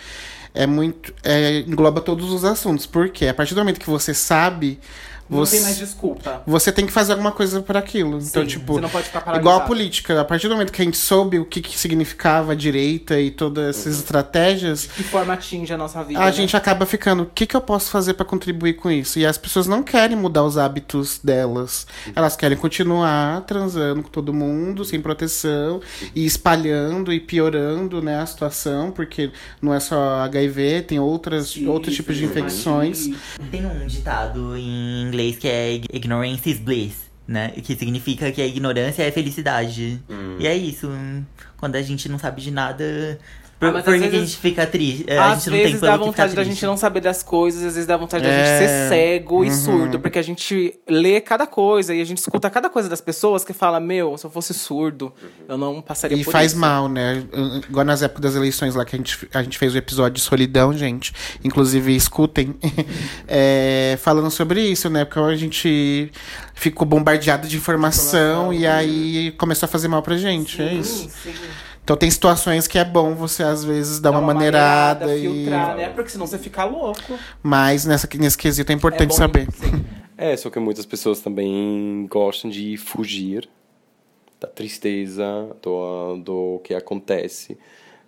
é 0.54 0.66
muito. 0.66 1.14
é, 1.24 1.60
engloba 1.60 2.02
todos 2.02 2.32
os 2.32 2.44
assuntos. 2.46 2.86
Porque 2.86 3.28
a 3.28 3.34
partir 3.34 3.54
do 3.54 3.60
momento 3.62 3.80
que 3.80 3.90
você 3.90 4.14
sabe, 4.14 4.80
Não 5.30 5.38
você. 5.40 5.58
tem 5.58 5.64
mais 5.64 5.78
desculpa. 5.78 6.42
Você 6.48 6.72
tem 6.72 6.88
que 6.88 6.92
fazer 6.92 7.12
alguma 7.12 7.32
coisa 7.32 7.62
por 7.62 7.78
aquilo. 7.78 8.18
então, 8.18 8.42
Sim, 8.42 8.48
tipo, 8.48 8.74
você 8.74 8.82
não 8.82 8.90
pode 8.90 9.06
ficar 9.06 9.22
paralisado. 9.22 9.48
igual 9.48 9.64
a 9.64 9.68
política. 9.68 10.20
A 10.20 10.26
partir 10.26 10.48
do 10.48 10.56
momento 10.56 10.72
que 10.74 10.82
a 10.82 10.86
gente 10.86 10.98
soube 10.98 11.38
o 11.38 11.46
que, 11.46 11.62
que 11.62 11.78
significava 11.78 12.54
a 12.54 12.56
direita 12.56 13.20
e 13.20 13.30
todas 13.30 13.78
essas 13.78 14.00
estratégias, 14.00 14.88
Que 14.88 15.04
forma 15.04 15.34
atinge 15.34 15.72
a 15.72 15.78
nossa 15.78 16.04
vida. 16.04 16.20
a 16.20 16.26
né? 16.26 16.32
gente 16.32 16.58
acaba 16.58 16.84
ficando, 16.88 17.22
o 17.24 17.26
que, 17.28 17.46
que 17.46 17.56
eu 17.56 17.62
posso 17.62 17.92
fazer 17.92 18.16
pra 18.16 18.26
contribuir 18.26 18.74
com 18.74 18.90
isso? 18.90 19.20
E 19.20 19.26
as 19.26 19.38
pessoas 19.38 19.68
não 19.68 19.84
querem 19.84 20.18
mudar 20.18 20.44
os 20.44 20.58
hábitos 20.58 21.20
delas. 21.24 21.86
Elas 22.16 22.36
querem 22.36 22.58
continuar 22.58 23.42
transando 23.42 24.02
com 24.02 24.10
todo 24.10 24.34
mundo, 24.34 24.84
sem 24.84 25.00
proteção, 25.00 25.80
e 26.16 26.26
espalhando 26.26 27.14
e 27.14 27.20
piorando 27.20 28.02
né, 28.02 28.20
a 28.20 28.26
situação, 28.26 28.90
porque 28.90 29.32
não 29.62 29.72
é 29.76 29.80
só 29.80 30.22
HIV, 30.40 30.84
tem 30.84 31.00
outras, 31.00 31.56
outros 31.58 31.96
tipos 31.96 32.18
de 32.18 32.26
infecções. 32.26 33.10
Tem 33.52 33.66
um 33.66 33.86
ditado 33.86 34.58
em 34.58 35.04
inglês 35.04 35.38
que 35.38 35.48
é 35.48 35.76
ignorance 35.94 36.50
is 36.50 36.60
bliss, 36.60 36.94
né? 37.28 37.50
Que 37.50 37.76
significa 37.76 38.32
que 38.32 38.42
a 38.42 38.48
ignorância 38.48 39.04
é 39.04 39.12
felicidade. 39.12 40.02
E 40.40 40.48
é 40.48 40.56
isso. 40.56 40.90
Quando 41.58 41.76
a 41.76 41.82
gente 41.82 42.08
não 42.10 42.18
sabe 42.18 42.42
de 42.42 42.52
nada. 42.52 43.20
Por, 43.60 43.68
Ah, 43.68 43.72
mas 43.74 43.84
por 43.84 43.94
às 43.94 44.00
que 44.02 44.08
que 44.08 44.08
a 44.08 44.20
vezes- 44.20 44.30
gente 44.30 44.40
fica 44.42 44.66
triste? 44.66 45.06
A 45.12 45.32
Às 45.34 45.40
gente 45.40 45.50
não 45.50 45.58
tem 45.58 45.66
vezes 45.66 45.82
dá 45.82 45.98
vontade 45.98 46.34
da 46.34 46.44
gente 46.46 46.66
não 46.66 46.78
saber 46.78 47.02
das 47.02 47.22
coisas, 47.22 47.60
às 47.62 47.74
vezes 47.74 47.86
dá 47.86 47.98
vontade 47.98 48.24
da 48.24 48.30
É. 48.30 48.46
gente 48.46 48.70
ser 48.70 48.88
cego 48.90 49.44
e 49.44 49.52
surdo, 49.52 50.00
porque 50.00 50.18
a 50.18 50.22
gente 50.22 50.80
lê 50.88 51.20
cada 51.20 51.46
coisa 51.46 51.94
e 51.94 52.00
a 52.02 52.06
gente 52.06 52.20
escuta 52.20 52.50
cada 52.50 52.70
coisa 52.70 52.88
das 52.88 53.02
pessoas 53.02 53.44
que 53.44 53.52
fala, 53.52 53.78
meu, 53.82 54.18
se 54.18 54.26
eu 54.26 54.30
fosse 54.30 54.54
surdo, 54.54 55.12
eu 55.46 55.58
não 55.58 55.82
passaria 55.82 56.16
E 56.18 56.24
por 56.24 56.32
faz 56.32 56.52
isso. 56.54 56.62
mal, 56.62 56.88
né? 56.88 57.22
Igual 57.68 57.86
nas 57.86 58.02
épocas 58.02 58.22
das 58.32 58.36
eleições 58.36 58.76
lá 58.76 58.86
que 58.86 58.96
a 58.96 58.98
gente, 58.98 59.28
a 59.34 59.44
gente 59.44 59.58
fez 59.58 59.76
o 59.76 59.78
episódio 59.78 60.14
de 60.16 60.22
solidão, 60.22 60.72
gente. 60.72 61.12
Inclusive, 61.44 61.94
escutem. 61.94 62.56
É, 63.28 63.98
falando 64.02 64.32
sobre 64.32 64.62
isso, 64.62 64.90
né? 64.90 65.06
Porque 65.06 65.20
a 65.20 65.36
gente 65.36 66.12
ficou 66.54 66.86
bombardeado 66.88 67.48
de 67.48 67.58
informação, 67.58 68.54
e 68.54 68.66
aí 68.66 69.32
começou 69.38 69.66
a 69.68 69.70
fazer 69.70 69.88
mal 69.88 70.02
pra 70.02 70.18
gente. 70.18 70.62
é 70.62 70.74
isso. 70.74 71.04
Sim, 71.10 71.10
sim. 71.32 71.34
Então 71.90 71.98
tem 71.98 72.12
situações 72.12 72.68
que 72.68 72.78
é 72.78 72.86
bom 72.86 73.16
você, 73.16 73.42
às 73.42 73.64
vezes, 73.64 74.00
dar 74.00 74.12
uma, 74.12 74.22
maneirada. 74.22 75.18
e... 75.18 75.22
filtrar, 75.22 75.76
né? 75.76 75.90
Porque 75.90 76.12
senão 76.12 76.28
você 76.28 76.38
fica 76.38 76.64
louco. 76.64 77.18
Mas 77.42 77.84
nessa, 77.84 78.08
nesse 78.14 78.38
quesito 78.38 78.72
é 78.72 78.76
importante 78.76 79.10
bom, 79.10 79.16
saber. 79.16 79.48
sim. 79.52 79.84
É, 80.16 80.38
só 80.38 80.52
que 80.52 80.60
muitas 80.60 80.86
pessoas 80.86 81.20
também 81.20 82.06
gostam 82.08 82.52
de 82.52 82.78
fugir 82.78 83.50
da 84.40 84.48
tristeza, 84.48 85.26
do, 85.64 86.18
do 86.18 86.62
que 86.64 86.76
acontece. 86.76 87.58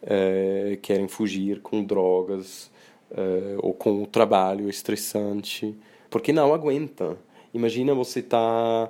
É, 0.03 0.77
querem 0.79 1.07
fugir 1.07 1.59
com 1.61 1.83
drogas 1.83 2.69
é, 3.09 3.55
ou 3.57 3.73
com 3.73 4.03
o 4.03 4.05
trabalho 4.05 4.69
estressante, 4.69 5.75
porque 6.07 6.31
não 6.31 6.53
aguenta. 6.53 7.17
Imagina 7.51 7.95
você 7.95 8.21
tá 8.21 8.37
é, 8.37 8.89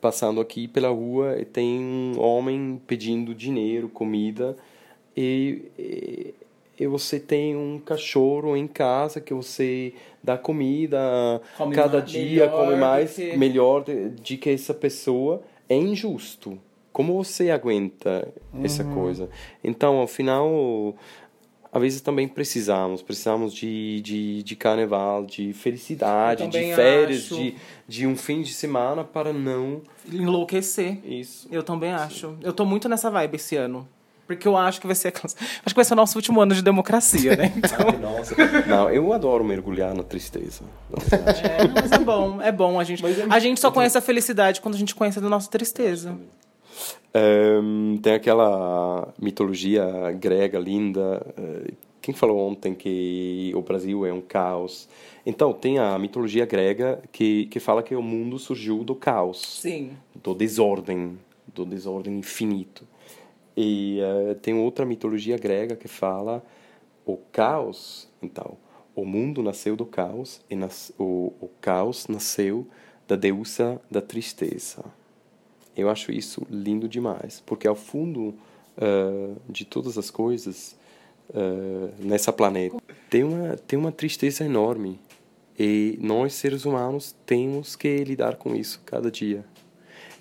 passando 0.00 0.40
aqui 0.40 0.68
pela 0.68 0.88
rua 0.88 1.36
e 1.40 1.44
tem 1.44 1.78
um 1.80 2.20
homem 2.20 2.80
pedindo 2.86 3.34
dinheiro, 3.34 3.88
comida, 3.88 4.56
e, 5.16 5.62
e, 5.78 6.34
e 6.78 6.86
você 6.86 7.18
tem 7.18 7.56
um 7.56 7.78
cachorro 7.78 8.56
em 8.56 8.66
casa 8.66 9.20
que 9.20 9.32
você 9.32 9.94
dá 10.22 10.36
comida 10.36 11.40
Come 11.56 11.74
cada 11.74 11.98
ma- 11.98 12.04
dia, 12.04 12.48
come 12.48 12.76
mais, 12.76 13.14
que- 13.16 13.36
melhor 13.36 13.82
de, 13.84 14.10
de 14.10 14.36
que 14.36 14.50
essa 14.50 14.74
pessoa, 14.74 15.42
é 15.68 15.76
injusto. 15.76 16.58
Como 16.92 17.14
você 17.22 17.50
aguenta 17.50 18.26
essa 18.62 18.82
Uhum. 18.84 18.94
coisa? 18.94 19.28
Então, 19.62 19.96
ao 19.98 20.06
final, 20.06 20.94
às 21.76 21.82
vezes 21.82 22.00
também 22.00 22.26
precisamos. 22.26 23.02
Precisamos 23.02 23.52
de, 23.52 24.00
de, 24.00 24.42
de 24.42 24.56
carnaval, 24.56 25.26
de 25.26 25.52
felicidade, 25.52 26.46
de 26.48 26.74
férias, 26.74 27.24
acho. 27.26 27.34
de, 27.36 27.54
de 27.86 28.06
um 28.06 28.16
fim 28.16 28.40
de 28.40 28.54
semana 28.54 29.04
para 29.04 29.30
não 29.32 29.82
Enlouquecer. 30.10 30.98
isso. 31.04 31.46
Eu 31.50 31.62
também 31.62 31.92
acho. 31.92 32.34
Eu 32.42 32.52
tô 32.52 32.64
muito 32.64 32.88
nessa 32.88 33.10
vibe 33.10 33.36
esse 33.36 33.56
ano. 33.56 33.86
Porque 34.26 34.48
eu 34.48 34.56
acho 34.56 34.80
que 34.80 34.86
vai 34.88 34.96
ser 34.96 35.12
Acho 35.14 35.36
que 35.68 35.74
vai 35.74 35.84
ser 35.84 35.92
o 35.92 35.96
nosso 35.96 36.16
último 36.18 36.40
ano 36.40 36.54
de 36.54 36.62
democracia, 36.62 37.36
né? 37.36 37.52
Então, 37.56 38.00
Nossa. 38.00 38.34
Não, 38.66 38.90
eu 38.90 39.12
adoro 39.12 39.44
mergulhar 39.44 39.94
na 39.94 40.02
tristeza. 40.02 40.64
é, 41.44 41.68
mas 41.68 41.92
é 41.92 41.98
bom, 41.98 42.40
é 42.42 42.50
bom. 42.50 42.80
A 42.80 42.84
gente, 42.84 43.04
é- 43.06 43.26
a 43.28 43.38
gente 43.38 43.60
só 43.60 43.70
conhece 43.70 43.96
a 43.96 44.00
felicidade 44.00 44.60
quando 44.60 44.74
a 44.74 44.78
gente 44.78 44.94
conhece 44.94 45.18
a 45.18 45.22
nossa 45.22 45.48
tristeza. 45.50 46.18
Ehm, 47.14 47.96
tem 47.98 48.14
aquela 48.14 49.12
mitologia 49.20 50.12
grega 50.12 50.58
linda. 50.58 51.34
eh, 51.36 51.72
quem 52.02 52.14
falou 52.14 52.38
ontem 52.38 52.72
que 52.74 53.50
o 53.54 53.62
Brasil 53.62 54.06
é 54.06 54.12
um 54.12 54.20
caos? 54.20 54.88
Então, 55.24 55.52
tem 55.52 55.78
a 55.78 55.98
mitologia 55.98 56.46
grega 56.46 57.02
que, 57.10 57.46
que 57.46 57.58
fala 57.58 57.82
que 57.82 57.96
o 57.96 58.02
mundo 58.02 58.38
surgiu 58.38 58.84
do 58.84 58.94
caos, 58.94 59.40
Sim. 59.60 59.90
do 60.14 60.32
desordem, 60.34 61.18
do 61.52 61.64
desordem 61.64 62.16
infinito. 62.18 62.86
E 63.56 63.98
eh, 64.00 64.34
tem 64.34 64.54
outra 64.54 64.84
mitologia 64.84 65.36
grega 65.36 65.74
que 65.74 65.88
fala 65.88 66.44
o 67.04 67.16
caos, 67.32 68.08
então, 68.22 68.56
o 68.94 69.04
mundo 69.04 69.42
nasceu 69.42 69.74
do 69.76 69.86
caos 69.86 70.40
e 70.50 70.54
nas, 70.56 70.92
o, 70.98 71.32
o 71.40 71.48
caos 71.60 72.06
nasceu 72.08 72.66
da 73.08 73.16
deusa 73.16 73.80
da 73.90 74.00
tristeza. 74.00 74.84
Eu 75.76 75.90
acho 75.90 76.10
isso 76.10 76.46
lindo 76.50 76.88
demais, 76.88 77.42
porque 77.44 77.68
ao 77.68 77.74
fundo 77.74 78.34
eh, 78.78 79.30
de 79.48 79.64
todas 79.64 79.98
as 79.98 80.10
coisas 80.10 80.74
eh, 81.34 81.88
nessa 81.98 82.32
planeta 82.32 82.76
tem 83.10 83.22
uma 83.24 83.56
tem 83.56 83.78
uma 83.78 83.92
tristeza 83.92 84.44
enorme 84.44 84.98
e 85.58 85.98
nós 86.00 86.34
seres 86.34 86.64
humanos 86.64 87.14
temos 87.26 87.76
que 87.76 88.04
lidar 88.04 88.36
com 88.36 88.54
isso 88.54 88.80
cada 88.86 89.10
dia 89.10 89.44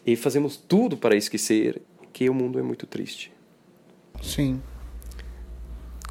e 0.06 0.16
fazemos 0.16 0.56
tudo 0.58 0.98
para 0.98 1.16
esquecer 1.16 1.82
que 2.14 2.30
o 2.30 2.34
mundo 2.34 2.60
é 2.60 2.62
muito 2.62 2.86
triste. 2.86 3.32
Sim. 4.22 4.62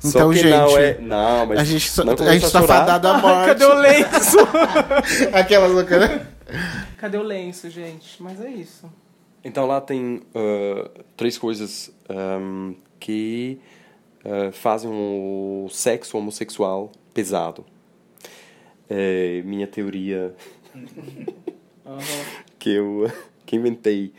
Só 0.01 0.09
Então, 0.19 0.31
que 0.31 0.37
gente, 0.37 0.51
não 0.51 0.79
é, 0.79 0.99
não, 0.99 1.47
mas 1.47 1.59
a 1.61 1.65
gente, 1.65 1.91
só- 1.91 2.05
não 2.05 2.13
a 2.13 2.39
gente 2.39 2.53
tá 2.53 2.63
fadado 2.63 3.09
à 3.09 3.19
morte. 3.19 3.47
Cadê 3.47 3.65
o 3.65 3.75
lenço? 3.75 4.37
Aquelas 5.33 5.73
loucas, 5.73 6.01
né? 6.01 6.27
Cadê 6.99 7.17
o 7.17 7.23
lenço, 7.23 7.71
gente? 7.71 8.23
Mas 8.23 8.39
é 8.41 8.51
isso. 8.51 8.91
Então 9.45 9.67
lá 9.67 9.81
tem 9.81 10.23
uh, 10.35 11.05
três 11.17 11.37
coisas 11.37 11.95
um, 12.09 12.75
que 12.99 13.59
uh, 14.25 14.51
fazem 14.53 14.91
o 14.91 15.69
sexo 15.71 16.17
homossexual 16.17 16.91
pesado. 17.13 17.65
É 18.89 19.43
minha 19.45 19.67
teoria 19.67 20.35
que 22.59 22.71
eu 22.71 23.11
que 23.45 23.57
inventei. 23.57 24.13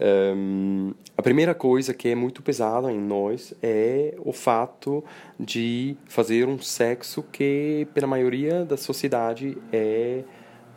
Ahm, 0.00 0.92
a 1.16 1.22
primeira 1.22 1.54
coisa 1.54 1.94
que 1.94 2.08
é 2.08 2.14
muito 2.14 2.42
pesada 2.42 2.90
em 2.90 3.00
nós 3.00 3.54
é 3.62 4.14
o 4.18 4.32
fato 4.32 5.04
de 5.38 5.96
fazer 6.06 6.48
um 6.48 6.58
sexo 6.58 7.22
que, 7.22 7.86
pela 7.94 8.06
maioria 8.06 8.64
da 8.64 8.76
sociedade, 8.76 9.56
é 9.72 10.24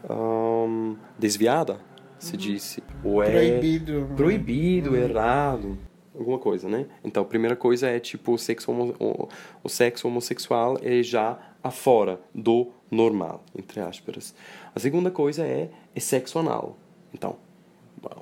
ahm, 0.08 0.96
desviada, 1.18 1.80
se 2.26 2.38
disse. 2.38 2.84
Ou 3.04 3.22
é 3.24 3.32
Proibido. 3.32 4.10
proibido, 4.16 4.96
errado, 4.96 5.78
alguma 6.14 6.40
coisa, 6.40 6.68
né? 6.68 6.86
Então, 7.04 7.24
a 7.24 7.26
primeira 7.26 7.56
coisa 7.56 7.88
é 7.88 8.00
tipo 8.00 8.34
o 8.34 8.38
sexo, 8.38 8.72
homo, 8.72 8.96
o, 9.64 9.70
sexo 9.70 10.08
homossexual 10.08 10.78
é 10.82 11.04
já 11.04 11.38
afora 11.64 12.20
do 12.34 12.72
normal, 12.90 13.44
entre 13.58 13.80
aspas. 13.80 14.34
A 14.74 14.80
segunda 14.80 15.12
coisa 15.12 15.46
é, 15.46 15.70
é 15.94 16.00
sexo 16.00 16.40
anal. 16.40 16.78
Então, 17.14 17.38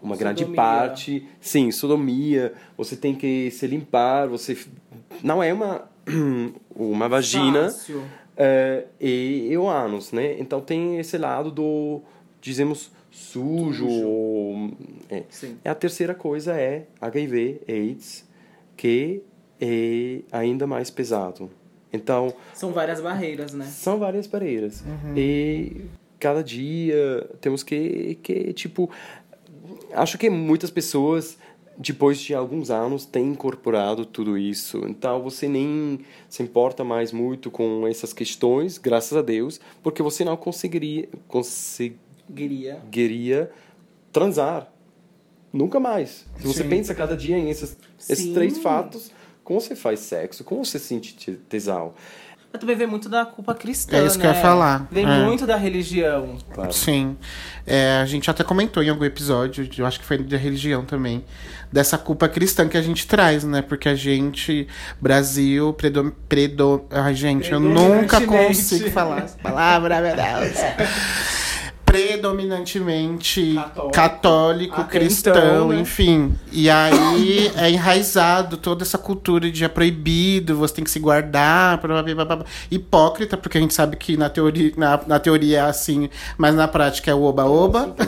uma 0.01 0.15
grande 0.15 0.39
Sodomia. 0.39 0.55
parte, 0.55 1.27
sim, 1.41 1.71
sodomia, 1.71 2.53
você 2.77 2.95
tem 2.95 3.13
que 3.13 3.51
se 3.51 3.67
limpar, 3.67 4.27
você 4.27 4.57
não 5.21 5.43
é 5.43 5.53
uma 5.53 5.89
uma 6.75 7.07
vagina 7.07 7.73
é, 8.35 8.85
e, 8.99 9.47
e 9.51 9.57
o 9.57 9.67
ânus, 9.67 10.11
né? 10.11 10.39
Então 10.39 10.61
tem 10.61 10.99
esse 10.99 11.17
lado 11.17 11.51
do, 11.51 12.01
dizemos, 12.41 12.91
sujo. 13.13 13.87
Ou- 13.87 14.71
é. 15.09 15.23
A 15.69 15.75
terceira 15.75 16.13
coisa 16.15 16.53
é 16.59 16.87
HIV, 16.99 17.61
AIDS, 17.67 18.27
que 18.75 19.21
é 19.61 20.21
ainda 20.31 20.65
mais 20.67 20.89
pesado. 20.89 21.49
Então, 21.91 22.33
São 22.55 22.71
várias 22.71 22.99
barreiras, 22.99 23.53
né? 23.53 23.65
são 23.65 23.99
várias 23.99 24.25
barreiras. 24.25 24.83
E 25.15 25.85
cada 26.19 26.43
dia 26.43 27.29
temos 27.39 27.61
que, 27.63 28.15
que, 28.23 28.51
tipo... 28.53 28.89
Acho 29.93 30.17
que 30.17 30.27
muitas 30.29 30.71
pessoas, 30.71 31.37
depois 31.77 32.19
de 32.19 32.33
alguns 32.33 32.71
anos, 32.71 33.05
têm 33.05 33.27
incorporado 33.29 34.05
tudo 34.07 34.35
isso. 34.37 34.79
Então, 34.87 35.21
você 35.21 35.47
nem 35.47 35.99
se 36.27 36.41
importa 36.41 36.83
mais 36.83 37.11
muito 37.11 37.51
com 37.51 37.87
essas 37.87 38.11
questões, 38.11 38.79
graças 38.79 39.15
a 39.15 39.21
Deus, 39.21 39.59
porque 39.83 40.01
você 40.01 40.25
não 40.25 40.35
conseguiria, 40.35 41.07
Guiria. 42.29 43.51
transar. 44.11 44.67
Nunca 45.51 45.79
mais. 45.79 46.25
Se 46.39 46.47
você 46.47 46.63
Sim. 46.63 46.69
pensa 46.69 46.95
cada 46.95 47.15
dia 47.15 47.37
em 47.37 47.49
esses, 47.49 47.77
esses 48.09 48.33
três 48.33 48.57
fatos, 48.57 49.11
como 49.43 49.59
você 49.61 49.75
faz 49.75 49.99
sexo? 49.99 50.43
Como 50.43 50.63
você 50.65 50.79
sente 50.79 51.15
te- 51.15 51.33
tesão? 51.33 51.93
Mas 52.51 52.59
também 52.59 52.75
vem 52.75 52.85
muito 52.87 53.09
da 53.09 53.25
culpa 53.25 53.55
cristã, 53.55 53.97
É 53.97 54.05
isso 54.05 54.17
que 54.17 54.23
né? 54.25 54.29
eu 54.31 54.35
ia 54.35 54.41
falar. 54.41 54.87
Vem 54.91 55.05
É. 55.05 55.23
muito 55.25 55.45
da 55.47 55.55
religião. 55.55 56.37
Claro. 56.53 56.71
Sim. 56.71 57.17
É, 57.65 57.97
a 57.97 58.05
gente 58.05 58.29
até 58.29 58.43
comentou 58.43 58.81
em 58.83 58.89
algum 58.89 59.03
episódio, 59.03 59.67
eu 59.75 59.85
acho 59.87 59.99
que 59.99 60.05
foi 60.05 60.19
da 60.19 60.37
religião 60.37 60.85
também, 60.85 61.25
dessa 61.71 61.97
culpa 61.97 62.29
cristã 62.29 62.67
que 62.69 62.77
a 62.77 62.81
gente 62.81 63.07
traz, 63.07 63.43
né? 63.43 63.63
Porque 63.63 63.89
a 63.89 63.95
gente, 63.95 64.67
Brasil, 65.01 65.73
predom... 65.73 66.11
predom... 66.29 66.85
Ai, 66.91 67.15
gente, 67.15 67.51
eu 67.51 67.59
nunca 67.59 68.21
consigo 68.21 68.89
falar 68.91 69.23
essa 69.23 69.37
palavra, 69.39 69.99
meu 70.01 70.15
Deus. 70.15 70.57
Predominantemente 71.93 73.53
Católico. 73.53 73.91
católico, 73.93 74.81
Até 74.81 74.99
cristão, 74.99 75.33
então, 75.35 75.67
né? 75.69 75.79
enfim. 75.79 76.35
E 76.51 76.67
aí 76.67 77.51
é 77.55 77.69
enraizado 77.69 78.57
toda 78.57 78.83
essa 78.83 78.97
cultura 78.97 79.51
de 79.51 79.63
é 79.63 79.67
proibido, 79.67 80.57
você 80.57 80.73
tem 80.73 80.83
que 80.83 80.89
se 80.89 80.99
guardar, 80.99 81.79
blá, 81.79 82.01
blá, 82.01 82.15
blá, 82.15 82.35
blá. 82.37 82.45
hipócrita, 82.71 83.37
porque 83.37 83.59
a 83.59 83.61
gente 83.61 83.75
sabe 83.75 83.95
que 83.95 84.17
na 84.17 84.27
teoria, 84.27 84.73
na, 84.75 84.99
na 85.05 85.19
teoria 85.19 85.59
é 85.59 85.61
assim, 85.61 86.09
mas 86.35 86.55
na 86.55 86.67
prática 86.67 87.11
é 87.11 87.13
o 87.13 87.21
oba-oba. 87.21 87.95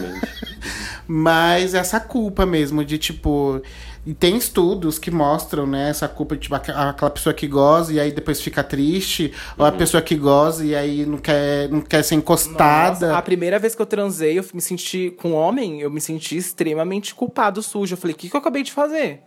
Mas 1.08 1.76
essa 1.76 2.00
culpa 2.00 2.46
mesmo 2.46 2.84
de 2.84 2.98
tipo. 2.98 3.62
E 4.06 4.14
tem 4.14 4.38
estudos 4.38 5.00
que 5.00 5.10
mostram, 5.10 5.66
né, 5.66 5.90
essa 5.90 6.08
culpa, 6.08 6.38
tipo, 6.38 6.54
aqu- 6.54 6.70
aquela 6.72 7.10
pessoa 7.10 7.34
que 7.34 7.48
goza 7.48 7.92
e 7.92 8.00
aí 8.00 8.12
depois 8.12 8.40
fica 8.40 8.64
triste, 8.64 9.34
ou 9.58 9.66
a 9.66 9.72
pessoa 9.72 10.00
que 10.02 10.16
goza 10.16 10.64
e 10.64 10.76
aí 10.76 11.06
não 11.08 11.18
quer, 11.18 11.68
não 11.70 11.82
quer 11.82 12.04
ser 12.04 12.14
encostada. 12.16 13.08
Nossa, 13.08 13.18
a 13.18 13.22
primeira 13.24 13.58
vez 13.58 13.74
que 13.74 13.82
eu 13.82 13.86
transei, 13.86 14.38
eu 14.38 14.46
me 14.54 14.62
senti 14.62 15.10
com 15.10 15.32
homem, 15.34 15.82
eu 15.82 15.90
me 15.90 16.00
senti 16.00 16.38
extremamente 16.38 17.16
culpado, 17.16 17.64
sujo. 17.64 17.94
Eu 17.94 17.98
falei, 17.98 18.14
o 18.14 18.18
que, 18.18 18.30
que 18.30 18.36
eu 18.36 18.40
acabei 18.40 18.62
de 18.62 18.72
fazer? 18.72 19.22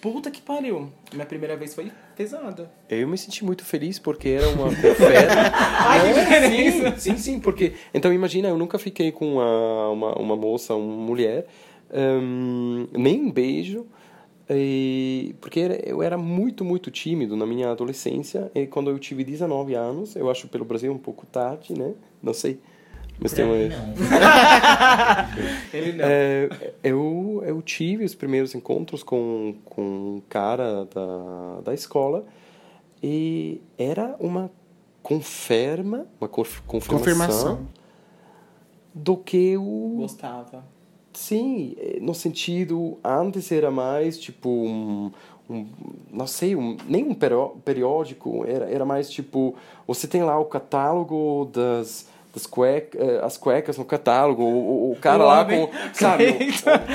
Puta 0.00 0.30
que 0.30 0.40
pariu. 0.40 0.90
Minha 1.12 1.26
primeira 1.26 1.56
vez 1.56 1.74
foi 1.74 1.90
pesada. 2.16 2.70
Eu 2.88 3.08
me 3.08 3.18
senti 3.18 3.44
muito 3.44 3.64
feliz 3.64 3.98
porque 3.98 4.28
era 4.30 4.48
uma 4.48 4.68
oferta. 4.68 5.52
Ai, 5.52 6.14
que 6.14 6.20
diferença. 6.20 6.90
sim, 7.00 7.10
sim, 7.12 7.18
sim, 7.18 7.40
porque 7.40 7.74
então 7.92 8.10
imagina, 8.12 8.48
eu 8.48 8.56
nunca 8.56 8.78
fiquei 8.78 9.10
com 9.12 9.34
uma 9.34 9.90
uma, 9.90 10.14
uma 10.18 10.36
moça, 10.36 10.74
uma 10.74 11.04
mulher, 11.04 11.46
hum, 11.92 12.86
nem 12.92 13.20
um 13.20 13.30
beijo. 13.30 13.86
E, 14.48 15.34
porque 15.40 15.60
eu 15.84 16.02
era 16.02 16.16
muito, 16.16 16.64
muito 16.64 16.90
tímido 16.90 17.36
na 17.36 17.44
minha 17.46 17.70
adolescência. 17.70 18.50
E 18.54 18.66
quando 18.66 18.90
eu 18.90 18.98
tive 18.98 19.24
19 19.24 19.74
anos, 19.74 20.14
eu 20.14 20.30
acho 20.30 20.46
pelo 20.48 20.64
Brasil 20.64 20.92
um 20.92 20.98
pouco 20.98 21.26
tarde, 21.26 21.76
né? 21.76 21.94
Não 22.22 22.32
sei. 22.32 22.60
Mas 23.18 23.32
tem 23.32 23.44
uma... 23.44 23.54
Não. 23.56 23.94
Ele 25.72 25.92
não. 25.94 26.04
É, 26.06 26.48
eu, 26.84 27.42
eu 27.46 27.62
tive 27.62 28.04
os 28.04 28.14
primeiros 28.14 28.54
encontros 28.54 29.02
com, 29.02 29.54
com 29.64 29.82
um 29.82 30.22
cara 30.28 30.84
da, 30.84 31.60
da 31.64 31.74
escola 31.74 32.24
e 33.02 33.60
era 33.78 34.14
uma 34.20 34.50
confirma, 35.02 36.06
uma 36.20 36.28
conf- 36.28 36.60
confirmação, 36.66 36.98
Confirmação. 36.98 37.68
do 38.94 39.16
que 39.16 39.48
eu 39.50 39.94
Gostava. 39.96 40.64
Sim, 41.16 41.74
eh, 41.78 41.98
no 42.00 42.14
sentido, 42.14 42.98
antes 43.02 43.50
era 43.50 43.70
mais 43.70 44.18
tipo 44.18 44.50
um, 44.50 45.10
um 45.48 45.66
não 46.12 46.26
sei, 46.26 46.54
um, 46.54 46.76
nem 46.86 47.04
um 47.04 47.14
perió- 47.14 47.54
periódico, 47.64 48.44
era, 48.46 48.70
era 48.70 48.84
mais 48.84 49.08
tipo, 49.10 49.54
você 49.86 50.06
tem 50.06 50.22
lá 50.22 50.38
o 50.38 50.44
catálogo 50.44 51.46
das, 51.50 52.06
das 52.36 52.44
cuecas, 52.46 53.00
as 53.24 53.38
cuecas 53.38 53.78
no 53.78 53.84
catálogo, 53.86 54.42
o, 54.42 54.92
o- 54.92 54.96
cara 54.96 55.22
O 55.24 55.26
lá 55.26 55.40
homem. 55.40 55.66
com, 55.66 55.72
sabe? 55.94 56.24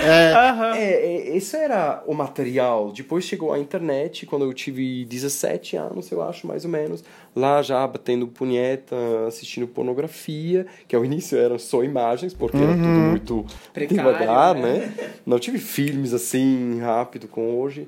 É, 0.04 0.77
É, 0.77 1.06
é, 1.32 1.36
isso 1.36 1.58
era 1.58 2.04
o 2.06 2.13
material. 2.13 2.91
Depois 2.91 3.25
chegou 3.25 3.51
a 3.51 3.58
internet, 3.58 4.27
quando 4.27 4.45
eu 4.45 4.54
tive 4.54 5.04
17 5.06 5.75
anos, 5.75 6.12
eu 6.12 6.21
acho, 6.21 6.45
mais 6.45 6.63
ou 6.63 6.69
menos. 6.69 7.04
Lá 7.36 7.62
já 7.63 7.86
batendo 7.88 8.27
punheta, 8.27 8.95
assistindo 9.27 9.67
pornografia, 9.67 10.67
que 10.88 10.95
ao 10.95 11.04
início 11.04 11.38
eram 11.39 11.58
só 11.58 11.84
imagens, 11.84 12.34
porque 12.36 12.58
era 12.58 12.73
tudo 12.75 12.99
muito 12.99 13.45
Precário, 13.73 14.04
devagar, 14.13 14.54
né? 14.54 14.93
né? 14.95 15.10
Não 15.25 15.39
tive 15.39 15.58
filmes 15.58 16.13
assim, 16.13 16.80
rápido, 16.82 17.27
como 17.27 17.47
hoje. 17.60 17.88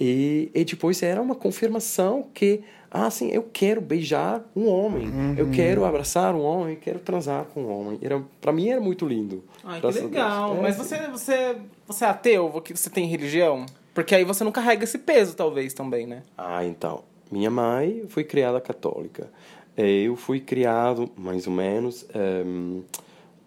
E, 0.00 0.50
e 0.54 0.64
depois 0.64 1.02
era 1.02 1.20
uma 1.22 1.34
confirmação 1.34 2.26
que, 2.34 2.62
ah, 2.90 3.06
assim, 3.06 3.28
eu 3.30 3.42
quero 3.52 3.80
beijar 3.80 4.42
um 4.56 4.66
homem, 4.68 5.12
eu 5.36 5.50
quero 5.50 5.84
abraçar 5.84 6.34
um 6.34 6.42
homem, 6.42 6.74
eu 6.74 6.80
quero 6.80 6.98
transar 6.98 7.44
com 7.44 7.62
um 7.62 7.70
homem. 7.70 7.98
Era, 8.02 8.20
pra 8.40 8.52
mim 8.52 8.68
era 8.68 8.80
muito 8.80 9.06
lindo. 9.06 9.44
Ai, 9.64 9.80
que 9.80 9.86
legal. 9.86 10.56
É, 10.56 10.60
Mas 10.60 10.74
sim. 10.76 10.82
você, 10.82 11.06
você, 11.08 11.56
você 11.86 12.04
é 12.04 12.08
ateu? 12.08 12.62
Você 12.74 12.90
tem 12.90 13.06
religião? 13.06 13.64
Porque 13.94 14.14
aí 14.14 14.24
você 14.24 14.42
não 14.44 14.52
carrega 14.52 14.84
esse 14.84 14.98
peso, 14.98 15.34
talvez, 15.36 15.72
também, 15.72 16.06
né? 16.06 16.22
Ah, 16.36 16.64
então. 16.64 17.04
Minha 17.30 17.50
mãe 17.50 18.04
foi 18.08 18.24
criada 18.24 18.60
católica. 18.60 19.30
Eh, 19.76 20.02
Eu 20.02 20.16
fui 20.16 20.40
criado, 20.40 21.08
mais 21.16 21.46
ou 21.46 21.52
menos, 21.52 22.04
ehm, 22.14 22.80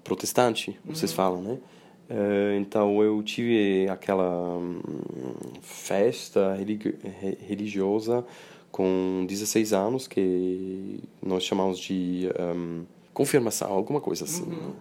protestante, 0.04 0.80
vocês 0.86 1.12
falam, 1.12 1.42
né? 1.42 1.58
Eh, 2.10 2.58
então 2.60 3.02
eu 3.04 3.22
tive 3.24 3.88
aquela 3.90 4.58
hum, 4.58 4.80
festa 5.62 6.54
religi- 6.54 6.96
re- 7.22 7.38
religiosa 7.48 8.24
com 8.74 9.24
16 9.30 9.72
anos 9.72 10.08
que 10.08 11.00
nós 11.22 11.44
chamamos 11.44 11.78
de 11.78 12.28
hum, 12.56 12.84
confirmação, 13.14 13.72
alguma 13.72 14.02
coisa 14.02 14.26
assim. 14.26 14.48
né? 14.48 14.74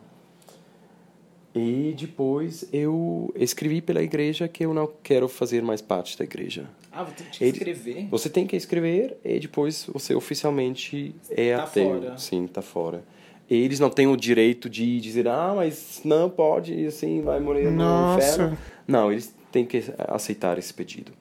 E 1.55 1.94
depois 1.98 2.66
eu 2.72 3.31
escrevi 3.37 3.83
pela 3.83 4.02
igreja 4.02 4.48
que 4.48 4.64
eu 4.64 4.72
não 4.72 4.90
quero 5.02 5.28
fazer 5.28 5.62
mais 5.62 5.83
parte 5.83 6.16
da 6.18 6.24
igreja. 6.24 6.66
Ah, 6.90 7.02
vou 7.05 7.12
ter 7.12 7.24
que 7.24 7.44
escrever? 7.44 8.09
Você 8.11 8.31
tem 8.31 8.46
que 8.46 8.57
escrever 8.57 9.18
e 9.22 9.38
depois 9.38 9.85
você 9.92 10.14
oficialmente 10.14 11.14
é 11.28 11.55
Tá 11.55 11.64
ateu. 11.64 11.85
fora. 11.90 12.16
Sim, 12.18 12.46
tá 12.46 12.62
fora. 12.62 13.05
Eles 13.50 13.78
não 13.78 13.90
têm 13.90 14.07
o 14.07 14.16
direito 14.16 14.70
de 14.70 14.98
dizer, 14.98 15.28
ah, 15.28 15.52
mas 15.55 16.00
não 16.02 16.31
pode, 16.31 16.87
assim, 16.87 17.20
vai 17.20 17.38
morrer 17.38 17.64
no 17.70 17.72
Nossa. 17.72 18.33
inferno. 18.35 18.59
Não, 18.88 19.12
eles 19.12 19.35
têm 19.50 19.66
que 19.66 19.85
aceitar 20.09 20.57
esse 20.57 20.72
pedido. 20.72 21.12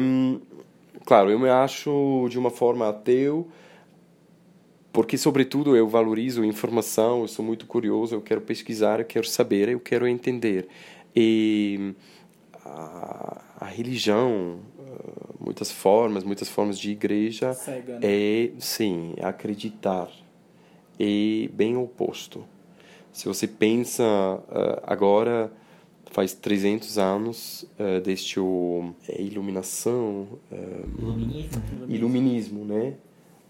Hum, 0.00 0.40
claro, 1.08 1.30
eu 1.30 1.38
me 1.38 1.48
acho 1.48 2.28
de 2.28 2.38
uma 2.38 2.50
forma 2.50 2.86
ateu, 2.86 3.48
porque, 4.92 5.16
sobretudo, 5.16 5.74
eu 5.74 5.88
valorizo 5.88 6.44
informação, 6.44 7.22
eu 7.22 7.28
sou 7.28 7.42
muito 7.42 7.64
curioso, 7.64 8.14
eu 8.14 8.20
quero 8.20 8.42
pesquisar, 8.42 9.00
eu 9.00 9.06
quero 9.06 9.26
saber, 9.26 9.70
eu 9.70 9.80
quero 9.80 10.06
entender. 10.06 10.68
E 11.16 11.94
a, 12.62 13.40
a 13.58 13.64
religião, 13.64 14.60
ah, 14.78 15.32
muitas 15.40 15.72
formas, 15.72 16.24
muitas 16.24 16.46
formas 16.46 16.78
de 16.78 16.90
igreja, 16.90 17.54
Cega, 17.54 17.94
né? 17.94 18.00
é, 18.02 18.50
sim, 18.58 19.14
acreditar. 19.22 20.10
É 21.00 21.48
bem 21.54 21.74
oposto. 21.78 22.44
Se 23.14 23.26
você 23.26 23.46
pensa 23.46 24.04
ah, 24.04 24.82
agora, 24.86 25.50
faz 26.10 26.32
300 26.32 26.98
anos 26.98 27.66
uh, 27.78 28.00
deste 28.00 28.40
o, 28.40 28.92
é, 29.08 29.20
iluminação, 29.20 30.28
uh, 30.50 30.98
Iluminismo. 30.98 31.62
iluminismo, 31.88 32.64
né? 32.64 32.94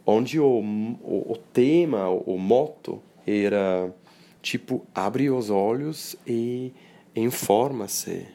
Onde 0.05 0.41
o, 0.41 0.47
o, 0.47 1.33
o 1.33 1.37
tema, 1.53 2.09
o, 2.09 2.35
o 2.35 2.39
moto 2.39 3.01
era 3.27 3.93
tipo 4.41 4.87
abre 4.95 5.31
os 5.31 5.51
olhos 5.51 6.17
e 6.27 6.73
informa-se. 7.15 8.27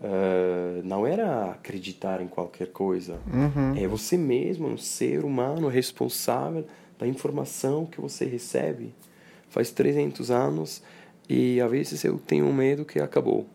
Uh, 0.00 0.82
não 0.84 1.06
era 1.06 1.52
acreditar 1.52 2.20
em 2.20 2.28
qualquer 2.28 2.68
coisa. 2.68 3.18
É 3.76 3.86
você 3.86 4.18
mesmo, 4.18 4.68
um 4.68 4.76
ser 4.76 5.24
humano 5.24 5.68
responsável 5.68 6.66
da 6.98 7.06
informação 7.06 7.86
que 7.86 8.00
você 8.00 8.24
recebe. 8.26 8.94
Faz 9.48 9.70
300 9.70 10.30
anos 10.30 10.82
e 11.28 11.60
às 11.60 11.70
vezes 11.70 12.04
eu 12.04 12.18
tenho 12.18 12.52
medo 12.52 12.84
que 12.84 12.98
acabou. 13.00 13.48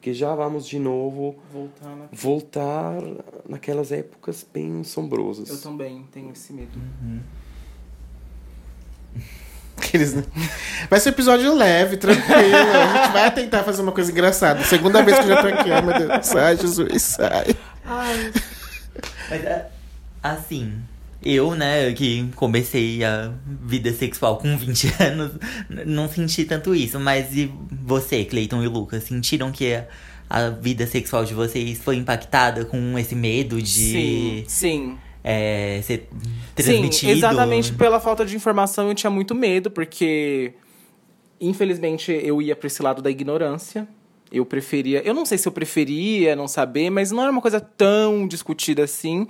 Que 0.00 0.14
já 0.14 0.32
vamos 0.34 0.66
de 0.66 0.78
novo 0.78 1.36
Voltar 1.52 1.96
na... 1.96 2.04
voltar 2.12 3.00
naquelas 3.48 3.90
épocas 3.90 4.46
bem 4.54 4.74
Eu 4.76 4.80
assombrosas. 4.82 5.60
também 5.60 6.06
tenho 6.12 6.30
esse 6.32 6.52
medo. 6.52 6.78
Aqueles, 9.76 10.12
né? 10.14 10.24
Vai 10.90 10.98
ser 11.00 11.10
um 11.10 11.12
episódio 11.12 11.54
leve, 11.54 11.96
tranquilo. 11.96 12.32
A 12.56 13.02
gente 13.04 13.12
vai 13.12 13.30
tentar 13.32 13.62
fazer 13.62 13.80
uma 13.82 13.92
coisa 13.92 14.10
engraçada. 14.10 14.62
Segunda 14.64 15.02
vez 15.02 15.18
que 15.18 15.24
eu 15.24 15.28
já 15.28 15.40
tô 15.42 15.48
aqui. 15.48 15.70
Ai, 15.70 15.82
meu 15.82 15.98
Deus. 16.08 16.26
Sai, 16.26 16.56
Jesus, 16.56 17.02
sai. 17.02 17.46
Mas 19.30 19.46
a- 19.46 19.66
assim, 20.22 20.80
eu, 21.22 21.54
né, 21.54 21.92
que 21.92 22.28
comecei 22.36 23.02
a 23.02 23.32
vida 23.44 23.92
sexual 23.92 24.38
com 24.38 24.56
20 24.56 24.94
anos, 25.02 25.32
não 25.86 26.08
senti 26.08 26.44
tanto 26.44 26.74
isso. 26.74 26.98
Mas 27.00 27.36
e 27.36 27.52
você, 27.70 28.24
Cleiton 28.24 28.62
e 28.62 28.68
Lucas, 28.68 29.04
sentiram 29.04 29.50
que 29.50 29.74
a, 29.74 29.86
a 30.30 30.50
vida 30.50 30.86
sexual 30.86 31.24
de 31.24 31.34
vocês 31.34 31.78
foi 31.78 31.96
impactada 31.96 32.64
com 32.64 32.98
esse 32.98 33.14
medo 33.14 33.60
de 33.60 33.68
Sim, 33.68 34.44
sim. 34.46 34.98
é, 35.24 35.80
ser 35.82 36.08
transmitido? 36.54 37.12
Sim, 37.12 37.18
exatamente 37.18 37.72
pela 37.72 37.98
falta 37.98 38.24
de 38.24 38.36
informação 38.36 38.88
eu 38.88 38.94
tinha 38.94 39.10
muito 39.10 39.34
medo, 39.34 39.70
porque 39.70 40.54
infelizmente 41.40 42.12
eu 42.12 42.40
ia 42.40 42.54
pra 42.54 42.66
esse 42.68 42.82
lado 42.82 43.02
da 43.02 43.10
ignorância. 43.10 43.88
Eu 44.30 44.44
preferia. 44.44 45.02
Eu 45.04 45.14
não 45.14 45.24
sei 45.24 45.38
se 45.38 45.48
eu 45.48 45.52
preferia 45.52 46.36
não 46.36 46.46
saber, 46.46 46.90
mas 46.90 47.10
não 47.10 47.22
era 47.22 47.30
uma 47.32 47.40
coisa 47.40 47.60
tão 47.60 48.26
discutida 48.28 48.84
assim. 48.84 49.26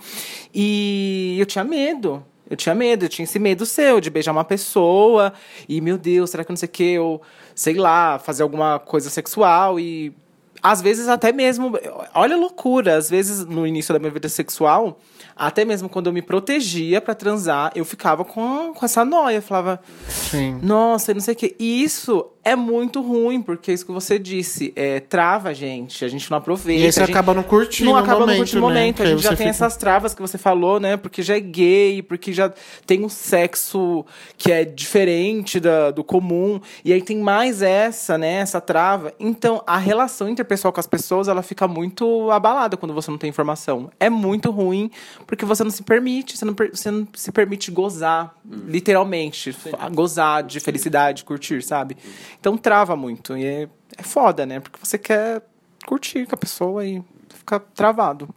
E 0.54 1.36
eu 1.38 1.46
tinha 1.46 1.64
medo. 1.64 2.24
Eu 2.50 2.56
tinha 2.56 2.74
medo, 2.74 3.04
eu 3.04 3.08
tinha 3.08 3.24
esse 3.24 3.38
medo 3.38 3.66
seu 3.66 4.00
de 4.00 4.08
beijar 4.08 4.32
uma 4.32 4.44
pessoa 4.44 5.34
e, 5.68 5.80
meu 5.82 5.98
Deus, 5.98 6.30
será 6.30 6.42
que 6.42 6.50
eu 6.50 6.54
não 6.54 6.56
sei 6.56 6.68
o 6.68 6.72
que? 6.72 6.92
Eu, 6.92 7.20
sei 7.54 7.74
lá, 7.74 8.18
fazer 8.18 8.42
alguma 8.42 8.78
coisa 8.78 9.10
sexual 9.10 9.78
e. 9.78 10.14
Às 10.60 10.82
vezes 10.82 11.06
até 11.08 11.30
mesmo. 11.30 11.78
Olha 12.14 12.34
a 12.34 12.38
loucura, 12.38 12.96
às 12.96 13.08
vezes 13.08 13.44
no 13.44 13.64
início 13.66 13.92
da 13.92 14.00
minha 14.00 14.10
vida 14.10 14.28
sexual, 14.28 14.98
até 15.36 15.64
mesmo 15.64 15.88
quando 15.88 16.08
eu 16.08 16.12
me 16.12 16.20
protegia 16.20 17.00
pra 17.00 17.14
transar, 17.14 17.70
eu 17.76 17.84
ficava 17.84 18.24
com, 18.24 18.72
com 18.74 18.84
essa 18.84 19.04
noia. 19.04 19.40
Falava, 19.40 19.80
Sim. 20.08 20.58
nossa, 20.60 21.14
não 21.14 21.20
sei 21.20 21.34
o 21.34 21.36
quê. 21.36 21.54
E 21.60 21.84
isso 21.84 22.26
é 22.50 22.56
muito 22.56 23.00
ruim, 23.00 23.40
porque 23.42 23.72
isso 23.72 23.84
que 23.86 23.92
você 23.92 24.18
disse, 24.18 24.72
é, 24.76 25.00
trava 25.00 25.50
a 25.50 25.52
gente, 25.52 26.04
a 26.04 26.08
gente 26.08 26.30
não 26.30 26.38
aproveita. 26.38 26.80
E 26.82 26.86
aí 26.86 26.92
você 26.92 27.00
a 27.02 27.06
gente 27.06 27.14
acaba 27.14 27.34
não 27.34 27.42
curtindo 27.42 27.90
não 27.90 27.96
acaba 27.96 28.20
momento, 28.20 28.30
no 28.30 28.36
curtindo 28.38 28.64
o 28.64 28.68
né? 28.68 28.74
momento. 28.80 29.02
A 29.02 29.06
gente 29.06 29.22
já 29.22 29.28
tem 29.30 29.36
fica- 29.38 29.50
essas 29.50 29.76
travas 29.76 30.14
que 30.14 30.20
você 30.22 30.38
falou, 30.38 30.78
né? 30.80 30.96
Porque 30.96 31.22
já 31.22 31.36
é 31.36 31.40
gay, 31.40 32.02
porque 32.02 32.32
já 32.32 32.52
tem 32.86 33.04
um 33.04 33.08
sexo 33.08 34.04
que 34.36 34.50
é 34.52 34.64
diferente 34.64 35.60
da, 35.60 35.90
do 35.90 36.02
comum. 36.04 36.60
E 36.84 36.92
aí 36.92 37.02
tem 37.02 37.18
mais 37.18 37.62
essa, 37.62 38.16
né? 38.18 38.34
Essa 38.34 38.60
trava. 38.60 39.12
Então, 39.18 39.62
a 39.66 39.76
relação 39.78 40.28
interpessoal 40.28 40.72
com 40.72 40.80
as 40.80 40.86
pessoas, 40.86 41.28
ela 41.28 41.42
fica 41.42 41.66
muito 41.68 42.30
abalada 42.30 42.76
quando 42.76 42.94
você 42.94 43.10
não 43.10 43.18
tem 43.18 43.30
informação. 43.30 43.90
É 44.00 44.08
muito 44.10 44.50
ruim, 44.50 44.90
porque 45.26 45.44
você 45.44 45.62
não 45.64 45.70
se 45.70 45.82
permite, 45.82 46.36
você 46.36 46.44
não, 46.44 46.54
você 46.72 46.90
não 46.90 47.06
se 47.14 47.30
permite 47.32 47.70
gozar, 47.70 48.34
literalmente. 48.66 49.52
fa- 49.52 49.88
Gozar 49.88 50.42
de 50.42 50.60
felicidade, 50.60 51.24
curtir, 51.24 51.62
sabe? 51.62 51.96
Então, 52.40 52.56
trava 52.56 52.94
muito. 52.96 53.36
E 53.36 53.44
é, 53.44 53.68
é 53.96 54.02
foda, 54.02 54.46
né? 54.46 54.60
Porque 54.60 54.78
você 54.82 54.96
quer 54.98 55.42
curtir 55.86 56.26
com 56.26 56.34
a 56.34 56.38
pessoa 56.38 56.84
e 56.86 57.02
fica 57.30 57.58
travado. 57.60 58.28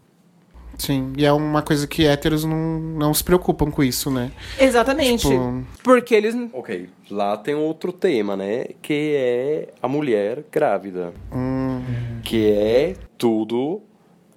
Sim. 0.78 1.14
E 1.16 1.24
é 1.26 1.32
uma 1.32 1.62
coisa 1.62 1.86
que 1.86 2.06
héteros 2.08 2.44
não, 2.44 2.80
não 2.80 3.14
se 3.14 3.24
preocupam 3.24 3.70
com 3.70 3.84
isso, 3.84 4.10
né? 4.10 4.32
Exatamente. 4.60 5.28
Tipo- 5.28 5.64
Porque 5.84 6.16
eles. 6.16 6.36
Ok, 6.54 6.90
lá 7.12 7.38
tem 7.38 7.54
outro 7.54 7.92
tema, 7.94 8.36
né? 8.36 8.66
Que 8.82 9.14
é 9.16 9.74
a 9.82 9.88
mulher 9.88 10.44
grávida. 10.52 11.14
Que 12.24 12.52
é 12.52 12.96
tudo. 13.18 13.82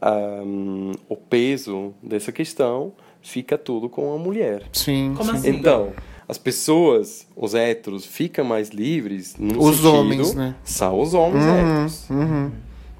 ahm, 0.02 0.92
o 1.08 1.16
peso 1.16 1.94
dessa 2.02 2.30
questão 2.30 2.92
fica 3.22 3.56
tudo 3.56 3.88
com 3.88 4.12
a 4.14 4.18
mulher. 4.18 4.64
Sim. 4.70 5.14
Como 5.16 5.30
sim. 5.30 5.36
assim? 5.38 5.48
Então, 5.48 5.94
as 6.28 6.38
pessoas, 6.38 7.26
os 7.36 7.54
héteros, 7.54 8.04
ficam 8.06 8.44
mais 8.44 8.70
livres 8.70 9.34
no 9.38 9.60
Os 9.60 9.76
sentido, 9.76 9.94
homens, 9.94 10.34
né? 10.34 10.54
São 10.64 11.00
os 11.00 11.14
homens 11.14 11.44
héteros. 11.44 12.10
Uhum. 12.10 12.50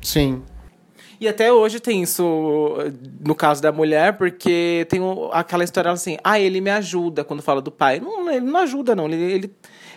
Sim. 0.02 0.42
E 1.20 1.28
até 1.28 1.50
hoje 1.52 1.80
tem 1.80 2.02
isso 2.02 2.76
no 3.24 3.34
caso 3.34 3.62
da 3.62 3.72
mulher, 3.72 4.14
porque 4.18 4.86
tem 4.90 5.00
aquela 5.32 5.64
história 5.64 5.90
assim: 5.90 6.18
ah, 6.22 6.38
ele 6.38 6.60
me 6.60 6.70
ajuda 6.70 7.24
quando 7.24 7.40
fala 7.42 7.62
do 7.62 7.70
pai. 7.70 8.00
Não, 8.00 8.30
ele 8.30 8.44
não 8.44 8.60
ajuda, 8.60 8.94
não. 8.94 9.06
Ele, 9.06 9.16
ele, 9.32 9.50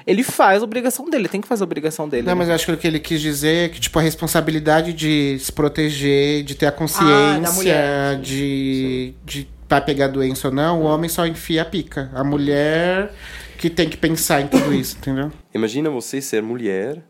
ele 0.06 0.24
faz 0.24 0.62
a 0.62 0.64
obrigação 0.64 1.10
dele, 1.10 1.28
tem 1.28 1.42
que 1.42 1.48
fazer 1.48 1.64
a 1.64 1.66
obrigação 1.66 2.08
dele. 2.08 2.22
Não, 2.24 2.34
né? 2.34 2.36
mas 2.36 2.48
eu 2.48 2.56
acho 2.56 2.66
que 2.66 2.72
o 2.72 2.78
que 2.78 2.88
ele 2.88 3.00
quis 3.00 3.20
dizer 3.20 3.66
é 3.66 3.70
que, 3.70 3.80
tipo, 3.80 3.98
a 4.00 4.02
responsabilidade 4.02 4.94
de 4.94 5.38
se 5.40 5.52
proteger, 5.52 6.44
de 6.44 6.56
ter 6.56 6.68
a 6.68 6.70
Ah, 6.70 6.72
da 6.72 6.78
consciência 6.78 7.52
mulher. 7.54 8.22
de, 8.22 9.14
de 9.26 9.48
vai 9.70 9.84
pegar 9.84 10.08
doença 10.08 10.48
ou 10.48 10.54
não, 10.54 10.82
o 10.82 10.86
homem 10.86 11.10
só 11.10 11.26
enfia 11.26 11.62
a 11.62 11.66
pica. 11.66 12.10
A 12.14 12.24
mulher 12.24 13.12
que 13.58 13.70
tem 13.70 13.90
que 13.90 13.98
pensar 13.98 14.42
em 14.42 14.48
tudo 14.48 14.74
isso, 14.74 14.98
entendeu? 14.98 15.32
Imagina 15.54 15.90
você 15.90 16.22
ser 16.22 16.42
mulher, 16.42 17.04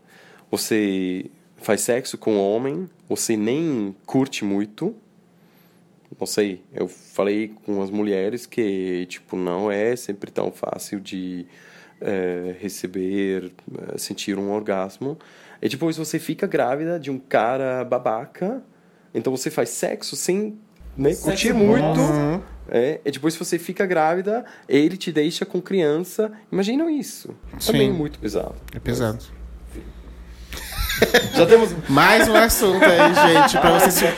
você 0.50 1.26
faz 1.58 1.82
sexo 1.82 2.16
com 2.16 2.38
homem, 2.38 2.88
você 3.08 3.36
nem 3.36 3.94
curte 4.06 4.44
muito. 4.44 4.94
Não 6.18 6.26
sei, 6.26 6.64
eu 6.72 6.88
falei 6.88 7.54
com 7.64 7.82
as 7.82 7.90
mulheres 7.90 8.46
que, 8.46 9.06
tipo, 9.06 9.36
não 9.36 9.70
é 9.70 9.94
sempre 9.94 10.30
tão 10.30 10.50
fácil 10.50 10.98
de 10.98 11.46
eh, 12.00 12.56
receber, 12.58 13.52
eh, 13.76 13.98
sentir 13.98 14.38
um 14.38 14.50
orgasmo. 14.50 15.18
E 15.60 15.68
depois 15.68 15.96
você 15.96 16.18
fica 16.18 16.46
grávida 16.46 16.98
de 16.98 17.10
um 17.10 17.18
cara 17.18 17.84
babaca, 17.84 18.62
então 19.14 19.36
você 19.36 19.50
faz 19.50 19.68
sexo 19.68 20.16
sem 20.16 20.58
né, 20.98 21.14
curtir 21.14 21.52
muito. 21.52 22.00
É, 22.70 23.00
e 23.02 23.10
depois 23.10 23.34
você 23.34 23.58
fica 23.58 23.86
grávida, 23.86 24.44
ele 24.68 24.96
te 24.98 25.10
deixa 25.10 25.46
com 25.46 25.60
criança. 25.60 26.30
Imagina 26.52 26.90
isso. 26.90 27.30
Também 27.64 27.90
Sim. 27.90 27.96
muito 27.96 28.18
pesado. 28.18 28.54
É 28.74 28.78
pesado. 28.78 29.24
Já 31.34 31.46
temos. 31.46 31.74
Mais 31.88 32.28
um 32.28 32.34
assunto 32.34 32.84
aí, 32.84 33.14
gente, 33.14 33.58
pra 33.58 33.78
vocês. 33.78 34.12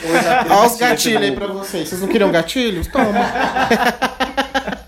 Olha 0.49 0.67
os 0.67 0.77
gatilhos 0.77 1.21
aí 1.21 1.31
pra 1.31 1.47
vocês. 1.47 1.87
Vocês 1.87 2.01
não 2.01 2.07
queriam 2.07 2.31
gatilhos? 2.31 2.87
Toma. 2.87 3.05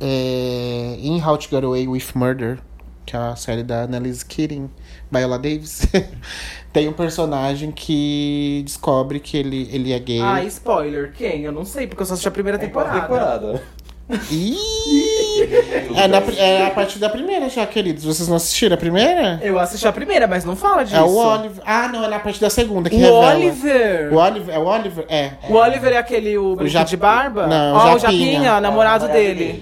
é, 0.00 0.96
em 0.98 1.22
How 1.22 1.36
to 1.36 1.48
Get 1.48 1.62
Away 1.62 1.86
with 1.86 2.06
Murder, 2.14 2.58
que 3.04 3.14
é 3.14 3.18
a 3.18 3.36
série 3.36 3.62
da 3.62 3.82
Annalise 3.82 4.24
Keating, 4.24 4.70
Viola 5.12 5.38
Davis, 5.38 5.86
tem 6.80 6.88
um 6.88 6.92
personagem 6.92 7.70
que 7.70 8.62
descobre 8.64 9.18
que 9.20 9.36
ele, 9.36 9.68
ele 9.72 9.92
é 9.92 9.98
gay. 9.98 10.20
Ah, 10.20 10.42
spoiler. 10.44 11.12
Quem? 11.16 11.42
Eu 11.42 11.52
não 11.52 11.64
sei, 11.64 11.86
porque 11.86 12.02
eu 12.02 12.06
só 12.06 12.12
assisti 12.14 12.28
a 12.28 12.30
primeira 12.32 12.58
temporada. 12.58 13.00
Temporada. 13.00 13.62
Ih! 14.30 14.56
É, 15.96 16.08
na, 16.08 16.18
é 16.18 16.66
a 16.66 16.70
partir 16.70 16.98
da 16.98 17.08
primeira 17.10 17.48
já, 17.48 17.66
queridos. 17.66 18.04
Vocês 18.04 18.28
não 18.28 18.36
assistiram 18.36 18.74
a 18.74 18.76
primeira? 18.78 19.38
Eu 19.42 19.58
assisti 19.58 19.86
a 19.86 19.92
primeira, 19.92 20.26
mas 20.26 20.44
não 20.44 20.56
fala 20.56 20.82
disso. 20.82 20.96
É 20.96 21.02
o 21.02 21.14
Oliver. 21.16 21.62
Ah, 21.64 21.88
não, 21.88 22.04
é 22.04 22.08
na 22.08 22.18
parte 22.18 22.40
da 22.40 22.48
segunda 22.50 22.88
que 22.90 22.96
O 22.96 22.98
revela. 22.98 23.34
Oliver. 23.34 24.12
O 24.12 24.16
Oliver, 24.16 24.54
é 24.54 24.58
o 24.58 24.64
Oliver? 24.64 25.04
É. 25.08 25.30
O 25.48 25.54
Oliver 25.54 25.92
é 25.92 25.98
aquele 25.98 26.36
o, 26.38 26.54
brinquedo 26.56 26.72
Jap- 26.72 26.88
de 26.88 26.96
barba? 26.96 27.46
Não, 27.46 27.74
Ó, 27.76 27.94
o 27.94 27.98
Japinha. 27.98 28.32
Japinha, 28.32 28.60
namorado 28.60 29.08
dele. 29.08 29.60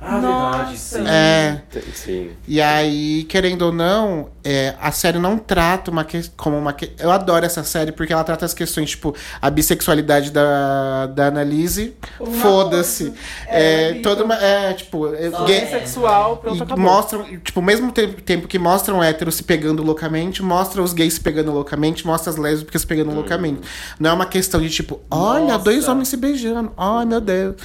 Ah, 0.00 0.18
verdade, 0.18 0.78
sim. 0.78 1.04
É. 1.06 1.60
Sim. 1.94 2.30
E 2.48 2.60
aí, 2.60 3.24
querendo 3.24 3.62
ou 3.66 3.72
não, 3.72 4.28
é, 4.42 4.74
a 4.80 4.90
série 4.92 5.18
não 5.18 5.36
trata 5.38 5.90
uma 5.90 6.04
que, 6.04 6.28
como 6.36 6.56
uma 6.56 6.72
que, 6.72 6.92
Eu 6.98 7.10
adoro 7.10 7.44
essa 7.44 7.62
série 7.62 7.92
porque 7.92 8.12
ela 8.12 8.24
trata 8.24 8.44
as 8.44 8.54
questões, 8.54 8.90
tipo, 8.90 9.14
a 9.40 9.50
bissexualidade 9.50 10.30
da, 10.30 11.06
da 11.06 11.26
Annalise. 11.26 11.94
Foda-se. 12.40 13.12
É, 13.46 13.94
toda 14.02 14.24
uma. 14.24 14.34
É, 14.34 14.72
tipo. 14.72 15.14
é, 15.14 15.30
gay- 15.46 15.66
Sexual, 15.66 16.38
pronto, 16.38 16.58
e 16.58 16.62
acabou. 16.62 16.78
mostram, 16.84 17.24
tipo, 17.38 17.60
ao 17.60 17.64
mesmo 17.64 17.92
tempo, 17.92 18.20
tempo 18.22 18.48
que 18.48 18.58
mostram 18.58 19.02
héteros 19.02 19.34
se 19.36 19.42
pegando 19.44 19.82
loucamente, 19.82 20.42
mostra 20.42 20.82
os 20.82 20.92
gays 20.92 21.14
se 21.14 21.20
pegando 21.20 21.52
loucamente, 21.52 22.06
mostra 22.06 22.30
as 22.30 22.36
lésbicas 22.36 22.80
se 22.82 22.86
pegando 22.86 23.12
loucamente. 23.14 23.60
Não 23.98 24.10
é 24.10 24.12
uma 24.12 24.26
questão 24.26 24.60
de 24.60 24.70
tipo, 24.70 25.00
olha, 25.10 25.58
dois 25.58 25.86
homens 25.88 26.08
se 26.08 26.16
beijando, 26.16 26.72
ai 26.76 27.04
meu 27.04 27.20
Deus. 27.20 27.56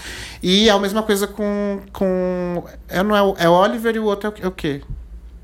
E 0.44 0.68
é 0.68 0.72
a 0.72 0.80
mesma 0.80 1.02
coisa 1.04 1.28
com. 1.28 1.80
com 1.94 2.64
é, 2.90 3.02
não 3.02 3.16
é, 3.16 3.44
é 3.46 3.50
Oliver 3.50 3.96
e 3.96 4.00
o 4.00 4.06
outro 4.06 4.28
é 4.28 4.42
o, 4.42 4.46
é 4.46 4.48
o 4.48 4.52
quê? 4.52 4.82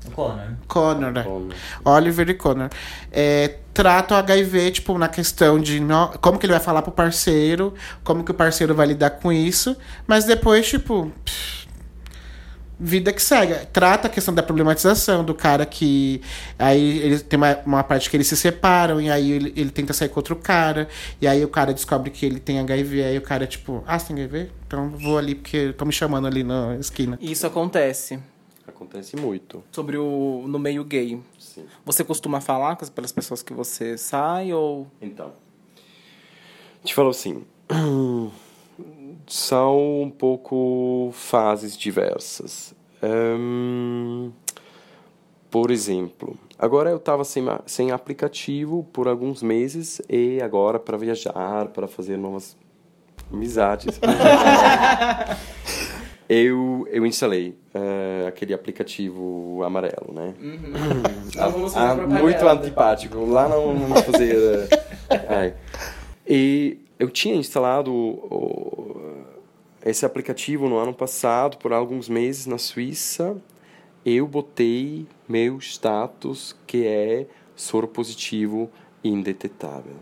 O 0.06 0.10
Connor. 0.10 0.46
Connor, 0.66 1.12
né? 1.12 1.22
Connor. 1.22 1.54
Oliver 1.84 2.28
e 2.30 2.34
Connor. 2.34 2.68
É, 3.10 3.56
trata 3.72 4.14
o 4.14 4.16
HIV, 4.18 4.70
tipo, 4.72 4.96
na 4.98 5.08
questão 5.08 5.58
de 5.60 5.80
no- 5.80 6.08
como 6.20 6.38
que 6.38 6.46
ele 6.46 6.52
vai 6.52 6.62
falar 6.62 6.82
pro 6.82 6.92
parceiro, 6.92 7.72
como 8.04 8.24
que 8.24 8.30
o 8.30 8.34
parceiro 8.34 8.74
vai 8.74 8.86
lidar 8.86 9.10
com 9.10 9.32
isso, 9.32 9.76
mas 10.06 10.24
depois, 10.24 10.66
tipo. 10.68 11.10
pff, 11.24 11.62
Vida 12.84 13.12
que 13.12 13.22
segue. 13.22 13.54
Trata 13.72 14.08
a 14.08 14.10
questão 14.10 14.34
da 14.34 14.42
problematização 14.42 15.22
do 15.22 15.34
cara 15.36 15.64
que. 15.64 16.20
Aí 16.58 16.98
ele 16.98 17.18
tem 17.20 17.36
uma, 17.36 17.56
uma 17.64 17.84
parte 17.84 18.10
que 18.10 18.16
eles 18.16 18.26
se 18.26 18.36
separam, 18.36 19.00
e 19.00 19.08
aí 19.08 19.30
ele, 19.30 19.52
ele 19.56 19.70
tenta 19.70 19.92
sair 19.92 20.08
com 20.08 20.18
outro 20.18 20.34
cara, 20.34 20.88
e 21.20 21.28
aí 21.28 21.44
o 21.44 21.48
cara 21.48 21.72
descobre 21.72 22.10
que 22.10 22.26
ele 22.26 22.40
tem 22.40 22.58
HIV, 22.58 23.04
aí 23.04 23.16
o 23.18 23.22
cara, 23.22 23.46
tipo, 23.46 23.84
ah, 23.86 23.96
você 23.96 24.12
tem 24.12 24.24
HIV? 24.24 24.50
Então 24.66 24.88
vou 24.90 25.16
ali 25.16 25.36
porque 25.36 25.56
estão 25.58 25.86
me 25.86 25.92
chamando 25.92 26.26
ali 26.26 26.42
na 26.42 26.74
esquina. 26.74 27.16
E 27.20 27.30
Isso 27.30 27.46
acontece 27.46 28.18
Acontece 28.82 29.16
muito. 29.16 29.62
sobre 29.70 29.96
o 29.96 30.44
no 30.48 30.58
meio 30.58 30.84
gay. 30.84 31.20
Sim. 31.38 31.64
Você 31.84 32.02
costuma 32.02 32.40
falar 32.40 32.76
com 32.76 32.84
as, 32.84 32.90
pelas 32.90 33.12
pessoas 33.12 33.42
que 33.42 33.52
você 33.52 33.96
sai 33.96 34.52
ou 34.52 34.86
Então, 35.00 35.32
te 36.82 36.94
falo 36.94 37.10
assim, 37.10 37.44
são 39.26 40.02
um 40.02 40.10
pouco 40.10 41.10
fases 41.12 41.76
diversas. 41.76 42.74
Ahn, 43.02 44.30
por 45.48 45.70
exemplo, 45.70 46.36
agora 46.58 46.90
eu 46.90 46.96
estava 46.96 47.24
sem, 47.24 47.44
sem 47.66 47.92
aplicativo 47.92 48.84
por 48.92 49.06
alguns 49.06 49.42
meses 49.42 50.02
e 50.08 50.40
agora 50.42 50.78
para 50.78 50.96
viajar, 50.96 51.68
para 51.68 51.86
fazer 51.86 52.16
novas 52.16 52.56
amizades. 53.32 54.00
eu, 56.28 56.86
eu 56.90 57.04
instalei 57.04 57.54
eh, 57.74 58.24
aquele 58.28 58.54
aplicativo 58.54 59.62
amarelo, 59.64 60.12
né? 60.14 60.34
Não 61.36 61.50
vamos 61.50 61.76
Ah, 61.76 61.94
muito 61.94 62.46
antipático. 62.46 63.24
Lá 63.24 63.48
não 63.48 63.78
vamos 63.78 64.00
fazer. 64.02 64.68
eh, 65.10 65.24
ai. 65.28 65.54
E 66.28 66.78
eu 66.98 67.10
tinha 67.10 67.34
instalado 67.34 67.92
o- 67.92 69.24
esse 69.84 70.06
aplicativo 70.06 70.68
no 70.68 70.76
ano 70.78 70.94
passado, 70.94 71.56
por 71.58 71.72
alguns 71.72 72.08
meses 72.08 72.46
na 72.46 72.58
Suíça. 72.58 73.36
Eu 74.04 74.26
botei 74.26 75.06
meu 75.28 75.58
status 75.60 76.56
que 76.66 76.86
é 76.86 77.26
soro 77.54 77.86
positivo 77.88 78.70
indetetável. 79.04 79.96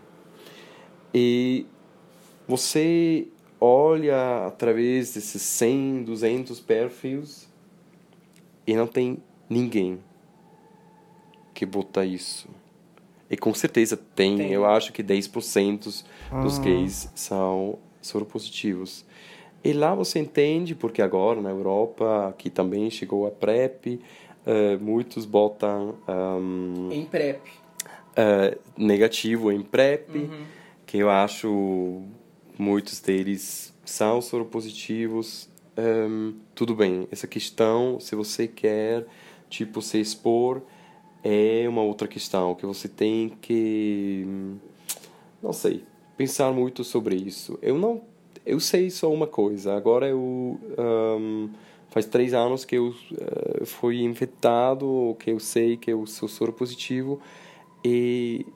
E 1.14 1.66
você 2.46 3.26
olha 3.60 4.46
através 4.46 5.14
desses 5.14 5.42
100, 5.42 6.04
200 6.04 6.60
perfis 6.60 7.48
e 8.66 8.74
não 8.74 8.86
tem 8.86 9.18
ninguém 9.48 9.98
que 11.52 11.66
bota 11.66 12.04
isso. 12.04 12.48
E 13.30 13.36
com 13.36 13.52
certeza 13.54 13.96
tem, 13.96 14.36
Tem. 14.38 14.50
eu 14.52 14.64
acho 14.64 14.92
que 14.92 15.02
10% 15.02 16.04
dos 16.42 16.58
gays 16.58 17.10
são 17.14 17.78
soropositivos. 18.00 19.04
E 19.62 19.72
lá 19.72 19.94
você 19.94 20.18
entende, 20.18 20.74
porque 20.74 21.02
agora 21.02 21.40
na 21.40 21.50
Europa, 21.50 22.34
que 22.38 22.48
também 22.48 22.90
chegou 22.90 23.26
a 23.26 23.30
PrEP, 23.30 24.00
eh, 24.46 24.76
muitos 24.78 25.26
botam 25.26 25.96
ahm, 26.08 26.90
em 26.90 27.04
prep. 27.04 27.40
eh, 28.16 28.56
negativo 28.76 29.52
em 29.52 29.60
PrEP, 29.60 30.30
que 30.86 30.96
eu 30.98 31.10
acho 31.10 32.02
muitos 32.60 33.00
deles 33.00 33.74
são 33.84 34.20
soropositivos. 34.20 35.48
Ahm, 35.76 36.34
tudo 36.54 36.74
bem, 36.74 37.08
essa 37.10 37.26
questão, 37.26 37.98
se 37.98 38.14
você 38.14 38.46
quer, 38.46 39.06
tipo, 39.48 39.80
se 39.80 39.98
expor, 39.98 40.62
é 41.24 41.66
uma 41.68 41.82
outra 41.82 42.06
questão 42.06 42.54
que 42.54 42.66
você 42.66 42.88
tem 42.88 43.30
que, 43.40 44.24
hum, 44.26 44.56
não 45.42 45.52
sei, 45.52 45.84
pensar 46.16 46.52
muito 46.52 46.84
sobre 46.84 47.16
isso. 47.16 47.58
Eu 47.62 47.78
não, 47.78 48.02
eu 48.44 48.60
sei 48.60 48.90
só 48.90 49.12
uma 49.12 49.26
coisa. 49.26 49.74
Agora 49.74 50.06
eu 50.06 50.58
ahm, 50.78 51.48
faz 51.88 52.06
três 52.06 52.34
anos 52.34 52.64
que 52.64 52.76
eu 52.76 52.94
eh, 53.12 53.64
fui 53.64 54.02
infectado, 54.02 55.16
que 55.18 55.30
eu 55.30 55.40
sei 55.40 55.76
que 55.76 55.90
eu 55.92 56.06
sou 56.06 56.28
soropositivo 56.28 57.20
e 57.84 58.46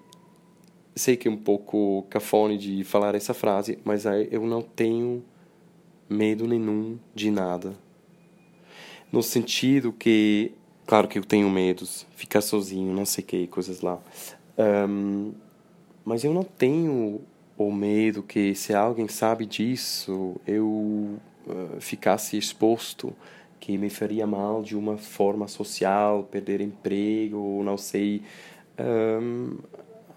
sei 0.95 1.17
que 1.17 1.29
é 1.29 1.31
um 1.31 1.37
pouco 1.37 2.07
cafone 2.09 2.57
de 2.57 2.85
falar 2.85 3.15
essa 3.15 3.35
frase, 3.35 3.79
mas 3.85 4.05
eu 4.31 4.47
não 4.47 4.63
tenho 4.63 5.23
medo 6.09 6.47
nenhum 6.47 6.99
de 7.15 7.31
nada. 7.31 7.75
No 9.11 9.23
sentido 9.23 9.93
que, 9.93 10.53
claro 10.87 11.09
que 11.09 11.19
eu 11.19 11.25
tenho 11.25 11.49
medos, 11.51 12.07
ficar 12.17 12.41
sozinho, 12.41 12.93
não 12.93 13.05
sei 13.05 13.23
que, 13.25 13.47
coisas 13.47 13.81
lá. 13.81 13.99
Ahm, 14.59 15.33
mas 16.05 16.25
eu 16.25 16.33
não 16.33 16.43
tenho 16.43 17.21
o 17.57 17.73
medo 17.73 18.23
que 18.23 18.55
se 18.55 18.75
alguém 18.75 19.09
sabe 19.09 19.47
disso, 19.47 20.37
eu 20.47 21.17
ah, 21.49 21.81
ficasse 21.81 22.37
exposto, 22.37 23.15
que 23.61 23.79
me 23.79 23.89
faria 23.89 24.27
mal 24.27 24.63
de 24.63 24.77
uma 24.77 24.99
forma 24.99 25.49
social, 25.49 26.25
perder 26.25 26.61
emprego, 26.61 27.63
não 27.65 27.79
sei. 27.79 28.23
Ahm, 28.79 29.59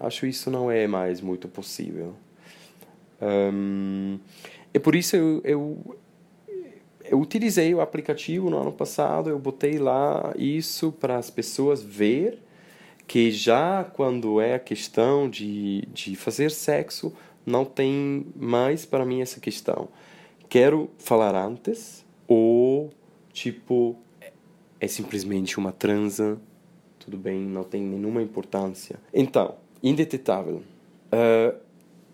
acho 0.00 0.26
isso 0.26 0.50
não 0.50 0.70
é 0.70 0.86
mais 0.86 1.20
muito 1.20 1.48
possível. 1.48 2.14
Ahm, 3.20 4.18
e 4.72 4.78
por 4.78 4.94
isso 4.94 5.16
eu, 5.16 5.40
eu, 5.44 5.96
eu 7.04 7.20
utilizei 7.20 7.74
o 7.74 7.80
aplicativo 7.80 8.50
no 8.50 8.58
ano 8.58 8.72
passado, 8.72 9.30
eu 9.30 9.38
botei 9.38 9.78
lá 9.78 10.32
isso 10.36 10.92
para 10.92 11.16
as 11.16 11.30
pessoas 11.30 11.82
ver 11.82 12.38
que 13.06 13.30
já 13.30 13.84
quando 13.84 14.40
é 14.40 14.54
a 14.54 14.58
questão 14.58 15.28
de, 15.28 15.88
de 15.92 16.14
fazer 16.14 16.50
sexo, 16.50 17.12
não 17.44 17.64
tem 17.64 18.26
mais 18.36 18.84
para 18.84 19.04
mim 19.04 19.22
essa 19.22 19.40
questão. 19.40 19.88
Quero 20.48 20.90
falar 20.98 21.34
antes 21.34 22.04
ou, 22.26 22.90
tipo, 23.32 23.96
é 24.78 24.86
simplesmente 24.86 25.58
uma 25.58 25.72
transa, 25.72 26.38
tudo 26.98 27.16
bem, 27.16 27.40
não 27.40 27.64
tem 27.64 27.82
nenhuma 27.82 28.20
importância. 28.22 29.00
Então, 29.12 29.56
indetetável. 29.82 30.62
Ah, 31.12 31.54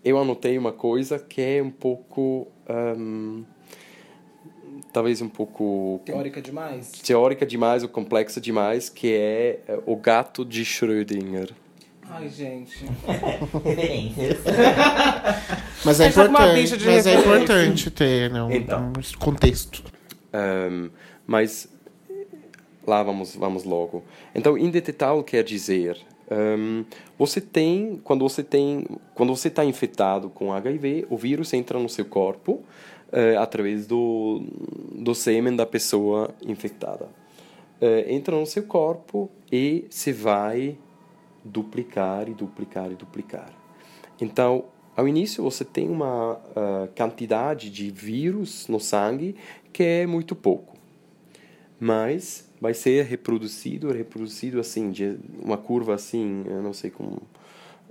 eu 0.03 0.17
anotei 0.19 0.57
uma 0.57 0.71
coisa 0.71 1.17
que 1.19 1.41
é 1.41 1.61
um 1.63 1.71
pouco. 1.71 2.47
ahm, 2.69 3.43
talvez 4.93 5.21
um 5.21 5.27
pouco 5.29 5.99
Teórica 6.05 6.41
demais? 6.41 6.91
teórica 6.91 7.45
demais 7.45 7.83
ou 7.83 7.89
complexa 7.89 8.39
demais, 8.39 8.87
que 8.87 9.11
é 9.13 9.59
eh, 9.67 9.79
o 9.85 9.95
gato 9.95 10.45
de 10.45 10.63
Schrödinger. 10.63 11.51
Ai, 12.07 12.29
gente. 12.29 12.85
Referências. 13.63 14.37
Mas 15.83 15.99
é 15.99 16.05
é 16.05 16.09
importante, 16.09 16.85
mas 16.85 17.07
é 17.07 17.13
importante 17.15 17.91
ter 17.91 18.31
né, 18.31 18.41
um, 18.41 18.51
Então. 18.51 18.91
um 18.95 19.19
contexto. 19.19 19.83
Ahm, 20.33 20.89
mas 21.27 21.67
lá 22.85 23.01
vamos, 23.03 23.35
vamos 23.35 23.63
logo. 23.63 24.03
Então, 24.33 24.57
indetetável 24.57 25.23
quer 25.23 25.43
dizer 25.43 25.97
ahm, 26.29 26.83
você 27.17 27.39
tem 27.41 27.99
quando 28.03 28.27
você 28.27 28.43
tem 28.43 28.85
quando 29.13 29.35
você 29.35 29.47
está 29.47 29.63
infectado 29.63 30.29
com 30.29 30.53
HIV, 30.53 31.07
o 31.09 31.17
vírus 31.17 31.53
entra 31.53 31.79
no 31.79 31.89
seu 31.89 32.05
corpo 32.05 32.63
eh, 33.11 33.35
através 33.37 33.87
do 33.87 34.41
do 34.93 35.13
sêmen 35.15 35.55
da 35.55 35.65
pessoa 35.65 36.33
infectada. 36.45 37.07
Eh, 37.81 38.13
entra 38.13 38.35
no 38.35 38.45
seu 38.45 38.63
corpo 38.63 39.29
e 39.51 39.85
se 39.89 40.11
vai 40.11 40.77
duplicar 41.43 42.27
e 42.27 42.33
duplicar 42.33 42.91
e 42.91 42.95
duplicar. 42.95 43.49
Então, 44.19 44.65
ao 44.95 45.07
início 45.07 45.43
você 45.43 45.65
tem 45.65 45.89
uma 45.89 46.41
ah, 46.55 46.87
quantidade 46.95 47.69
de 47.69 47.91
vírus 47.91 48.67
no 48.67 48.79
sangue 48.79 49.35
que 49.73 49.83
é 49.83 50.07
muito 50.07 50.33
pouco, 50.35 50.77
mas 51.79 52.49
vai 52.65 52.73
ser 52.73 53.05
reproduzido, 53.05 53.91
reproduzido 53.91 54.59
assim, 54.59 54.89
de 54.89 55.17
uma 55.39 55.55
curva 55.55 55.93
assim, 55.93 56.43
eu 56.47 56.63
não 56.63 56.73
sei 56.73 56.89
como, 56.89 57.21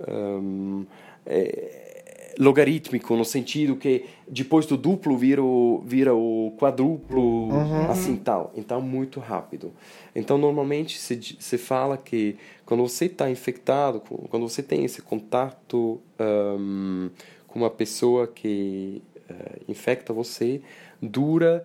ahm, 0.05 0.83
é, 1.25 2.33
logarítmico 2.37 3.15
no 3.15 3.23
sentido 3.23 3.77
que 3.77 4.03
depois 4.27 4.65
do 4.65 4.75
duplo 4.75 5.17
vira 5.17 5.41
o, 5.41 5.81
vira 5.85 6.13
o 6.13 6.53
quadruplo, 6.59 7.47
assim 7.89 8.17
tal. 8.17 8.51
Então 8.53 8.81
muito 8.81 9.21
rápido. 9.21 9.71
Então 10.13 10.37
normalmente 10.37 10.99
se 10.99 11.37
se 11.39 11.57
fala 11.57 11.95
que 11.97 12.35
quando 12.65 12.85
você 12.85 13.05
está 13.05 13.29
infectado, 13.29 14.01
quando 14.29 14.49
você 14.49 14.61
tem 14.61 14.83
esse 14.83 15.01
contato 15.01 16.01
ahm, 16.19 17.07
com 17.47 17.59
uma 17.59 17.69
pessoa 17.69 18.27
que 18.27 19.01
eh, 19.29 19.59
infecta 19.69 20.11
você, 20.11 20.61
dura 21.01 21.63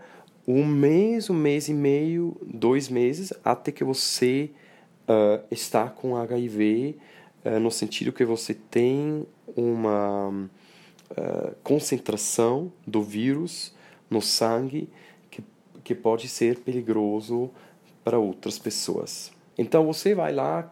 um 0.53 0.66
mês, 0.66 1.30
um 1.30 1.34
mês 1.34 1.68
e 1.68 1.74
meio, 1.74 2.36
dois 2.42 2.88
meses, 2.88 3.32
até 3.44 3.70
que 3.70 3.84
você 3.84 4.51
ah, 5.07 5.40
está 5.51 5.88
com 5.88 6.16
HIV, 6.16 6.96
ah, 7.44 7.61
no 7.61 7.70
sentido 7.70 8.12
que 8.12 8.24
você 8.24 8.55
tem 8.55 9.26
uma 9.57 10.48
ah, 11.16 11.53
concentração 11.62 12.72
do 12.86 13.03
vírus 13.03 13.74
no 14.11 14.20
sangue 14.20 14.88
que, 15.30 15.42
que 15.84 15.94
pode 15.94 16.28
ser 16.28 16.59
perigoso 16.59 17.51
para 18.03 18.18
outras 18.18 18.59
pessoas. 18.59 19.30
Então 19.57 19.86
você 19.86 20.14
vai 20.14 20.32
lá, 20.32 20.70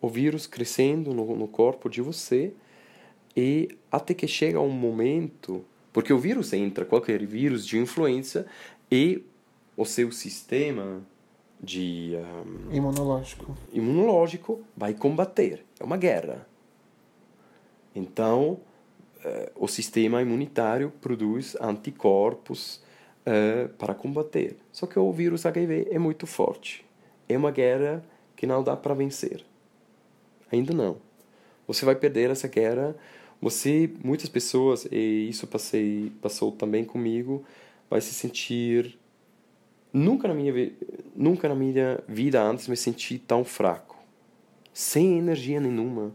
o 0.00 0.08
vírus 0.08 0.48
crescendo 0.48 1.14
no, 1.14 1.36
no 1.36 1.46
corpo 1.46 1.88
de 1.88 2.02
você, 2.02 2.52
e 3.36 3.68
até 3.90 4.14
que 4.14 4.26
chega 4.26 4.60
um 4.60 4.68
momento, 4.68 5.64
porque 5.92 6.12
o 6.12 6.18
vírus 6.18 6.52
entra, 6.52 6.84
qualquer 6.84 7.24
vírus 7.24 7.66
de 7.66 7.78
influenza, 7.78 8.46
e 8.92 9.24
o 9.74 9.86
seu 9.86 10.12
sistema 10.12 11.00
de 11.58 12.12
um, 12.68 12.74
Imunológico. 12.74 13.56
imunológico 13.72 14.60
vai 14.76 14.92
combater. 14.92 15.64
É 15.80 15.84
uma 15.84 15.96
guerra. 15.96 16.46
Então, 17.94 18.60
eh, 19.24 19.50
o 19.56 19.66
sistema 19.66 20.20
imunitário 20.20 20.92
produz 21.00 21.56
anticorpos 21.58 22.82
eh, 23.24 23.68
para 23.78 23.94
combater. 23.94 24.56
Só 24.70 24.86
que 24.86 24.98
o 24.98 25.10
vírus 25.10 25.46
HIV 25.46 25.88
é 25.90 25.98
muito 25.98 26.26
forte. 26.26 26.84
É 27.26 27.36
uma 27.38 27.50
guerra 27.50 28.04
que 28.36 28.46
não 28.46 28.62
dá 28.62 28.76
para 28.76 28.92
vencer. 28.92 29.42
Ainda 30.50 30.74
não. 30.74 30.98
Você 31.66 31.86
vai 31.86 31.94
perder 31.94 32.28
essa 32.30 32.48
guerra. 32.48 32.94
Você, 33.40 33.90
muitas 34.04 34.28
pessoas, 34.28 34.86
e 34.90 35.28
isso 35.30 35.46
passei, 35.46 36.12
passou 36.20 36.52
também 36.52 36.84
comigo, 36.84 37.42
vai 37.92 38.00
se 38.00 38.14
sentir 38.14 38.98
Nunca 39.92 40.26
na 40.26 40.32
minha 40.32 40.72
nunca 41.14 41.46
na 41.46 41.54
minha 41.54 42.02
vida 42.08 42.42
antes 42.42 42.66
me 42.66 42.76
senti 42.78 43.18
tão 43.18 43.44
fraco, 43.44 43.98
sem 44.72 45.18
energia 45.18 45.60
nenhuma. 45.60 46.12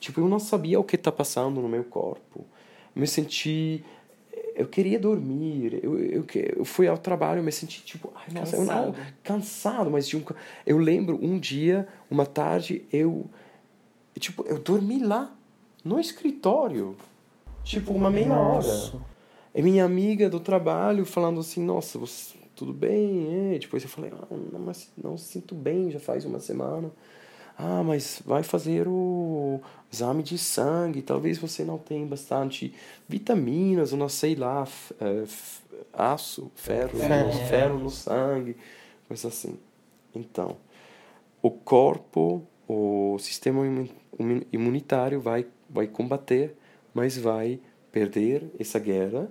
Tipo, 0.00 0.20
eu 0.20 0.28
não 0.28 0.40
sabia 0.40 0.80
o 0.80 0.84
que 0.84 0.96
está 0.96 1.12
passando 1.12 1.60
no 1.60 1.68
meu 1.68 1.84
corpo. 1.84 2.44
Me 2.92 3.06
senti 3.06 3.84
eu 4.56 4.66
queria 4.66 4.98
dormir. 4.98 5.78
Eu, 5.80 5.96
eu, 5.96 6.26
eu 6.56 6.64
fui 6.64 6.88
ao 6.88 6.98
trabalho, 6.98 7.38
eu 7.38 7.44
me 7.44 7.52
senti 7.52 7.84
tipo, 7.84 8.12
ai, 8.16 8.34
nossa, 8.34 8.56
eu 8.56 8.64
não, 8.64 8.92
Cansado. 8.92 9.14
cansado, 9.22 9.90
mas 9.92 10.08
de 10.08 10.16
um, 10.16 10.24
eu 10.66 10.78
lembro 10.78 11.16
um 11.22 11.38
dia, 11.38 11.86
uma 12.10 12.26
tarde, 12.26 12.84
eu 12.92 13.30
tipo, 14.18 14.44
eu 14.48 14.58
dormi 14.58 14.98
lá 14.98 15.32
no 15.84 16.00
escritório. 16.00 16.96
Tipo, 17.62 17.92
uma 17.92 18.10
meia 18.10 18.34
hora. 18.34 19.13
E 19.54 19.62
minha 19.62 19.84
amiga 19.84 20.28
do 20.28 20.40
trabalho 20.40 21.04
falando 21.04 21.40
assim, 21.40 21.64
nossa, 21.64 21.98
você, 21.98 22.34
tudo 22.56 22.72
bem? 22.72 23.54
É. 23.54 23.58
Depois 23.58 23.82
eu 23.82 23.88
falei, 23.88 24.12
ah, 24.12 24.26
não, 24.52 24.58
mas 24.60 24.90
não 25.00 25.16
sinto 25.16 25.54
bem, 25.54 25.90
já 25.90 26.00
faz 26.00 26.24
uma 26.24 26.40
semana. 26.40 26.90
Ah, 27.56 27.84
mas 27.84 28.20
vai 28.26 28.42
fazer 28.42 28.88
o 28.88 29.60
exame 29.92 30.24
de 30.24 30.36
sangue, 30.36 31.02
talvez 31.02 31.38
você 31.38 31.62
não 31.64 31.78
tenha 31.78 32.04
bastante 32.04 32.74
vitaminas, 33.08 33.92
ou 33.92 33.98
não 33.98 34.08
sei 34.08 34.34
lá, 34.34 34.66
f- 34.66 34.92
aço, 35.92 36.50
ferro, 36.56 36.98
Ferro. 36.98 37.30
ferro 37.48 37.78
no 37.78 37.90
sangue, 37.90 38.56
coisa 39.06 39.28
assim. 39.28 39.56
Então, 40.12 40.56
o 41.40 41.48
corpo, 41.48 42.42
o 42.66 43.16
sistema 43.20 43.64
imu- 43.64 43.88
imu- 44.18 44.42
imunitário 44.52 45.20
vai, 45.20 45.46
vai 45.70 45.86
combater, 45.86 46.56
mas 46.92 47.16
vai 47.16 47.60
perder 47.94 48.50
essa 48.58 48.80
guerra. 48.80 49.30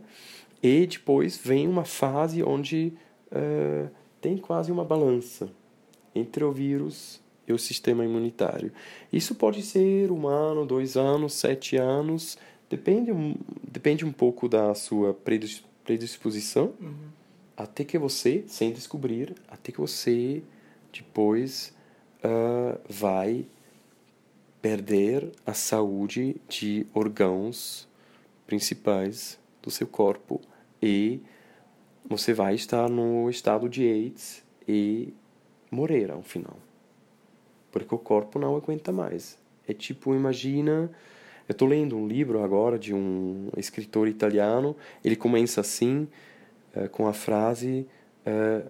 E 0.62 0.88
depois 0.88 1.36
vem 1.38 1.68
uma 1.68 1.84
fase 1.84 2.42
onde 2.42 2.94
eh, 3.30 3.88
tem 4.22 4.38
quase 4.38 4.72
uma 4.72 4.86
balança 4.86 5.50
entre 6.16 6.42
o 6.46 6.52
vírus 6.54 7.22
e 7.46 7.52
o 7.52 7.60
sistema 7.60 8.06
imunitário. 8.06 8.72
Isso 9.12 9.36
pode 9.36 9.62
ser 9.62 10.10
um 10.10 10.26
ano, 10.28 10.66
dois 10.66 10.96
anos, 10.96 11.34
sete 11.34 11.76
anos, 11.76 12.38
depende, 12.70 13.12
um- 13.12 13.36
depende 13.70 14.06
um 14.06 14.12
pouco 14.14 14.48
da 14.48 14.74
sua 14.74 15.14
predis- 15.14 15.66
predisposição, 15.84 16.72
até 17.58 17.84
que 17.84 17.98
você, 17.98 18.46
sem 18.48 18.72
descobrir, 18.72 19.36
até 19.50 19.74
que 19.74 19.82
você 19.82 20.42
depois 20.94 21.74
ah, 22.24 22.78
vai 22.88 23.46
perder 24.62 25.30
a 25.46 25.54
saúde 25.54 26.38
de 26.48 26.88
órgãos 26.94 27.86
principais 28.54 29.40
do 29.64 29.72
seu 29.72 29.88
corpo 29.88 30.40
e 30.80 31.20
você 32.08 32.36
vai 32.36 32.54
estar 32.54 32.88
no 32.88 33.28
estado 33.28 33.68
de 33.68 33.82
AIDS 33.90 34.44
e 34.68 35.12
morrer 35.72 36.12
ao 36.12 36.22
final. 36.22 36.60
Porque 37.72 37.96
o 37.96 37.98
corpo 37.98 38.38
não 38.38 38.56
aguenta 38.56 38.92
mais. 38.92 39.40
É 39.68 39.74
tipo, 39.74 40.14
imagina. 40.14 40.92
Eu 41.50 41.54
estou 41.54 41.68
lendo 41.68 41.98
um 41.98 42.08
livro 42.08 42.44
agora 42.44 42.78
de 42.78 42.94
um 42.94 43.50
escritor 43.58 44.08
italiano. 44.08 44.76
Ele 45.04 45.16
começa 45.16 45.60
assim, 45.60 46.08
eh, 46.76 46.88
com 46.88 47.08
a 47.08 47.14
frase: 47.14 47.88
eh, 48.24 48.66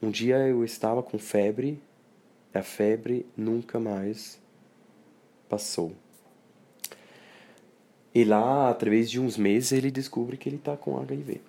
Um 0.00 0.08
dia 0.08 0.38
eu 0.46 0.64
estava 0.64 1.02
com 1.02 1.18
febre, 1.18 1.82
a 2.54 2.62
febre 2.62 3.26
nunca 3.36 3.80
mais 3.80 4.40
passou. 5.48 5.92
E 8.14 8.24
lá, 8.24 8.70
através 8.70 9.10
de 9.10 9.18
uns 9.20 9.36
meses, 9.36 9.72
ele 9.72 9.90
descobre 9.90 10.36
que 10.36 10.48
ele 10.48 10.56
está 10.56 10.76
com 10.76 10.96
HIV. 10.98 11.40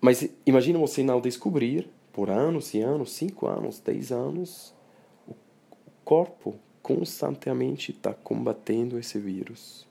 Mas 0.00 0.28
imagina 0.44 0.78
você 0.78 1.02
não 1.02 1.20
descobrir, 1.20 1.88
por 2.12 2.28
anos 2.30 2.74
e 2.74 2.80
anos, 2.80 3.12
cinco 3.12 3.46
anos, 3.46 3.78
dez 3.80 4.12
anos, 4.12 4.74
o 5.26 5.34
corpo 6.04 6.54
constantemente 6.82 7.90
está 7.92 8.12
combatendo 8.12 8.98
esse 8.98 9.18
vírus. 9.18 9.86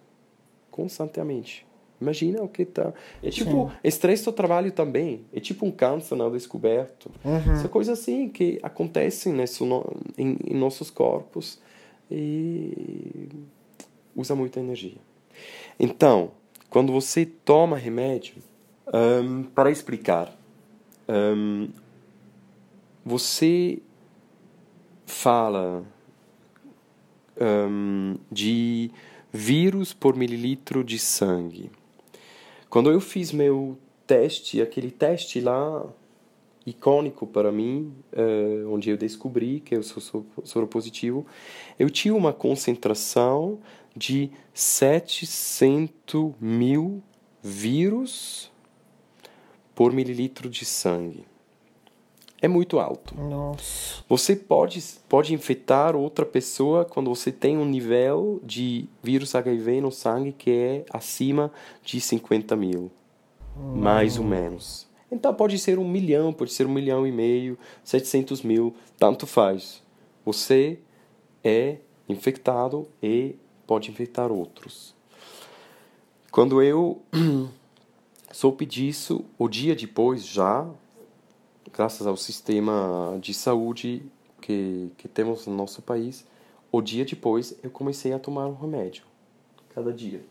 Constantemente. 0.72 1.66
Imagina 2.00 2.42
o 2.44 2.48
que 2.50 2.64
está. 2.64 2.94
É 3.24 3.30
tipo 3.30 3.72
estresse 3.84 4.26
do 4.26 4.32
trabalho 4.34 4.72
também. 4.72 5.26
É 5.34 5.40
tipo 5.40 5.66
um 5.66 5.72
câncer 5.72 6.16
não 6.16 6.30
descoberto. 6.32 7.10
São 7.62 7.70
coisas 7.70 7.98
assim 8.00 8.30
que 8.30 8.60
acontecem 8.62 9.34
nesse, 9.34 9.64
no- 9.64 9.86
em, 10.18 10.38
em 10.46 10.54
nossos 10.54 10.90
corpos 10.92 11.60
e 12.12 13.30
usa 14.16 14.36
muita 14.36 14.60
energia. 14.60 14.98
Então, 15.80 16.32
quando 16.70 16.92
você 16.92 17.26
toma 17.26 17.78
remédio, 17.78 18.36
ahn, 18.94 19.44
para 19.54 19.70
explicar, 19.70 20.34
ahn, 21.08 21.68
você 23.04 23.80
fala 25.06 25.84
ahn, 27.40 28.16
de 28.32 28.90
vírus 29.32 29.94
por 29.94 30.16
mililitro 30.16 30.84
de 30.84 30.98
sangue. 30.98 31.70
Quando 32.70 32.90
eu 32.90 33.00
fiz 33.02 33.32
meu 33.32 33.78
teste, 34.08 34.62
aquele 34.62 34.92
teste 34.92 35.40
lá 35.42 35.86
icônico 36.66 37.28
para 37.28 37.52
mim, 37.52 37.94
eh, 38.12 38.66
onde 38.68 38.90
eu 38.90 38.98
descobri 38.98 39.60
que 39.60 39.76
eu 39.76 39.84
sou 39.84 40.02
soro- 40.02 40.26
soropositivo, 40.44 41.26
eu 41.78 41.90
tinha 41.90 42.16
uma 42.16 42.34
concentração 42.34 43.60
de 43.96 44.32
700 44.54 46.34
mil 46.40 47.02
vírus 47.42 48.52
por 49.74 49.94
mililitro 49.94 50.50
de 50.50 50.66
sangue. 50.66 51.26
É 52.42 52.48
muito 52.48 52.80
alto. 52.80 53.16
Nossa. 53.16 54.04
Você 54.08 54.36
pode, 54.36 54.84
pode 55.08 55.34
infectar 55.34 55.96
outra 55.96 56.26
pessoa 56.26 56.86
quando 56.86 57.10
você 57.10 57.32
tem 57.32 57.58
um 57.58 57.66
nível 57.66 58.40
de 58.44 58.88
vírus 59.02 59.34
HIV 59.34 59.82
no 59.82 59.92
sangue 59.92 60.32
que 60.32 60.52
é 60.52 60.86
acima 60.92 61.52
de 61.84 62.00
50 62.00 62.56
mil, 62.56 62.92
mais 63.76 64.18
ou 64.20 64.24
menos. 64.24 64.88
Então 65.12 65.34
pode 65.34 65.58
ser 65.58 65.80
um 65.80 65.88
milhão, 65.88 66.34
pode 66.34 66.52
ser 66.52 66.68
um 66.68 66.72
milhão 66.72 67.08
e 67.08 67.12
meio, 67.12 67.58
700 67.84 68.42
mil, 68.42 68.76
tanto 68.98 69.26
faz. 69.26 69.82
Você 70.26 70.80
é 71.44 71.78
infectado 72.08 72.88
e 73.02 73.36
pode 73.66 73.90
infectar 73.90 74.32
outros. 74.32 74.94
Quando 76.32 76.62
eu 76.62 77.02
soube 78.32 78.66
disso, 78.66 79.24
o 79.38 79.48
dia 79.48 79.76
depois 79.76 80.26
já, 80.26 80.68
graças 81.72 82.06
ao 82.06 82.18
sistema 82.18 83.18
de 83.22 83.34
saúde 83.34 84.04
que, 84.42 84.92
que 84.98 85.08
temos 85.08 85.48
no 85.48 85.56
nosso 85.56 85.82
país, 85.82 86.26
o 86.72 86.82
dia 86.82 87.06
depois 87.06 87.56
eu 87.64 87.70
comecei 87.70 88.12
a 88.12 88.20
tomar 88.20 88.48
um 88.48 88.54
remédio, 88.54 89.04
cada 89.74 89.94
dia. 89.94 90.22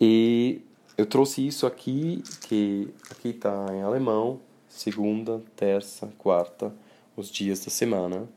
E 0.00 0.60
eu 0.96 1.06
trouxe 1.06 1.46
isso 1.46 1.66
aqui, 1.66 2.22
que 2.46 2.88
aqui 3.10 3.28
está 3.28 3.66
em 3.72 3.82
alemão, 3.82 4.40
segunda, 4.68 5.42
terça, 5.56 6.12
quarta, 6.18 6.74
os 7.16 7.30
dias 7.30 7.64
da 7.64 7.70
semana. 7.70 8.28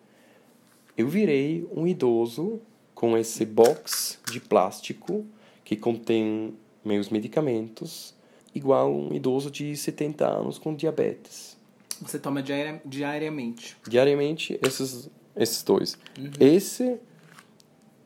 Eu 0.97 1.07
virei 1.07 1.67
um 1.75 1.85
idoso 1.85 2.61
com 2.95 3.15
esse 3.17 3.45
box 3.45 4.17
de 4.31 4.39
plástico 4.39 5.23
que 5.63 5.75
contém 5.75 6.55
meus 6.83 7.09
medicamentos, 7.09 8.15
igual 8.53 8.91
um 8.91 9.13
idoso 9.13 9.51
de 9.51 9.75
70 9.75 10.25
anos 10.25 10.57
com 10.57 10.73
diabetes. 10.73 11.57
Você 12.01 12.17
toma 12.17 12.41
diaria- 12.41 12.81
diariamente. 12.85 13.75
Diariamente, 13.87 14.57
esses, 14.65 15.09
esses 15.35 15.61
dois. 15.61 15.97
Esse, 16.39 16.97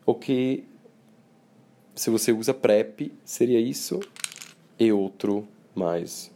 o 0.04 0.14
que, 0.14 0.64
se 1.94 2.10
você 2.10 2.32
usa 2.32 2.52
PrEP, 2.52 3.12
seria 3.24 3.60
isso, 3.60 4.00
e 4.78 4.90
outro 4.92 5.46
mais, 5.74 6.30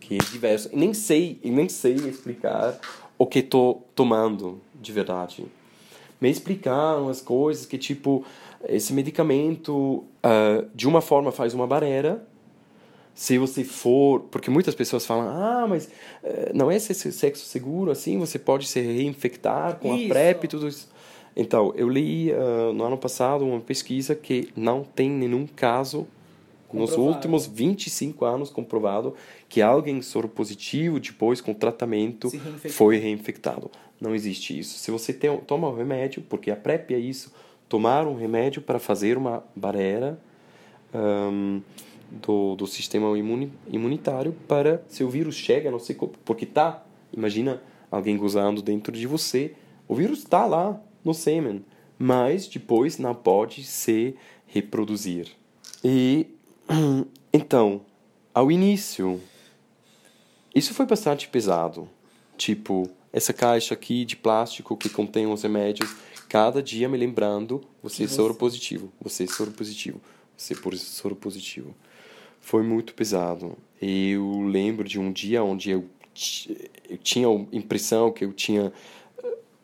que 0.00 0.16
é 0.16 0.18
diverso. 0.18 0.68
E 0.72 0.76
nem 0.76 0.92
sei, 0.92 1.38
nem 1.44 1.68
sei 1.68 1.94
explicar 1.94 2.78
o 3.16 3.26
que 3.26 3.42
tô 3.42 3.82
tomando 3.94 4.60
de 4.74 4.92
verdade. 4.92 5.46
Me 6.24 6.30
explicaram 6.30 7.10
as 7.10 7.20
coisas 7.20 7.66
que, 7.66 7.76
tipo, 7.76 8.24
esse 8.66 8.94
medicamento, 8.94 10.04
ah, 10.22 10.64
de 10.74 10.88
uma 10.88 11.02
forma, 11.02 11.30
faz 11.30 11.52
uma 11.52 11.66
barreira. 11.66 12.26
Se 13.14 13.36
você 13.36 13.62
for. 13.62 14.20
Porque 14.30 14.48
muitas 14.50 14.74
pessoas 14.74 15.04
falam, 15.04 15.28
ah, 15.28 15.66
mas 15.68 15.90
eh, 16.22 16.50
não 16.54 16.70
é 16.70 16.78
se- 16.78 17.12
sexo 17.12 17.44
seguro 17.44 17.90
assim, 17.90 18.18
você 18.18 18.38
pode 18.38 18.66
se 18.66 18.80
reinfectar 18.80 19.76
com 19.76 19.94
Isso. 19.94 20.06
a 20.06 20.08
PrEP 20.08 20.44
e 20.44 20.48
tudo 20.48 20.66
isso. 20.66 20.88
Então, 21.36 21.74
eu 21.76 21.90
li 21.90 22.32
ah, 22.32 22.72
no 22.72 22.84
ano 22.84 22.96
passado 22.96 23.44
uma 23.44 23.60
pesquisa 23.60 24.14
que 24.14 24.48
não 24.56 24.82
tem 24.82 25.10
nenhum 25.10 25.46
caso 25.46 26.06
nos 26.72 26.96
últimos 26.96 27.46
25 27.46 28.24
anos 28.24 28.48
comprovado 28.50 29.14
que 29.46 29.60
alguém 29.60 30.00
soropositivo 30.00 30.98
depois 30.98 31.40
com 31.42 31.52
tratamento 31.52 32.28
foi 32.70 32.96
reinfectado. 32.96 33.70
Não 34.04 34.14
existe 34.14 34.58
isso. 34.58 34.78
Se 34.78 34.90
você 34.90 35.14
tem, 35.14 35.34
toma 35.38 35.66
um 35.66 35.74
remédio, 35.74 36.22
porque 36.28 36.50
a 36.50 36.56
PrEP 36.56 36.92
é 36.92 36.98
isso, 36.98 37.32
tomar 37.66 38.06
um 38.06 38.14
remédio 38.14 38.60
para 38.60 38.78
fazer 38.78 39.16
uma 39.16 39.42
barreira 39.56 40.20
ahn, 40.92 41.62
do, 42.10 42.54
do 42.54 42.66
sistema 42.66 43.16
imuni, 43.18 43.50
imunitário 43.66 44.36
para 44.46 44.84
se 44.90 45.02
o 45.02 45.08
vírus 45.08 45.36
chega 45.36 45.70
no 45.70 45.80
seu 45.80 45.96
corpo, 45.96 46.18
porque 46.22 46.44
tá, 46.44 46.84
imagina 47.10 47.62
alguém 47.90 48.14
gozando 48.18 48.60
dentro 48.60 48.92
de 48.92 49.06
você, 49.06 49.54
o 49.88 49.94
vírus 49.94 50.18
está 50.18 50.44
lá 50.44 50.78
no 51.02 51.14
sêmen, 51.14 51.64
mas 51.98 52.46
depois 52.46 52.98
não 52.98 53.14
pode 53.14 53.64
se 53.64 54.14
reproduzir. 54.46 55.28
E 55.82 56.26
então, 57.32 57.80
ao 58.34 58.52
início, 58.52 59.18
isso 60.54 60.74
foi 60.74 60.84
bastante 60.84 61.26
pesado. 61.26 61.88
Tipo, 62.36 62.90
essa 63.14 63.32
caixa 63.32 63.74
aqui 63.74 64.04
de 64.04 64.16
plástico 64.16 64.76
que 64.76 64.88
contém 64.88 65.24
os 65.24 65.44
remédios, 65.44 65.94
cada 66.28 66.60
dia 66.60 66.88
me 66.88 66.98
lembrando, 66.98 67.60
você 67.80 68.04
é 68.04 68.08
soro 68.08 68.34
positivo, 68.34 68.92
você 69.00 69.22
é 69.22 69.26
soro 69.28 69.52
positivo, 69.52 70.00
você 70.36 70.52
é 70.52 70.76
soro 70.76 71.14
positivo. 71.14 71.72
Foi 72.40 72.64
muito 72.64 72.92
pesado. 72.92 73.56
Eu 73.80 74.42
lembro 74.42 74.88
de 74.88 74.98
um 74.98 75.12
dia 75.12 75.44
onde 75.44 75.70
eu, 75.70 75.84
eu 76.90 76.98
tinha 76.98 77.28
a 77.28 77.56
impressão 77.56 78.10
que 78.10 78.24
eu 78.24 78.32
tinha 78.32 78.72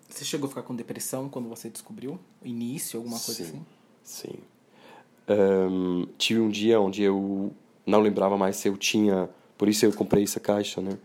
Você 0.09 0.25
chegou 0.25 0.47
a 0.47 0.49
ficar 0.49 0.63
com 0.63 0.75
depressão 0.77 1.29
quando 1.29 1.49
você 1.49 1.69
descobriu? 1.69 2.21
O 2.41 2.47
início, 2.47 2.99
alguma 2.99 3.19
coisa 3.19 3.45
Sim. 3.45 3.51
assim? 3.51 3.67
Sim. 4.05 4.39
Ahn, 5.29 6.07
tive 6.17 6.39
um 6.39 6.49
dia 6.49 6.81
onde 6.81 7.03
eu 7.03 7.53
não 7.85 8.01
lembrava 8.01 8.39
mais 8.39 8.57
se 8.57 8.69
eu 8.69 8.77
tinha. 8.77 9.29
Por 9.59 9.69
isso 9.69 9.85
eu 9.85 9.93
comprei 9.93 10.23
essa 10.23 10.39
caixa, 10.39 10.81
né? 10.81 10.97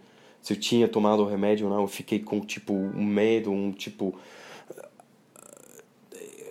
Se 0.46 0.54
eu 0.54 0.58
tinha 0.58 0.88
tomado 0.88 1.24
o 1.24 1.26
remédio 1.26 1.66
ou 1.66 1.74
não. 1.74 1.82
Eu 1.82 1.88
fiquei 1.88 2.20
com, 2.20 2.40
tipo, 2.40 2.72
um 2.72 3.04
medo, 3.04 3.52
um 3.52 3.72
tipo. 3.72 4.14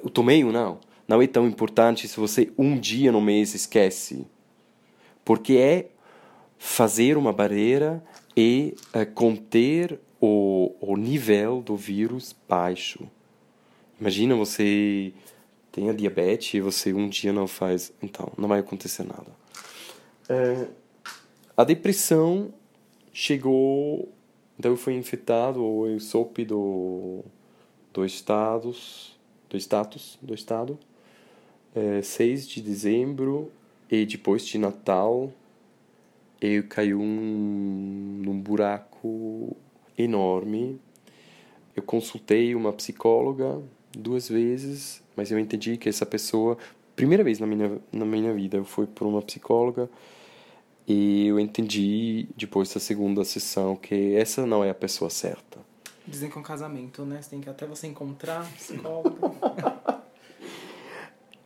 Eu 0.02 0.10
tomei 0.10 0.42
ou 0.42 0.50
não? 0.50 0.80
Não 1.06 1.22
é 1.22 1.28
tão 1.28 1.46
importante 1.46 2.08
se 2.08 2.18
você 2.18 2.52
um 2.58 2.76
dia 2.76 3.12
no 3.12 3.20
mês 3.20 3.54
esquece. 3.54 4.26
Porque 5.24 5.52
é 5.52 5.90
fazer 6.58 7.16
uma 7.16 7.32
barreira 7.32 8.02
e 8.36 8.74
eh, 8.92 9.04
conter 9.04 10.00
o, 10.20 10.74
o 10.80 10.96
nível 10.96 11.62
do 11.62 11.76
vírus 11.76 12.34
baixo. 12.48 13.08
Imagina 14.00 14.34
você 14.34 15.12
tem 15.70 15.88
a 15.88 15.92
diabetes 15.92 16.54
e 16.54 16.60
você 16.60 16.92
um 16.92 17.08
dia 17.08 17.32
não 17.32 17.46
faz, 17.46 17.92
então 18.02 18.32
não 18.36 18.48
vai 18.48 18.58
acontecer 18.58 19.04
nada. 19.04 19.30
É, 20.28 20.66
a 21.56 21.62
depressão 21.62 22.52
chegou, 23.14 24.12
então 24.58 24.72
eu 24.72 24.76
fui 24.76 24.94
infectado 24.94 25.64
ou 25.64 25.88
eu 25.88 26.00
soube 26.00 26.44
do 26.44 27.24
do 27.92 28.04
status, 28.04 29.16
do 29.48 29.56
status 29.56 30.18
do 30.20 30.34
estado, 30.34 30.76
é, 31.72 32.02
6 32.02 32.48
de 32.48 32.60
dezembro 32.60 33.52
e 33.88 34.04
depois 34.04 34.44
de 34.44 34.58
Natal 34.58 35.32
eu 36.40 36.64
caí 36.64 36.92
um, 36.92 38.20
num 38.24 38.40
buraco 38.40 39.56
enorme. 39.96 40.80
Eu 41.76 41.84
consultei 41.84 42.54
uma 42.54 42.72
psicóloga 42.72 43.62
duas 43.96 44.28
vezes, 44.28 45.00
mas 45.16 45.30
eu 45.30 45.38
entendi 45.38 45.76
que 45.76 45.88
essa 45.88 46.04
pessoa, 46.04 46.58
primeira 46.96 47.22
vez 47.22 47.38
na 47.38 47.46
minha 47.46 47.78
na 47.92 48.04
minha 48.04 48.34
vida, 48.34 48.56
eu 48.56 48.64
fui 48.64 48.86
por 48.86 49.06
uma 49.06 49.22
psicóloga 49.22 49.88
e 50.86 51.26
eu 51.26 51.40
entendi 51.40 52.28
depois 52.36 52.72
da 52.72 52.80
segunda 52.80 53.24
sessão 53.24 53.76
que 53.76 54.14
essa 54.14 54.46
não 54.46 54.62
é 54.62 54.70
a 54.70 54.74
pessoa 54.74 55.10
certa. 55.10 55.58
Dizem 56.06 56.28
que 56.28 56.36
é 56.36 56.40
um 56.40 56.44
casamento, 56.44 57.04
né? 57.04 57.20
Você 57.22 57.30
tem 57.30 57.40
que 57.40 57.48
até 57.48 57.66
você 57.66 57.86
encontrar 57.86 58.44
psicólogo. 58.52 59.34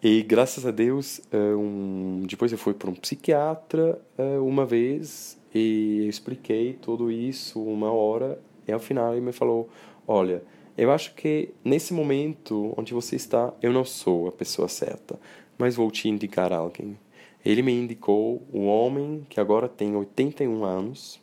E 0.01 0.22
graças 0.22 0.64
a 0.64 0.70
Deus, 0.70 1.20
eh, 1.32 1.57
um, 1.57 2.22
depois 2.24 2.53
eu 2.53 2.59
fui 2.59 2.72
para 2.72 2.89
um 2.89 2.95
psiquiatra 2.95 4.01
eh, 4.16 4.39
uma 4.39 4.64
vez 4.64 5.36
e 5.53 6.03
eu 6.05 6.09
expliquei 6.09 6.74
tudo 6.74 7.11
isso 7.11 7.61
uma 7.61 7.91
hora 7.91 8.41
e 8.68 8.70
ao 8.70 8.78
final 8.78 9.12
ele 9.12 9.22
me 9.22 9.32
falou: 9.32 9.68
Olha, 10.07 10.41
eu 10.76 10.93
acho 10.93 11.16
que 11.16 11.53
nesse 11.64 11.93
momento 11.93 12.72
onde 12.76 12.95
você 12.95 13.16
está, 13.16 13.53
eu 13.61 13.72
não 13.72 13.84
sou 13.84 14.28
a 14.28 14.32
pessoa 14.32 14.68
certa, 14.68 15.18
mas 15.59 15.74
vou 15.74 15.91
te 15.91 16.09
indicar 16.09 16.53
alguém. 16.53 16.97
Ele 17.45 17.62
me 17.62 17.72
indicou 17.72 18.43
um 18.53 18.66
homem 18.66 19.26
que 19.28 19.41
agora 19.41 19.68
tem 19.68 19.95
81 19.95 20.64
anos, 20.64 21.20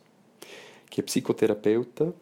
que 0.90 1.00
é 1.00 1.04
psicoterapeuta, 1.04 2.14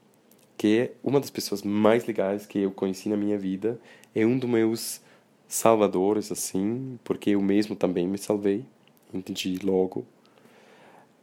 que 0.57 0.79
é 0.79 0.93
uma 1.03 1.21
das 1.21 1.31
pessoas 1.31 1.63
mais 1.63 2.07
legais 2.07 2.47
que 2.47 2.59
eu 2.59 2.71
conheci 2.71 3.09
na 3.09 3.17
minha 3.17 3.39
vida, 3.39 3.81
é 4.15 4.25
um 4.25 4.39
dos 4.39 4.49
meus 4.49 5.01
salvadores, 5.47 6.33
assim, 6.33 6.99
porque 7.05 7.31
eu 7.31 7.41
mesmo 7.41 7.77
também 7.77 8.07
me 8.07 8.19
salvei, 8.19 8.65
entendi 9.13 9.59
logo. 9.63 10.05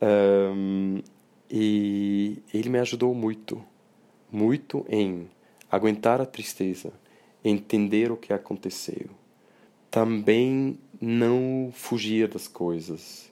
Ahn, 0.02 1.02
e 1.50 2.42
ele 2.54 2.70
me 2.70 2.80
ajudou 2.80 3.14
muito, 3.14 3.62
muito 4.32 4.86
em 4.90 5.30
aguentar 5.70 6.22
a 6.22 6.26
tristeza, 6.26 6.94
entender 7.44 8.12
o 8.12 8.18
que 8.18 8.32
aconteceu, 8.32 9.10
também 9.90 10.78
não 11.02 11.72
fugir 11.74 12.28
das 12.28 12.48
coisas, 12.48 13.32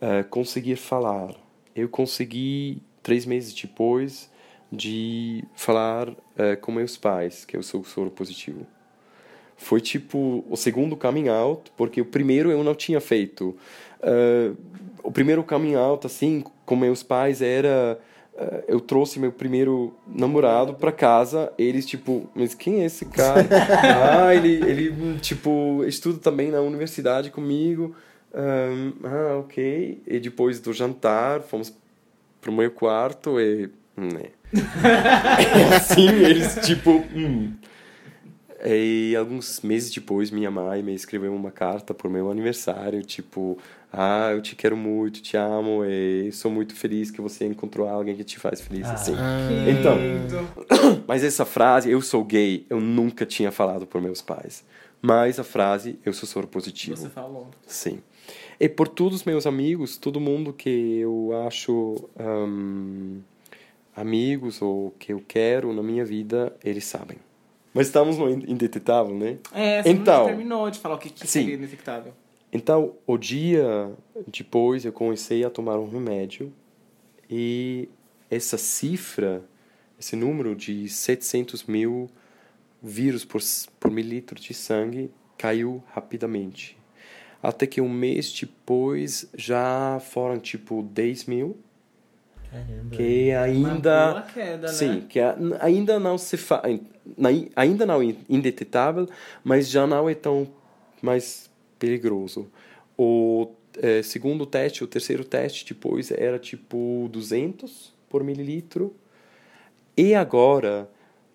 ah, 0.00 0.24
conseguir 0.24 0.76
falar. 0.76 1.34
Eu 1.76 1.88
consegui, 1.88 2.82
três 3.02 3.26
meses 3.26 3.52
depois, 3.52 4.30
de 4.74 5.44
falar 5.54 6.12
eh, 6.36 6.56
com 6.56 6.72
meus 6.72 6.96
pais 6.96 7.44
que 7.44 7.56
eu 7.56 7.62
sou 7.62 7.84
soro 7.84 8.10
positivo. 8.10 8.66
Foi 9.56 9.80
tipo 9.80 10.44
o 10.48 10.56
segundo 10.56 10.96
coming 10.96 11.28
out, 11.28 11.70
porque 11.76 12.00
o 12.00 12.04
primeiro 12.04 12.50
eu 12.50 12.64
não 12.64 12.74
tinha 12.74 13.00
feito. 13.00 13.56
Eh, 14.02 14.52
o 15.02 15.12
primeiro 15.12 15.44
coming 15.44 15.74
out, 15.74 16.06
assim, 16.06 16.44
com 16.66 16.76
meus 16.76 17.02
pais 17.02 17.40
era. 17.40 17.98
Eh, 18.36 18.64
eu 18.66 18.80
trouxe 18.80 19.20
meu 19.20 19.30
primeiro 19.30 19.94
namorado 20.06 20.74
para 20.74 20.90
casa, 20.90 21.52
eles 21.56 21.86
tipo, 21.86 22.28
mas 22.34 22.54
quem 22.54 22.82
é 22.82 22.86
esse 22.86 23.04
cara? 23.06 23.46
ah, 24.26 24.34
ele, 24.34 24.54
ele, 24.68 25.18
tipo, 25.20 25.84
estuda 25.86 26.18
também 26.18 26.50
na 26.50 26.60
universidade 26.60 27.30
comigo. 27.30 27.94
Ahn, 28.34 28.92
ah, 29.04 29.38
ok. 29.38 30.02
E 30.06 30.18
depois 30.18 30.58
do 30.58 30.72
jantar, 30.72 31.42
fomos 31.42 31.72
pro 32.40 32.52
meu 32.52 32.70
quarto 32.70 33.40
e. 33.40 33.70
Né. 33.96 34.30
assim, 35.76 36.08
eles 36.08 36.56
tipo. 36.56 37.04
Hum. 37.14 37.54
E 38.66 39.14
alguns 39.14 39.60
meses 39.60 39.92
depois, 39.92 40.30
minha 40.30 40.50
mãe 40.50 40.82
me 40.82 40.94
escreveu 40.94 41.34
uma 41.34 41.50
carta 41.50 41.92
por 41.92 42.10
meu 42.10 42.30
aniversário, 42.30 43.02
tipo, 43.02 43.58
ah, 43.96 44.30
eu 44.32 44.42
te 44.42 44.54
quero 44.56 44.76
muito, 44.76 45.22
te 45.22 45.36
amo, 45.36 45.84
e 45.84 46.30
sou 46.32 46.50
muito 46.50 46.74
feliz 46.74 47.10
que 47.10 47.20
você 47.20 47.46
encontrou 47.46 47.88
alguém 47.88 48.16
que 48.16 48.24
te 48.24 48.38
faz 48.38 48.60
feliz, 48.60 48.88
assim. 48.90 49.14
Então, 49.68 49.98
mas 51.06 51.22
essa 51.24 51.44
frase, 51.44 51.90
eu 51.90 52.00
sou 52.00 52.24
gay, 52.24 52.66
eu 52.68 52.80
nunca 52.80 53.24
tinha 53.24 53.50
falado 53.52 53.86
por 53.86 54.00
meus 54.00 54.20
pais. 54.20 54.64
Mas 55.00 55.38
a 55.38 55.44
frase, 55.44 55.98
eu 56.04 56.12
sou 56.12 56.26
soro 56.28 56.46
positivo. 56.46 56.96
Você 56.96 57.10
falou. 57.10 57.48
Sim. 57.66 58.00
E 58.58 58.68
por 58.68 58.88
todos 58.88 59.20
os 59.20 59.24
meus 59.24 59.46
amigos, 59.46 59.96
todo 59.98 60.18
mundo 60.18 60.52
que 60.52 60.98
eu 60.98 61.30
acho 61.46 62.08
hum, 62.18 63.20
amigos 63.94 64.62
ou 64.62 64.92
que 64.98 65.12
eu 65.12 65.22
quero 65.26 65.72
na 65.72 65.82
minha 65.82 66.04
vida, 66.04 66.56
eles 66.64 66.84
sabem. 66.84 67.18
Mas 67.72 67.88
estamos 67.88 68.16
no 68.16 68.30
in- 68.30 68.44
indetetável, 68.48 69.14
né? 69.14 69.36
É, 69.52 69.82
você 69.82 69.88
Então. 69.90 70.20
não 70.20 70.26
terminou 70.26 70.70
de 70.70 70.78
falar 70.78 70.94
o 70.94 70.98
que, 70.98 71.10
que 71.10 71.26
Sim. 71.26 71.40
seria 71.40 71.56
indetectável. 71.56 72.12
Então, 72.54 72.94
o 73.04 73.18
dia 73.18 73.92
depois 74.28 74.84
eu 74.84 74.92
comecei 74.92 75.44
a 75.44 75.50
tomar 75.50 75.76
um 75.76 75.90
remédio 75.90 76.52
e 77.28 77.88
essa 78.30 78.56
cifra, 78.56 79.42
esse 79.98 80.14
número 80.14 80.54
de 80.54 80.88
700 80.88 81.64
mil 81.64 82.08
vírus 82.80 83.24
por, 83.24 83.40
por 83.80 83.90
mililitro 83.90 84.40
de 84.40 84.54
sangue 84.54 85.10
caiu 85.36 85.82
rapidamente. 85.92 86.78
Até 87.42 87.66
que 87.66 87.80
um 87.80 87.88
mês 87.88 88.32
depois 88.32 89.28
já 89.36 90.00
foram 90.00 90.38
tipo 90.38 90.80
10 90.80 91.24
mil 91.24 91.56
Caramba. 92.52 92.90
que 92.96 93.32
ainda 93.32 94.26
queda, 94.32 94.68
né? 94.68 94.72
sim 94.72 95.00
que 95.08 95.18
a- 95.18 95.36
ainda 95.60 95.98
não 95.98 96.16
se 96.16 96.36
fa, 96.36 96.62
ainda 97.56 97.84
não 97.84 98.00
é 98.00 98.14
indetetável 98.28 99.08
mas 99.42 99.68
já 99.68 99.88
não 99.88 100.08
é 100.08 100.14
tão 100.14 100.46
mais 101.02 101.50
perigoso. 101.84 102.50
O 102.96 103.50
eh, 103.76 104.02
segundo 104.02 104.46
teste 104.46 104.82
o 104.82 104.86
terceiro 104.86 105.24
teste 105.24 105.74
depois 105.74 106.10
era 106.10 106.38
tipo 106.38 107.08
200 107.12 107.92
por 108.08 108.24
mililitro. 108.24 108.94
E 109.96 110.14
agora 110.14 110.90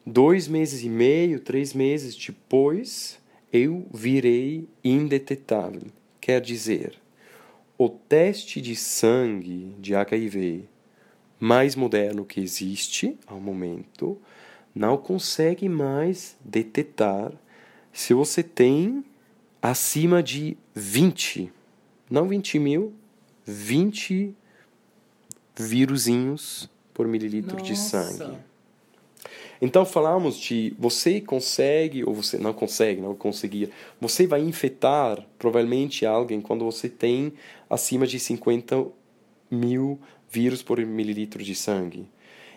dois 0.05 0.47
meses 0.47 0.83
e 0.83 0.89
meio 0.89 1.39
três 1.39 1.73
meses 1.73 2.15
depois 2.15 3.19
eu 3.53 3.85
virei 3.93 4.67
indetetável. 4.83 5.83
Quer 6.19 6.41
dizer 6.41 6.93
o 7.77 7.89
teste 7.89 8.59
de 8.59 8.75
sangue 8.75 9.75
de 9.79 9.95
HIV 9.95 10.65
mais 11.39 11.75
moderno 11.75 12.25
que 12.25 12.41
existe 12.41 13.17
ao 13.25 13.39
momento 13.39 14.17
não 14.75 14.97
consegue 14.97 15.69
mais 15.69 16.35
detectar 16.43 17.31
se 17.93 18.13
você 18.13 18.43
tem 18.43 19.03
acima 19.61 20.23
de 20.23 20.57
20, 20.73 21.51
não 22.09 22.27
20 22.27 22.59
mil, 22.59 22.93
20 23.45 24.33
vírusinhos 25.57 26.69
por 26.93 27.07
mililitro 27.07 27.61
de 27.61 27.71
Nossa. 27.71 28.03
sangue. 28.03 28.37
Então 29.61 29.85
falamos 29.85 30.39
de 30.39 30.73
você 30.79 31.19
consegue 31.19 32.03
ou 32.05 32.13
você 32.13 32.37
não 32.37 32.53
consegue, 32.53 33.01
não 33.01 33.13
conseguir. 33.13 33.69
Você 33.99 34.25
vai 34.25 34.41
infectar 34.41 35.25
provavelmente 35.37 36.05
alguém 36.05 36.39
quando 36.39 36.63
você 36.63 36.87
tem 36.87 37.33
acima 37.69 38.07
de 38.07 38.19
50 38.19 38.87
mil 39.51 39.99
vírus 40.29 40.61
por 40.61 40.79
mililitro 40.79 41.43
de 41.43 41.55
sangue. 41.55 42.07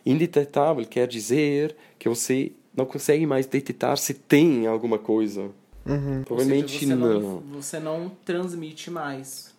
Indetetável 0.06 0.84
quer 0.86 1.08
dizer 1.08 1.74
que 1.98 2.08
você 2.08 2.52
não 2.74 2.86
consegue 2.86 3.26
mais 3.26 3.46
detectar 3.46 3.96
se 3.96 4.14
tem 4.14 4.66
alguma 4.66 4.98
coisa. 4.98 5.50
Ou 5.84 6.24
Provavelmente 6.24 6.72
seja, 6.78 6.86
você 6.86 6.94
não. 6.94 7.20
não. 7.20 7.40
Você 7.60 7.80
não 7.80 8.12
transmite 8.24 8.90
mais. 8.90 9.52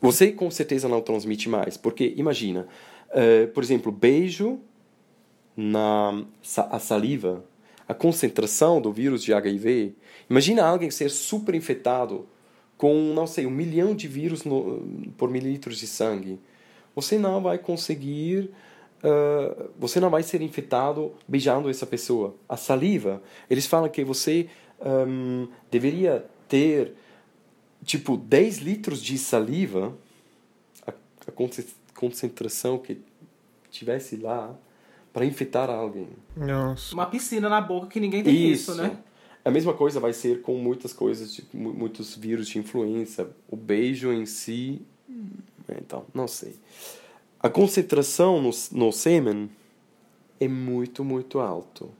Você 0.00 0.32
com 0.32 0.50
certeza 0.50 0.88
não 0.88 1.00
transmite 1.00 1.48
mais, 1.48 1.76
porque 1.76 2.14
imagina, 2.16 2.66
eh, 3.12 3.46
por 3.48 3.62
exemplo, 3.62 3.90
beijo 3.92 4.58
na 5.56 6.24
sa- 6.42 6.68
a 6.70 6.78
saliva, 6.78 7.44
a 7.86 7.94
concentração 7.94 8.80
do 8.80 8.92
vírus 8.92 9.22
de 9.22 9.32
HIV. 9.34 9.94
Imagina 10.28 10.64
alguém 10.64 10.90
ser 10.90 11.10
super 11.10 11.54
infectado 11.54 12.26
com, 12.78 13.12
não 13.14 13.26
sei, 13.26 13.46
um 13.46 13.50
milhão 13.50 13.94
de 13.94 14.08
vírus 14.08 14.44
no, 14.44 14.80
por 15.18 15.28
mililitros 15.30 15.76
de 15.78 15.86
sangue. 15.86 16.38
Você 16.94 17.18
não 17.18 17.42
vai 17.42 17.58
conseguir, 17.58 18.50
eh, 19.02 19.56
você 19.78 20.00
não 20.00 20.08
vai 20.08 20.22
ser 20.22 20.40
infectado 20.40 21.12
beijando 21.28 21.68
essa 21.68 21.84
pessoa. 21.86 22.34
A 22.48 22.56
saliva, 22.56 23.22
eles 23.50 23.66
falam 23.66 23.88
que 23.90 24.02
você 24.04 24.46
hum, 24.80 25.48
deveria 25.70 26.24
ter 26.48 26.94
tipo 27.84 28.16
10 28.16 28.58
litros 28.58 29.02
de 29.02 29.16
saliva, 29.18 29.96
a, 30.86 30.92
a 31.26 31.32
conce- 31.32 31.74
concentração 31.94 32.78
que 32.78 33.00
tivesse 33.70 34.16
lá, 34.16 34.54
para 35.12 35.24
infectar 35.24 35.68
alguém. 35.70 36.08
Nossa. 36.36 36.94
Uma 36.94 37.06
piscina 37.06 37.48
na 37.48 37.60
boca 37.60 37.88
que 37.88 37.98
ninguém 38.00 38.22
tem 38.22 38.48
isso, 38.50 38.74
né? 38.74 38.96
A 39.44 39.50
mesma 39.50 39.72
coisa 39.74 39.98
vai 39.98 40.12
ser 40.12 40.42
com 40.42 40.56
muitas 40.58 40.92
coisas, 40.92 41.32
tipo, 41.34 41.56
mu- 41.56 41.72
muitos 41.72 42.14
vírus 42.14 42.46
de 42.48 42.58
influenza. 42.58 43.30
O 43.48 43.56
beijo 43.56 44.12
em 44.12 44.26
si, 44.26 44.82
hum, 45.08 45.30
então, 45.78 46.04
não 46.14 46.28
sei. 46.28 46.54
A 47.40 47.48
concentração 47.48 48.40
no, 48.40 48.50
no 48.72 48.92
sêmen 48.92 49.50
é 50.38 50.46
muito, 50.46 51.02
muito 51.02 51.40
alto. 51.40 51.90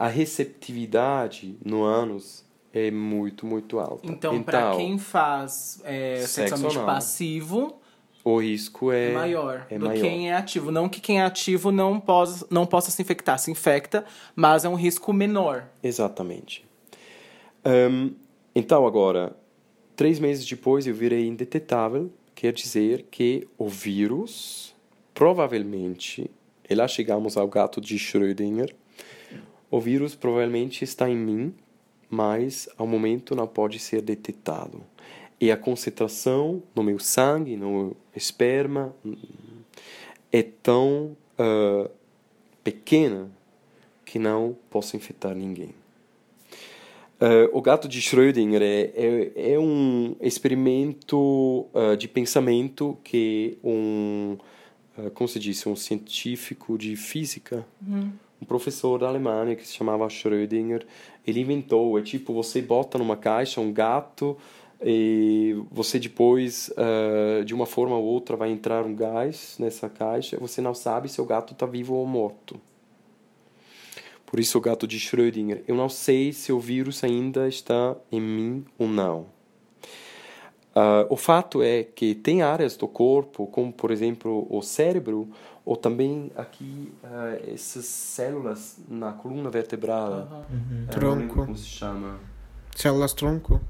A 0.00 0.08
receptividade 0.08 1.58
no 1.62 1.84
ânus 1.84 2.42
é 2.72 2.90
muito, 2.90 3.44
muito 3.44 3.78
alta. 3.78 4.10
Então, 4.10 4.42
pra 4.42 4.74
quem 4.74 4.96
faz 4.96 5.78
é, 5.84 6.20
Sexo 6.20 6.32
sexualmente 6.32 6.76
anal. 6.76 6.86
passivo, 6.86 7.80
o 8.24 8.38
risco 8.38 8.90
é, 8.90 9.10
é 9.10 9.12
maior 9.12 9.66
é 9.68 9.78
do 9.78 9.84
maior. 9.84 10.00
quem 10.00 10.30
é 10.30 10.34
ativo. 10.34 10.70
Não 10.70 10.88
que 10.88 11.02
quem 11.02 11.20
é 11.20 11.22
ativo 11.22 11.70
não 11.70 12.00
possa, 12.00 12.46
não 12.48 12.64
possa 12.64 12.90
se 12.90 13.02
infectar. 13.02 13.38
Se 13.38 13.50
infecta, 13.50 14.06
mas 14.34 14.64
é 14.64 14.70
um 14.70 14.74
risco 14.74 15.12
menor. 15.12 15.66
Exatamente. 15.82 16.64
Ahn, 17.62 18.12
então, 18.54 18.86
agora, 18.86 19.36
três 19.94 20.18
meses 20.18 20.46
depois 20.46 20.86
eu 20.86 20.94
virei 20.94 21.26
indetetável, 21.26 22.10
quer 22.34 22.54
dizer 22.54 23.06
que 23.10 23.46
o 23.58 23.68
vírus, 23.68 24.74
provavelmente, 25.12 26.30
e 26.70 26.74
lá 26.74 26.88
chegamos 26.88 27.36
ao 27.36 27.46
gato 27.46 27.82
de 27.82 27.98
Schrödinger, 27.98 28.74
o 29.70 29.80
vírus 29.80 30.14
provavelmente 30.14 30.82
está 30.82 31.08
em 31.08 31.16
mim, 31.16 31.54
mas 32.08 32.68
ao 32.76 32.86
momento 32.86 33.34
não 33.34 33.46
pode 33.46 33.78
ser 33.78 34.02
detectado. 34.02 34.82
E 35.40 35.50
a 35.50 35.56
concentração 35.56 36.62
no 36.74 36.82
meu 36.82 36.98
sangue, 36.98 37.56
no 37.56 37.96
esperma, 38.14 38.94
é 40.32 40.42
tão 40.42 41.16
ah, 41.38 41.88
pequena 42.62 43.30
que 44.04 44.18
não 44.18 44.56
posso 44.68 44.96
infectar 44.96 45.34
ninguém. 45.34 45.74
Eh, 47.20 47.50
o 47.52 47.60
gato 47.60 47.86
de 47.86 48.00
Schrödinger 48.00 48.62
é, 48.62 48.90
é, 48.94 49.52
é 49.52 49.58
um 49.58 50.16
experimento 50.20 51.66
eh, 51.74 51.96
de 51.96 52.08
pensamento 52.08 52.98
que 53.04 53.58
um, 53.62 54.36
como 55.14 55.28
se 55.28 55.38
diz, 55.38 55.64
um 55.66 55.76
científico 55.76 56.76
de 56.76 56.96
física, 56.96 57.66
um 58.40 58.44
professor 58.44 58.98
da 58.98 59.08
Alemanha 59.08 59.54
que 59.54 59.66
se 59.66 59.74
chamava 59.74 60.08
Schrödinger, 60.08 60.86
ele 61.26 61.40
inventou. 61.40 61.98
É 61.98 62.02
tipo, 62.02 62.32
você 62.32 62.62
bota 62.62 62.98
numa 62.98 63.16
caixa 63.16 63.60
um 63.60 63.72
gato 63.72 64.36
e 64.82 65.54
você 65.70 65.98
depois, 65.98 66.72
eh, 66.76 67.44
de 67.44 67.54
uma 67.54 67.66
forma 67.66 67.96
ou 67.96 68.04
outra, 68.04 68.36
vai 68.36 68.50
entrar 68.50 68.84
um 68.84 68.94
gás 68.94 69.56
nessa 69.58 69.90
caixa 69.90 70.38
você 70.38 70.60
não 70.62 70.74
sabe 70.74 71.08
se 71.08 71.20
o 71.20 71.24
gato 71.26 71.52
está 71.52 71.66
vivo 71.66 71.94
ou 71.94 72.06
morto. 72.06 72.60
Por 74.24 74.40
isso 74.40 74.56
o 74.56 74.60
gato 74.60 74.86
de 74.86 74.98
Schrödinger. 74.98 75.64
Eu 75.66 75.74
não 75.74 75.88
sei 75.88 76.32
se 76.32 76.52
o 76.52 76.60
vírus 76.60 77.02
ainda 77.04 77.48
está 77.48 77.96
em 78.12 78.20
mim 78.20 78.64
ou 78.78 78.86
não. 78.86 79.26
Ah, 80.74 81.06
o 81.10 81.16
fato 81.16 81.62
é 81.62 81.82
que 81.82 82.14
tem 82.14 82.42
áreas 82.42 82.76
do 82.76 82.86
corpo, 82.86 83.46
como 83.48 83.72
por 83.72 83.90
exemplo 83.90 84.46
o 84.48 84.62
cérebro, 84.62 85.28
ou 85.70 85.76
também 85.76 86.32
aqui 86.34 86.92
ah, 87.04 87.38
essas 87.46 87.84
células 87.84 88.76
na 88.88 89.12
coluna 89.12 89.48
vertebral. 89.50 90.10
Não 90.50 90.68
lembro 90.68 90.86
Tronco. 90.90 91.34
Como 91.44 91.56
se 91.56 91.66
chama? 91.68 92.18
Células 92.74 93.12
tronco. 93.12 93.60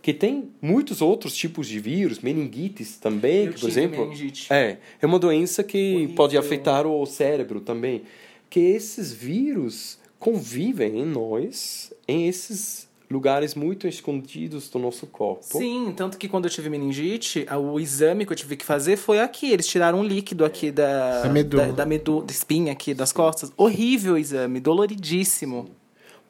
Que 0.00 0.14
tem 0.14 0.50
muitos 0.62 1.02
outros 1.02 1.36
tipos 1.36 1.66
de 1.66 1.78
vírus, 1.78 2.20
meningites 2.20 2.96
também, 2.96 3.44
Eu 3.44 3.52
que, 3.52 3.60
por 3.60 3.68
exemplo. 3.68 4.04
meningite. 4.06 4.50
É, 4.50 4.78
é 5.02 5.04
uma 5.04 5.18
doença 5.18 5.62
que 5.62 5.96
Horrível. 5.96 6.14
pode 6.14 6.38
afetar 6.38 6.86
o 6.86 7.04
cérebro 7.04 7.60
também. 7.60 8.04
Que 8.48 8.60
esses 8.60 9.12
vírus 9.12 9.98
convivem 10.18 10.98
em 10.98 11.04
nós, 11.04 11.92
em 12.08 12.26
esses 12.26 12.88
lugares 13.10 13.54
muito 13.54 13.86
escondidos 13.86 14.68
do 14.68 14.78
nosso 14.78 15.06
corpo. 15.06 15.42
Sim, 15.58 15.92
tanto 15.96 16.16
que 16.18 16.28
quando 16.28 16.46
eu 16.46 16.50
tive 16.50 16.68
meningite, 16.70 17.46
o 17.52 17.78
exame 17.78 18.24
que 18.26 18.32
eu 18.32 18.36
tive 18.36 18.56
que 18.56 18.64
fazer 18.64 18.96
foi 18.96 19.20
aqui. 19.20 19.50
Eles 19.52 19.66
tiraram 19.66 20.00
um 20.00 20.04
líquido 20.04 20.44
aqui 20.44 20.70
da, 20.70 21.22
Da 21.22 21.28
medula. 21.28 21.66
da, 21.66 21.72
da 21.72 21.86
medu- 21.86 22.22
da 22.22 22.32
espinha 22.32 22.72
aqui 22.72 22.94
das 22.94 23.12
costas. 23.12 23.52
Horrível 23.56 24.14
o 24.14 24.18
exame, 24.18 24.58
doloridíssimo. 24.60 25.68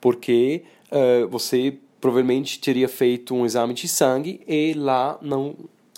Porque 0.00 0.62
eh, 0.90 1.24
você 1.26 1.78
provavelmente 2.00 2.58
teria 2.60 2.88
feito 2.88 3.34
um 3.34 3.46
exame 3.46 3.72
de 3.72 3.88
sangue 3.88 4.40
e 4.46 4.74
lá 4.74 5.18
não 5.22 5.54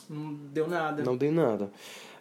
Não 0.09 0.35
deu 0.53 0.69
nada. 0.69 1.03
Não 1.03 1.17
deu 1.17 1.33
nada. 1.33 1.71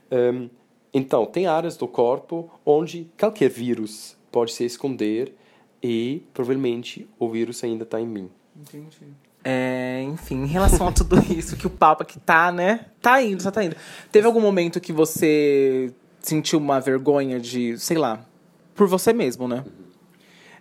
Ehm, 0.09 0.47
então, 0.93 1.25
tem 1.25 1.45
áreas 1.45 1.77
do 1.77 1.87
corpo 1.87 2.49
onde 2.65 3.07
qualquer 3.19 3.49
vírus 3.49 4.15
pode 4.31 4.53
se 4.53 4.63
esconder 4.65 5.35
e 5.83 6.23
provavelmente 6.33 7.07
o 7.19 7.29
vírus 7.29 7.63
ainda 7.63 7.83
está 7.83 8.01
em 8.01 8.07
mim. 8.07 8.29
Entendi. 8.59 9.13
É, 9.43 10.01
enfim, 10.03 10.43
em 10.43 10.47
relação 10.47 10.87
a 10.87 10.91
tudo 10.91 11.19
isso, 11.31 11.55
que 11.55 11.67
o 11.67 11.69
papo 11.69 12.03
aqui 12.03 12.19
tá, 12.19 12.51
né? 12.51 12.85
Tá 13.01 13.21
indo, 13.21 13.43
só 13.43 13.51
tá 13.51 13.63
indo. 13.63 13.75
Teve 14.11 14.25
algum 14.25 14.41
momento 14.41 14.79
que 14.79 14.91
você 14.91 15.93
sentiu 16.19 16.57
uma 16.57 16.79
vergonha 16.79 17.39
de, 17.39 17.77
sei 17.77 17.97
lá, 17.97 18.25
por 18.73 18.87
você 18.87 19.13
mesmo, 19.13 19.47
né? 19.47 19.63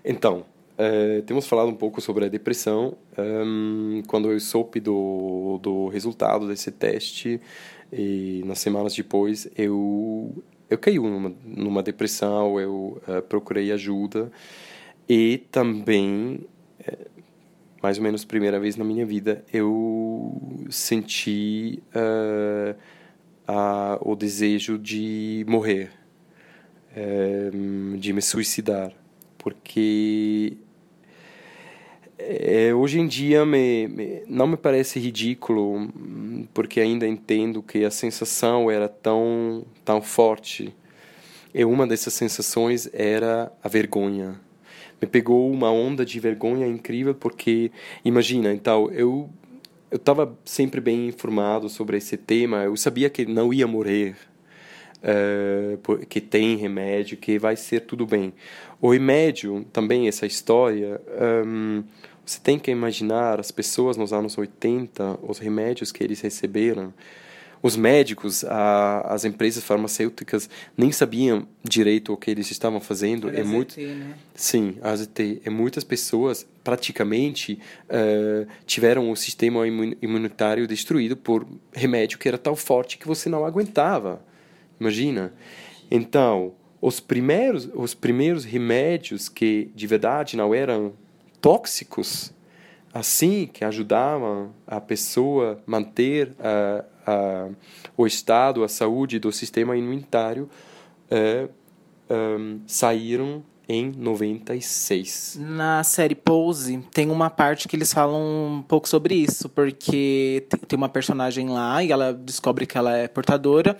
Então, 0.05 0.45
eh, 0.77 1.23
temos 1.27 1.47
falado 1.47 1.69
um 1.69 1.75
pouco 1.75 2.01
sobre 2.01 2.27
a 2.27 2.29
depressão. 2.29 2.97
Ehm, 3.17 4.03
quando 4.07 4.31
eu 4.31 4.39
soube 4.41 4.81
do, 4.81 5.59
do 5.63 5.89
resultado 5.89 6.47
desse 6.47 6.71
teste, 6.71 7.41
e 7.93 8.43
nas 8.45 8.59
semanas 8.59 8.95
depois, 8.95 9.49
eu, 9.57 10.43
eu 10.69 10.77
caí 10.79 10.99
numa, 10.99 11.33
numa 11.45 11.83
depressão, 11.83 12.59
eu 12.59 13.01
eh, 13.09 13.21
procurei 13.21 13.73
ajuda. 13.73 14.31
E 15.09 15.39
também, 15.51 16.47
eh, 16.87 17.07
mais 17.85 17.99
ou 17.99 18.03
menos 18.03 18.25
primeira 18.25 18.59
vez 18.59 18.77
na 18.77 18.85
minha 18.85 19.05
vida, 19.05 19.45
eu 19.53 20.41
senti 20.71 21.83
a, 23.47 23.99
o 24.01 24.17
desejo 24.17 24.79
de 24.79 25.45
morrer. 25.47 25.91
eh, 26.97 27.51
de 27.99 28.13
me 28.13 28.23
suicidar, 28.23 28.93
porque 29.37 30.57
é, 32.19 32.73
hoje 32.75 33.01
em 33.01 33.07
dia 33.07 33.45
me, 33.45 33.89
me, 33.89 34.23
não 34.29 34.47
me 34.47 34.57
parece 34.57 34.99
ridículo, 34.99 35.89
porque 36.55 36.81
ainda 36.81 37.07
entendo 37.07 37.63
que 37.63 37.85
a 37.85 37.91
sensação 37.91 38.71
era 38.71 38.89
tão, 38.89 39.67
tão 39.85 40.01
forte. 40.01 40.75
E 41.53 41.65
uma 41.65 41.87
dessas 41.87 42.15
sensações 42.15 42.89
era 42.93 43.53
a 43.63 43.69
vergonha. 43.69 44.41
Me 45.05 45.07
pegou 45.07 45.53
uma 45.53 45.71
onda 45.71 46.03
de 46.03 46.19
vergonha 46.19 46.67
incrível, 46.67 47.15
porque, 47.15 47.71
imagina, 48.03 48.55
então, 48.55 48.91
eu 48.91 49.29
eu 49.91 49.97
estava 49.97 50.37
sempre 50.45 50.81
bem 50.81 51.07
informado 51.07 51.69
sobre 51.69 51.97
esse 51.99 52.17
tema, 52.17 52.65
eu 52.65 52.77
sabia 52.77 53.09
que 53.09 53.25
não 53.27 53.53
ia 53.53 53.65
morrer, 53.65 54.17
uh, 55.05 56.07
que 56.07 56.21
tem 56.21 56.57
remédio, 56.57 57.17
que 57.17 57.39
vai 57.39 57.55
ser 57.55 57.81
tudo 57.83 58.05
bem. 58.05 58.33
O 58.81 58.91
remédio, 58.91 59.65
também 59.73 60.09
essa 60.09 60.27
história, 60.27 61.01
um, 61.47 61.85
você 62.27 62.41
tem 62.41 62.59
que 62.59 62.73
imaginar 62.73 63.39
as 63.39 63.53
pessoas 63.53 63.97
nos 63.97 64.13
anos 64.13 64.37
80, 64.37 65.21
os 65.23 65.39
remédios 65.39 65.93
que 65.93 66.03
eles 66.03 66.21
receberam. 66.23 66.93
Os 67.65 67.77
médicos, 67.77 68.45
a, 68.45 69.01
as 69.15 69.25
empresas 69.25 69.65
farmacêuticas 69.65 70.51
nem 70.77 70.93
sabiam 70.93 71.49
direito 71.63 72.13
o 72.13 72.17
que 72.19 72.31
eles 72.31 72.51
estavam 72.51 72.79
fazendo. 72.79 73.31
É 73.31 73.43
muito, 73.43 73.81
né? 73.81 74.19
sim, 74.35 74.77
a 74.83 74.91
AZT. 74.91 75.41
E 75.47 75.49
muitas 75.49 75.83
pessoas 75.83 76.47
praticamente 76.63 77.59
uh, 77.89 78.47
tiveram 78.67 79.11
o 79.11 79.17
sistema 79.17 79.67
imun- 79.67 79.95
imunitário 80.03 80.69
destruído 80.69 81.17
por 81.17 81.47
remédio 81.73 82.19
que 82.19 82.29
era 82.29 82.37
tão 82.37 82.55
forte 82.55 82.99
que 82.99 83.07
você 83.07 83.31
não 83.31 83.47
aguentava. 83.47 84.23
Imagina. 84.79 85.33
Então, 85.91 86.53
os 86.83 87.01
primeiros, 87.01 87.67
os 87.73 87.95
primeiros 87.95 88.45
remédios 88.45 89.31
que 89.31 89.71
de 89.75 89.87
verdade 89.87 90.37
não 90.37 90.55
eram 90.55 90.93
tóxicos, 91.41 92.31
assim 92.93 93.49
que 93.51 93.65
ajudavam 93.65 94.53
a 94.67 94.83
pessoa 94.83 95.63
manter 95.67 96.35
a, 96.39 96.85
a, 97.07 97.49
o 97.97 98.07
estado, 98.07 98.63
a 98.65 98.69
saúde 98.69 99.19
do 99.19 99.31
sistema 99.33 99.77
imunitário, 99.77 100.49
eh, 101.11 101.49
um, 102.11 102.61
saíram 102.67 103.43
em 103.69 103.91
96. 103.97 105.39
Na 105.41 105.83
série 105.83 106.15
Pose, 106.15 106.79
tem 106.93 107.11
uma 107.11 107.31
parte 107.31 107.67
que 107.67 107.75
eles 107.77 107.93
falam 107.93 108.21
um 108.59 108.63
pouco 108.63 108.89
sobre 108.89 109.15
isso, 109.15 109.49
porque 109.49 110.47
te- 110.49 110.59
tem 110.67 110.77
uma 110.77 110.89
personagem 110.89 111.49
lá 111.49 111.83
e 111.83 111.91
ela 111.91 112.13
descobre 112.13 112.67
que 112.67 112.77
ela 112.77 112.97
é 112.97 113.09
portadora. 113.09 113.77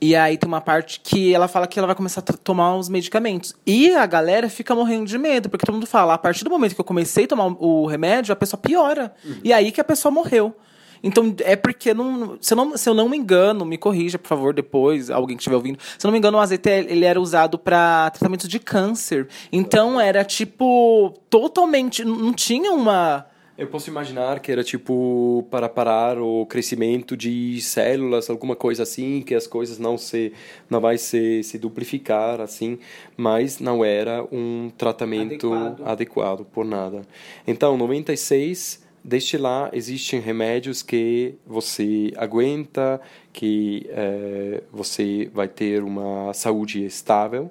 E 0.00 0.14
aí 0.14 0.38
tem 0.38 0.46
uma 0.46 0.60
parte 0.60 1.00
que 1.00 1.34
ela 1.34 1.48
fala 1.48 1.66
que 1.66 1.76
ela 1.76 1.86
vai 1.86 1.96
começar 1.96 2.20
a 2.20 2.32
tomar 2.32 2.76
os 2.76 2.88
medicamentos. 2.88 3.56
E 3.66 3.92
a 3.92 4.06
galera 4.06 4.48
fica 4.48 4.72
morrendo 4.72 5.06
de 5.06 5.18
medo, 5.18 5.48
porque 5.48 5.66
todo 5.66 5.74
mundo 5.74 5.88
fala, 5.88 6.14
a 6.14 6.18
partir 6.18 6.44
do 6.44 6.50
momento 6.50 6.76
que 6.76 6.80
eu 6.80 6.84
comecei 6.84 7.24
a 7.24 7.28
tomar 7.28 7.46
o 7.46 7.84
remédio, 7.86 8.32
a 8.32 8.36
pessoa 8.36 8.60
piora. 8.60 9.12
E 9.42 9.52
aí 9.52 9.72
que 9.72 9.80
a 9.80 9.84
pessoa 9.84 10.12
morreu. 10.12 10.54
Então, 11.02 11.34
é 11.40 11.56
porque, 11.56 11.94
não, 11.94 12.38
se, 12.40 12.52
eu 12.52 12.56
não, 12.56 12.76
se 12.76 12.88
eu 12.88 12.94
não 12.94 13.08
me 13.08 13.16
engano, 13.16 13.64
me 13.64 13.78
corrija, 13.78 14.18
por 14.18 14.28
favor, 14.28 14.54
depois, 14.54 15.10
alguém 15.10 15.36
que 15.36 15.42
estiver 15.42 15.56
ouvindo. 15.56 15.78
Se 15.98 16.06
eu 16.06 16.08
não 16.08 16.12
me 16.12 16.18
engano, 16.18 16.38
o 16.38 16.40
azeite 16.40 16.68
ele 16.68 17.04
era 17.04 17.20
usado 17.20 17.58
para 17.58 18.10
tratamento 18.10 18.48
de 18.48 18.58
câncer. 18.58 19.28
Então, 19.52 20.00
era 20.00 20.24
tipo, 20.24 21.14
totalmente. 21.30 22.04
Não 22.04 22.32
tinha 22.32 22.72
uma. 22.72 23.26
Eu 23.56 23.66
posso 23.66 23.90
imaginar 23.90 24.38
que 24.38 24.52
era 24.52 24.62
tipo 24.62 25.44
para 25.50 25.68
parar 25.68 26.16
o 26.20 26.46
crescimento 26.46 27.16
de 27.16 27.60
células, 27.60 28.30
alguma 28.30 28.54
coisa 28.54 28.84
assim, 28.84 29.20
que 29.20 29.34
as 29.34 29.48
coisas 29.48 29.80
não 29.80 29.98
se 29.98 30.32
não 30.70 30.80
vai 30.80 30.96
se, 30.96 31.42
se 31.42 31.58
duplicar 31.58 32.40
assim, 32.40 32.78
mas 33.16 33.58
não 33.58 33.84
era 33.84 34.24
um 34.30 34.70
tratamento 34.78 35.52
Adequado. 35.52 35.88
adequado, 35.88 36.44
por 36.44 36.64
nada. 36.64 37.02
Então, 37.48 37.76
96 37.76 38.86
Desde 39.02 39.38
lá 39.38 39.70
existem 39.72 40.20
remédios 40.20 40.82
que 40.82 41.34
você 41.46 42.12
aguenta, 42.16 43.00
que 43.32 43.86
eh, 43.88 44.62
você 44.72 45.30
vai 45.32 45.48
ter 45.48 45.82
uma 45.82 46.32
saúde 46.34 46.84
estável. 46.84 47.50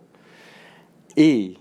E 1.15 1.57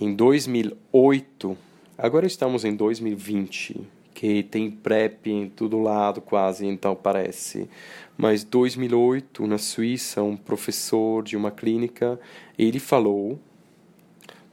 em 0.00 0.14
2008, 0.14 1.56
agora 1.98 2.26
estamos 2.26 2.64
em 2.64 2.76
2020, 2.76 3.80
que 4.14 4.42
tem 4.42 4.70
PrEP 4.70 5.26
em 5.26 5.48
todo 5.48 5.80
lado 5.80 6.20
quase, 6.20 6.66
então 6.66 6.94
parece. 6.94 7.68
Mas 8.16 8.44
2008, 8.44 9.46
na 9.46 9.58
Suíça, 9.58 10.22
um 10.22 10.36
professor 10.36 11.22
de 11.24 11.36
uma 11.36 11.50
clínica, 11.50 12.20
ele 12.58 12.78
falou 12.78 13.38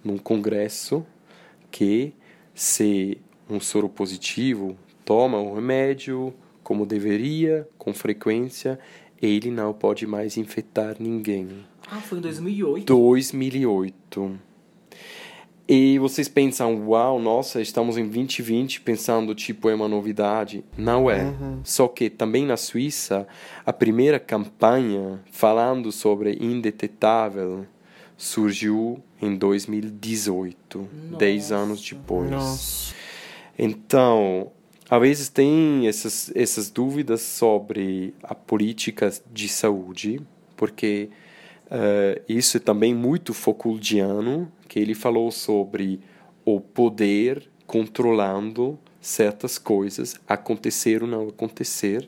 num 0.03 0.17
congresso 0.17 1.05
que 1.69 2.13
se 2.53 3.19
um 3.49 3.59
soro 3.59 3.89
positivo 3.89 4.75
toma 5.05 5.37
o 5.39 5.55
remédio 5.55 6.33
como 6.63 6.85
deveria, 6.85 7.67
com 7.77 7.93
frequência, 7.93 8.79
ele 9.21 9.51
não 9.51 9.73
pode 9.73 10.07
mais 10.07 10.37
infectar 10.37 10.95
ninguém. 10.99 11.49
Ah, 11.89 11.99
foi 11.99 12.17
em 12.17 12.21
2008. 12.21 12.85
2008. 12.85 14.39
E 15.67 15.97
vocês 15.97 16.27
pensam, 16.27 16.87
uau, 16.89 17.19
nossa, 17.19 17.61
estamos 17.61 17.97
em 17.97 18.03
2020 18.03 18.81
pensando, 18.81 19.33
tipo, 19.33 19.69
é 19.69 19.75
uma 19.75 19.87
novidade. 19.87 20.63
Não 20.77 21.09
é. 21.09 21.33
Só 21.63 21.87
que 21.87 22.09
também 22.09 22.45
na 22.45 22.57
Suíça, 22.57 23.27
a 23.65 23.71
primeira 23.71 24.19
campanha 24.19 25.21
falando 25.31 25.91
sobre 25.91 26.37
indetetável 26.41 27.65
surgiu 28.17 29.01
em 29.21 29.35
2018, 29.35 30.89
10 31.17 31.51
anos 31.51 31.81
depois. 31.81 32.29
Nossa. 32.29 33.02
Então, 33.57 34.51
às 34.89 35.01
vezes 35.01 35.29
tem 35.29 35.87
essas, 35.87 36.31
essas 36.35 36.69
dúvidas 36.69 37.21
sobre 37.21 38.13
a 38.23 38.35
política 38.35 39.11
de 39.31 39.47
saúde, 39.47 40.21
porque 40.55 41.09
eh, 41.69 42.21
isso 42.27 42.57
é 42.57 42.59
também 42.59 42.93
muito 42.93 43.33
Foucauldiano, 43.33 44.51
que 44.67 44.79
ele 44.79 44.93
falou 44.93 45.31
sobre 45.31 45.99
o 46.45 46.59
poder 46.59 47.49
controlando 47.65 48.77
certas 48.99 49.57
coisas, 49.57 50.15
acontecer 50.27 51.01
ou 51.03 51.09
não 51.09 51.27
acontecer. 51.27 52.07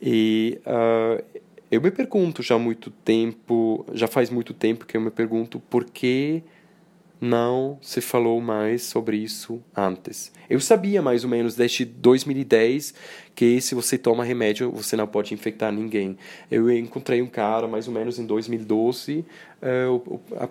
E 0.00 0.58
ah, 0.66 1.22
eu 1.70 1.80
me 1.80 1.90
pergunto 1.90 2.42
já 2.42 2.58
muito 2.58 2.90
tempo, 2.90 3.86
já 3.94 4.06
faz 4.06 4.28
muito 4.28 4.52
tempo 4.52 4.84
que 4.84 4.96
eu 4.96 5.00
me 5.00 5.10
pergunto 5.10 5.58
por 5.58 5.84
que 5.84 6.42
não 7.24 7.78
se 7.80 8.00
falou 8.00 8.40
mais 8.40 8.82
sobre 8.82 9.16
isso 9.16 9.62
antes. 9.76 10.32
Eu 10.50 10.58
sabia 10.58 11.00
mais 11.00 11.22
ou 11.22 11.30
menos 11.30 11.54
desde 11.54 11.84
2010 11.84 12.92
que 13.32 13.60
se 13.60 13.76
você 13.76 13.96
toma 13.96 14.24
remédio 14.24 14.72
você 14.72 14.96
não 14.96 15.06
pode 15.06 15.32
infectar 15.32 15.72
ninguém. 15.72 16.18
Eu 16.50 16.68
encontrei 16.70 17.22
um 17.22 17.28
cara 17.28 17.68
mais 17.68 17.86
ou 17.86 17.94
menos 17.94 18.18
em 18.18 18.26
2012, 18.26 19.24
eh, 19.62 19.86
o, 19.86 20.20
a- 20.36 20.48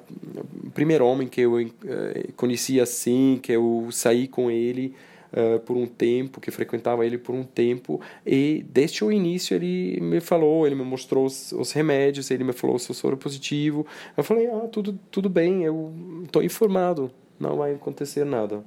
o 0.66 0.70
primeiro 0.72 1.06
homem 1.06 1.28
que 1.28 1.42
eu 1.42 1.60
eh, 1.60 2.30
conheci 2.38 2.80
assim, 2.80 3.38
que 3.44 3.52
eu 3.52 3.90
saí 3.92 4.26
com 4.28 4.50
ele 4.50 4.96
eh, 5.34 5.60
por 5.60 5.78
um 5.78 5.86
tempo, 5.86 6.42
que 6.42 6.52
frequentava 6.52 7.06
ele 7.06 7.18
por 7.18 7.34
um 7.34 7.44
tempo, 7.44 8.02
e 8.26 8.66
desde 8.70 9.04
o 9.04 9.12
início 9.12 9.56
ele 9.56 10.00
me 10.02 10.20
falou, 10.20 10.66
ele 10.66 10.76
me 10.76 10.84
mostrou 10.84 11.26
os, 11.26 11.52
os 11.54 11.72
remédios, 11.72 12.30
ele 12.32 12.44
me 12.44 12.54
falou 12.54 12.78
se 12.78 12.90
eu 12.90 12.96
soro 12.96 13.16
positivo. 13.16 13.86
Eu 14.18 14.24
falei, 14.24 14.48
ah, 14.48 14.68
tudo, 14.72 15.00
tudo 15.10 15.30
bem, 15.30 15.64
eu 15.64 15.94
estou 16.26 16.44
informado, 16.44 17.10
não 17.40 17.56
vai 17.56 17.74
acontecer 17.74 18.26
nada. 18.26 18.64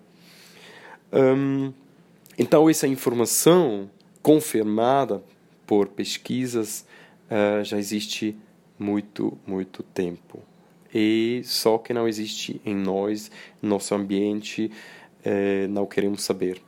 Hum, 1.13 1.73
então, 2.39 2.69
essa 2.69 2.89
informação 2.89 3.91
confirmada 4.23 5.23
por 5.67 5.89
pesquisas 5.89 6.87
eh, 7.31 7.63
já 7.63 7.79
existe 7.79 8.37
muito, 8.79 9.37
muito 9.47 9.83
tempo. 9.83 10.41
E 10.95 11.43
só 11.45 11.77
que 11.77 11.93
não 11.93 12.07
existe 12.07 12.61
em 12.65 12.75
nós, 12.75 13.31
nosso 13.61 13.95
ambiente, 13.95 14.71
eh, 15.25 15.67
não 15.69 15.87
queremos 15.87 16.23
saber. 16.23 16.61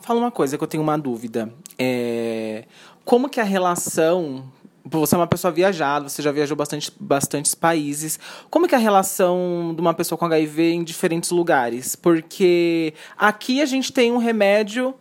Fala 0.00 0.18
uma 0.18 0.30
coisa 0.30 0.58
que 0.58 0.64
eu 0.64 0.68
tenho 0.68 0.82
uma 0.82 0.98
dúvida. 0.98 1.52
É... 1.78 2.64
Como 3.04 3.28
que 3.28 3.40
a 3.40 3.44
relação. 3.44 4.44
Você 4.84 5.14
é 5.14 5.18
uma 5.18 5.28
pessoa 5.28 5.52
viajada, 5.52 6.08
você 6.08 6.20
já 6.20 6.32
viajou 6.32 6.56
bastante 6.56 6.92
bastantes 6.98 7.54
países. 7.54 8.18
Como 8.50 8.66
que 8.66 8.74
é 8.74 8.78
a 8.78 8.80
relação 8.80 9.72
de 9.76 9.80
uma 9.80 9.94
pessoa 9.94 10.18
com 10.18 10.24
HIV 10.24 10.72
em 10.72 10.82
diferentes 10.82 11.30
lugares? 11.30 11.94
Porque 11.94 12.92
aqui 13.16 13.62
a 13.62 13.64
gente 13.64 13.92
tem 13.92 14.10
um 14.10 14.18
remédio 14.18 14.92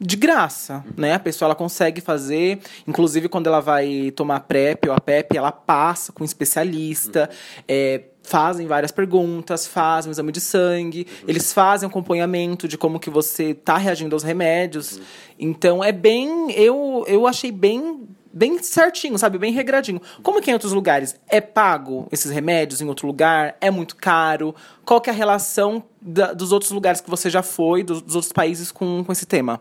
de 0.00 0.16
graça, 0.16 0.84
né? 0.96 1.14
A 1.14 1.18
pessoa 1.20 1.46
ela 1.46 1.54
consegue 1.54 2.00
fazer, 2.00 2.58
inclusive 2.86 3.28
quando 3.28 3.46
ela 3.46 3.60
vai 3.60 4.12
tomar 4.14 4.40
PrEP 4.40 4.88
ou 4.88 4.94
a 4.94 5.00
PEP, 5.00 5.36
ela 5.36 5.52
passa 5.52 6.12
com 6.12 6.22
um 6.22 6.26
especialista, 6.26 7.30
é, 7.66 8.02
fazem 8.28 8.66
várias 8.66 8.92
perguntas, 8.92 9.66
fazem 9.66 10.10
um 10.10 10.12
exame 10.12 10.30
de 10.32 10.40
sangue, 10.40 11.06
eles 11.26 11.52
fazem 11.52 11.88
acompanhamento 11.88 12.68
de 12.68 12.76
como 12.78 13.00
que 13.00 13.10
você 13.10 13.54
tá 13.54 13.76
reagindo 13.76 14.14
aos 14.14 14.22
remédios. 14.22 15.00
Então 15.38 15.82
é 15.82 15.90
bem, 15.92 16.50
eu 16.52 17.04
eu 17.08 17.26
achei 17.26 17.50
bem 17.50 18.06
bem 18.32 18.62
certinho, 18.62 19.18
sabe? 19.18 19.38
Bem 19.38 19.52
regradinho. 19.52 20.00
Como 20.22 20.40
que 20.40 20.50
em 20.50 20.52
outros 20.52 20.72
lugares? 20.72 21.16
É 21.28 21.40
pago 21.40 22.06
esses 22.12 22.30
remédios 22.30 22.80
em 22.80 22.86
outro 22.86 23.06
lugar? 23.06 23.56
É 23.60 23.70
muito 23.70 23.96
caro? 23.96 24.54
Qual 24.84 25.00
que 25.00 25.10
é 25.10 25.12
a 25.12 25.16
relação 25.16 25.82
da- 26.00 26.32
dos 26.34 26.52
outros 26.52 26.70
lugares 26.70 27.00
que 27.00 27.10
você 27.10 27.28
já 27.30 27.42
foi, 27.42 27.82
dos, 27.82 28.02
dos 28.02 28.14
outros 28.14 28.32
países 28.32 28.70
com, 28.70 29.02
com 29.02 29.10
esse 29.10 29.26
tema? 29.26 29.60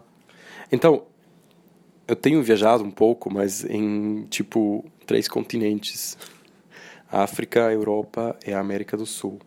Então, 0.71 1.03
eu 2.07 2.15
tenho 2.15 2.43
viajado 2.43 2.83
um 2.83 2.91
pouco, 2.91 3.33
mas 3.33 3.63
em, 3.65 4.25
tipo, 4.29 4.85
três 5.07 5.27
continentes. 5.27 6.17
África, 7.11 7.71
Europa 7.71 8.35
e 8.45 8.51
a 8.51 8.59
América 8.59 8.97
do 8.97 9.05
Sul. 9.05 9.39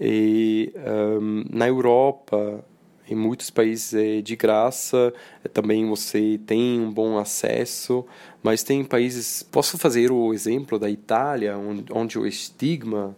E 0.00 0.72
ahm, 0.76 1.44
na 1.50 1.68
Europa, 1.68 2.64
em 3.08 3.14
muitos 3.14 3.50
países 3.50 3.94
é 3.94 4.20
de 4.20 4.34
graça, 4.34 5.12
eh, 5.44 5.48
também 5.48 5.86
você 5.86 6.40
tem 6.46 6.80
um 6.80 6.90
bom 6.90 7.18
acesso, 7.18 8.04
mas 8.42 8.62
tem 8.62 8.82
países... 8.84 9.42
Posso 9.42 9.76
fazer 9.78 10.10
o 10.10 10.32
exemplo 10.32 10.78
da 10.78 10.90
Itália, 10.90 11.56
onde, 11.56 11.84
onde 11.92 12.18
o 12.18 12.26
estigma 12.26 13.16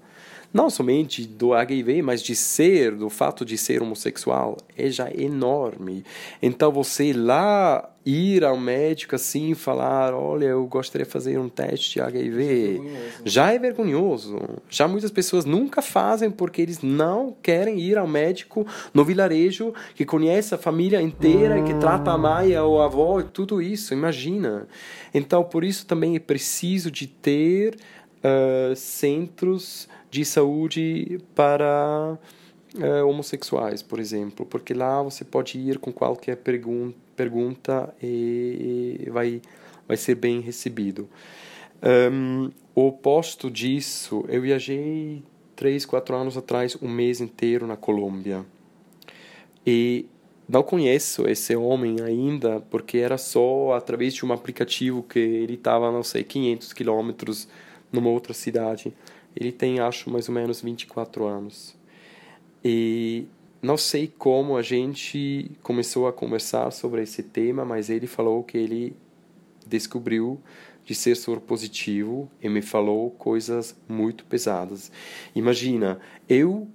não 0.52 0.70
somente 0.70 1.26
do 1.26 1.52
HIV, 1.52 2.02
mas 2.02 2.22
de 2.22 2.34
ser, 2.34 2.94
do 2.94 3.10
fato 3.10 3.44
de 3.44 3.58
ser 3.58 3.82
homossexual, 3.82 4.56
é 4.76 4.88
já 4.88 5.10
enorme. 5.10 6.02
Então 6.40 6.72
você 6.72 7.12
lá 7.12 7.88
ir 8.06 8.44
ao 8.44 8.56
médico 8.56 9.16
assim 9.16 9.52
falar, 9.52 10.14
olha, 10.14 10.46
eu 10.46 10.64
gostaria 10.66 11.04
de 11.04 11.10
fazer 11.10 11.38
um 11.38 11.48
teste 11.48 11.94
de 11.94 12.00
HIV, 12.00 12.80
já 13.24 13.52
é 13.52 13.58
vergonhoso. 13.58 14.38
Já 14.70 14.86
muitas 14.86 15.10
pessoas 15.10 15.44
nunca 15.44 15.82
fazem 15.82 16.30
porque 16.30 16.62
eles 16.62 16.80
não 16.80 17.36
querem 17.42 17.80
ir 17.80 17.98
ao 17.98 18.06
médico 18.06 18.64
no 18.94 19.04
vilarejo 19.04 19.74
que 19.96 20.04
conhece 20.04 20.54
a 20.54 20.58
família 20.58 21.02
inteira, 21.02 21.60
que 21.64 21.74
trata 21.74 22.12
a 22.12 22.18
mãe, 22.18 22.56
ou 22.56 22.80
a 22.80 22.84
avó, 22.84 23.18
e 23.18 23.24
tudo 23.24 23.60
isso, 23.60 23.92
imagina. 23.92 24.68
Então, 25.12 25.42
por 25.42 25.64
isso 25.64 25.84
também 25.84 26.14
é 26.14 26.20
preciso 26.20 26.92
de 26.92 27.08
ter 27.08 27.76
ah, 28.22 28.72
centros 28.76 29.88
de 30.10 30.24
saúde 30.24 31.18
para 31.34 32.16
eh, 32.78 33.02
homossexuais, 33.02 33.82
por 33.82 33.98
exemplo, 33.98 34.46
porque 34.46 34.72
lá 34.72 35.02
você 35.02 35.24
pode 35.24 35.58
ir 35.58 35.78
com 35.78 35.92
qualquer 35.92 36.36
pergun 36.36 36.92
pergunta 37.16 37.94
e, 38.02 39.08
vai 39.10 39.40
vai 39.88 39.96
ser 39.96 40.16
bem 40.16 40.40
recebido. 40.40 41.08
Um, 42.12 42.50
o 42.74 42.88
oposto 42.88 43.50
disso, 43.50 44.24
eu 44.28 44.42
viajei 44.42 45.22
três, 45.54 45.86
quatro 45.86 46.16
anos 46.16 46.36
atrás, 46.36 46.76
um 46.82 46.88
mês 46.88 47.20
inteiro 47.20 47.66
na 47.66 47.76
Colômbia 47.76 48.44
e 49.66 50.06
não 50.48 50.62
conheço 50.62 51.28
esse 51.28 51.56
homem 51.56 51.96
ainda 52.00 52.60
porque 52.70 52.98
era 52.98 53.18
só 53.18 53.72
através 53.72 54.14
de 54.14 54.24
um 54.24 54.32
aplicativo 54.32 55.02
que 55.02 55.18
ele 55.18 55.54
estava, 55.54 55.90
não 55.90 56.04
sei, 56.04 56.22
500 56.22 56.72
quilômetros 56.72 57.48
numa 57.90 58.10
outra 58.10 58.32
cidade. 58.32 58.94
Ele 59.34 59.50
tem, 59.50 59.80
acho, 59.80 60.08
mais 60.08 60.28
ou 60.28 60.34
menos 60.34 60.60
24 60.60 61.26
anos. 61.26 61.76
E 62.64 63.26
não 63.62 63.76
sei 63.76 64.06
como 64.06 64.56
a 64.56 64.62
gente 64.62 65.50
começou 65.62 66.06
a 66.06 66.12
conversar 66.12 66.70
sobre 66.70 67.02
esse 67.02 67.22
tema, 67.22 67.64
mas 67.64 67.90
ele 67.90 68.06
falou 68.06 68.42
que 68.42 68.56
ele 68.58 68.94
descobriu 69.66 70.40
de 70.84 70.94
ser 70.94 71.16
soro 71.16 71.40
positivo 71.40 72.30
e 72.40 72.48
me 72.48 72.62
falou 72.62 73.10
coisas 73.10 73.76
muito 73.88 74.24
pesadas. 74.24 74.92
Imagina, 75.34 75.98
eu 76.28 76.68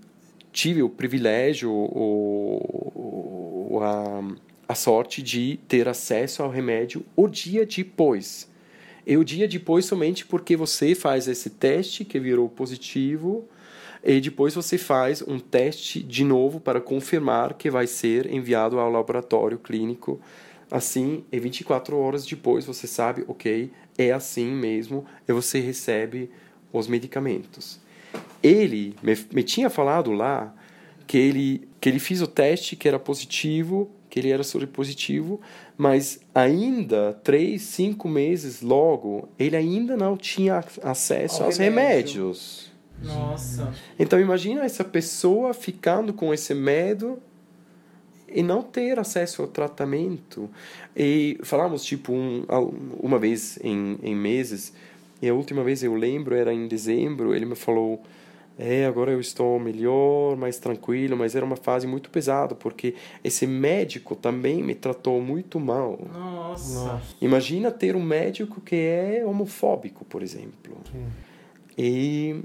tive 0.51 0.84
o 0.84 0.89
privilégio, 0.89 1.71
o, 1.71 3.69
o- 3.75 3.79
a, 3.82 4.21
a 4.67 4.75
sorte 4.75 5.21
de 5.23 5.59
ter 5.67 5.88
acesso 5.88 6.43
ao 6.43 6.49
remédio 6.49 7.05
o 7.15 7.27
dia 7.29 7.65
depois. 7.65 8.49
E 9.07 9.15
o 9.17 9.23
dia 9.23 9.47
depois 9.47 9.86
somente 9.86 10.25
porque 10.25 10.55
você 10.57 10.93
faz 10.93 11.27
esse 11.27 11.49
teste 11.49 12.03
que 12.03 12.19
virou 12.19 12.49
positivo 12.49 13.47
e 14.04 14.20
depois 14.20 14.54
você 14.56 14.78
faz 14.78 15.22
um 15.22 15.38
teste 15.39 16.02
de 16.02 16.24
novo 16.24 16.60
para 16.60 16.82
confirmar 16.82 17.54
que 17.54 17.70
vai 17.70 17.86
ser 17.86 18.32
enviado 18.32 18.80
ao 18.80 18.89
laboratório 18.91 19.60
clínico. 19.60 20.20
Assim, 20.70 21.24
e 21.32 21.39
24 21.39 21.97
horas 21.97 22.26
depois 22.26 22.66
você 22.66 22.88
sabe, 22.88 23.26
ok, 23.28 23.70
é 23.97 24.12
assim 24.12 24.49
mesmo, 24.52 25.06
e 25.28 25.34
você 25.34 25.60
recebe 25.60 26.32
os 26.72 26.88
medicamentos. 26.88 27.80
Ele 28.41 28.95
me, 29.04 29.18
me 29.34 29.43
tinha 29.43 29.70
falado 29.70 30.12
lá 30.12 30.56
que 31.06 31.18
ele, 31.18 31.68
que 31.80 31.89
ele 31.89 31.99
fez 31.99 32.22
o 32.22 32.28
teste 32.28 32.76
que 32.78 32.88
era 32.88 32.97
positivo, 32.97 33.91
que 34.10 34.20
ele 34.20 34.30
era 34.30 34.43
positivo, 34.74 35.41
mas 35.78 36.20
ainda 36.34 37.20
três, 37.24 37.62
cinco 37.64 38.08
meses 38.08 38.62
logo, 38.62 39.28
ele 39.38 39.56
ainda 39.56 39.97
não 39.97 40.16
tinha 40.16 40.64
acesso 40.84 41.41
Ao 41.41 41.47
aos 41.47 41.58
remédio. 41.58 42.24
remédios. 42.24 42.70
Nossa. 43.02 43.74
Então 43.97 44.20
imagina 44.20 44.64
essa 44.64 44.84
pessoa 44.84 45.54
ficando 45.54 46.14
com 46.14 46.34
esse 46.34 46.54
medo 46.54 47.20
e 48.28 48.41
não 48.41 48.62
ter 48.62 48.97
acesso 48.99 49.41
ao 49.41 49.47
tratamento. 49.47 50.49
E 50.95 51.38
falamos 51.43 51.84
tipo 51.84 52.14
um, 52.14 52.45
uma 52.99 53.20
vez 53.20 53.60
em, 53.64 53.97
em 54.02 54.16
meses, 54.16 54.74
e 55.22 55.28
a 55.28 55.34
última 55.34 55.64
vez 55.64 55.84
eu 55.84 55.93
lembro 55.93 56.36
era 56.36 56.54
em 56.54 56.68
dezembro, 56.68 57.36
ele 57.36 57.45
me 57.45 57.56
falou 57.56 58.02
é, 58.58 58.86
agora 58.86 59.12
eu 59.12 59.20
estou 59.20 59.60
melhor, 59.60 60.36
mais 60.38 60.60
tranquilo, 60.60 61.18
mas 61.18 61.36
era 61.36 61.43
uma 61.43 61.56
fase 61.56 61.88
muito 61.88 62.10
pesada, 62.10 62.54
porque 62.54 62.93
esse 63.24 63.47
médico 63.47 64.16
também 64.16 64.62
me 64.62 64.76
tratou 64.76 65.20
muito 65.22 65.60
mal. 65.60 65.99
Nossa. 66.14 67.02
Imagina 67.20 67.72
ter 67.72 67.95
um 67.95 68.04
médico 68.04 68.62
que 68.62 68.76
é 68.76 69.24
homofóbico, 69.26 70.06
por 70.06 70.22
exemplo. 70.22 70.78
E, 71.78 72.41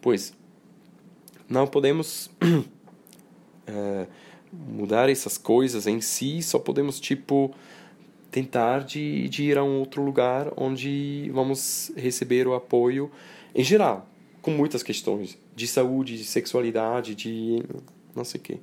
pois, 0.00 0.32
não 1.48 1.66
podemos 1.66 2.30
eh, 3.66 4.06
mudar 4.52 5.08
essas 5.08 5.38
coisas 5.38 5.86
em 5.86 6.00
si, 6.00 6.42
só 6.42 6.58
podemos, 6.58 7.00
tipo, 7.00 7.54
tentar 8.30 8.80
de, 8.80 9.28
de 9.28 9.44
ir 9.44 9.58
a 9.58 9.64
um 9.64 9.78
outro 9.78 10.02
lugar 10.02 10.52
onde 10.56 11.30
vamos 11.32 11.92
receber 11.96 12.46
o 12.46 12.54
apoio 12.54 13.10
em 13.54 13.64
geral, 13.64 14.06
com 14.42 14.50
muitas 14.50 14.82
questões 14.82 15.38
de 15.54 15.66
saúde, 15.66 16.16
de 16.16 16.24
sexualidade, 16.24 17.14
de 17.14 17.62
não 18.14 18.24
sei 18.24 18.40
o 18.40 18.42
quê. 18.42 18.58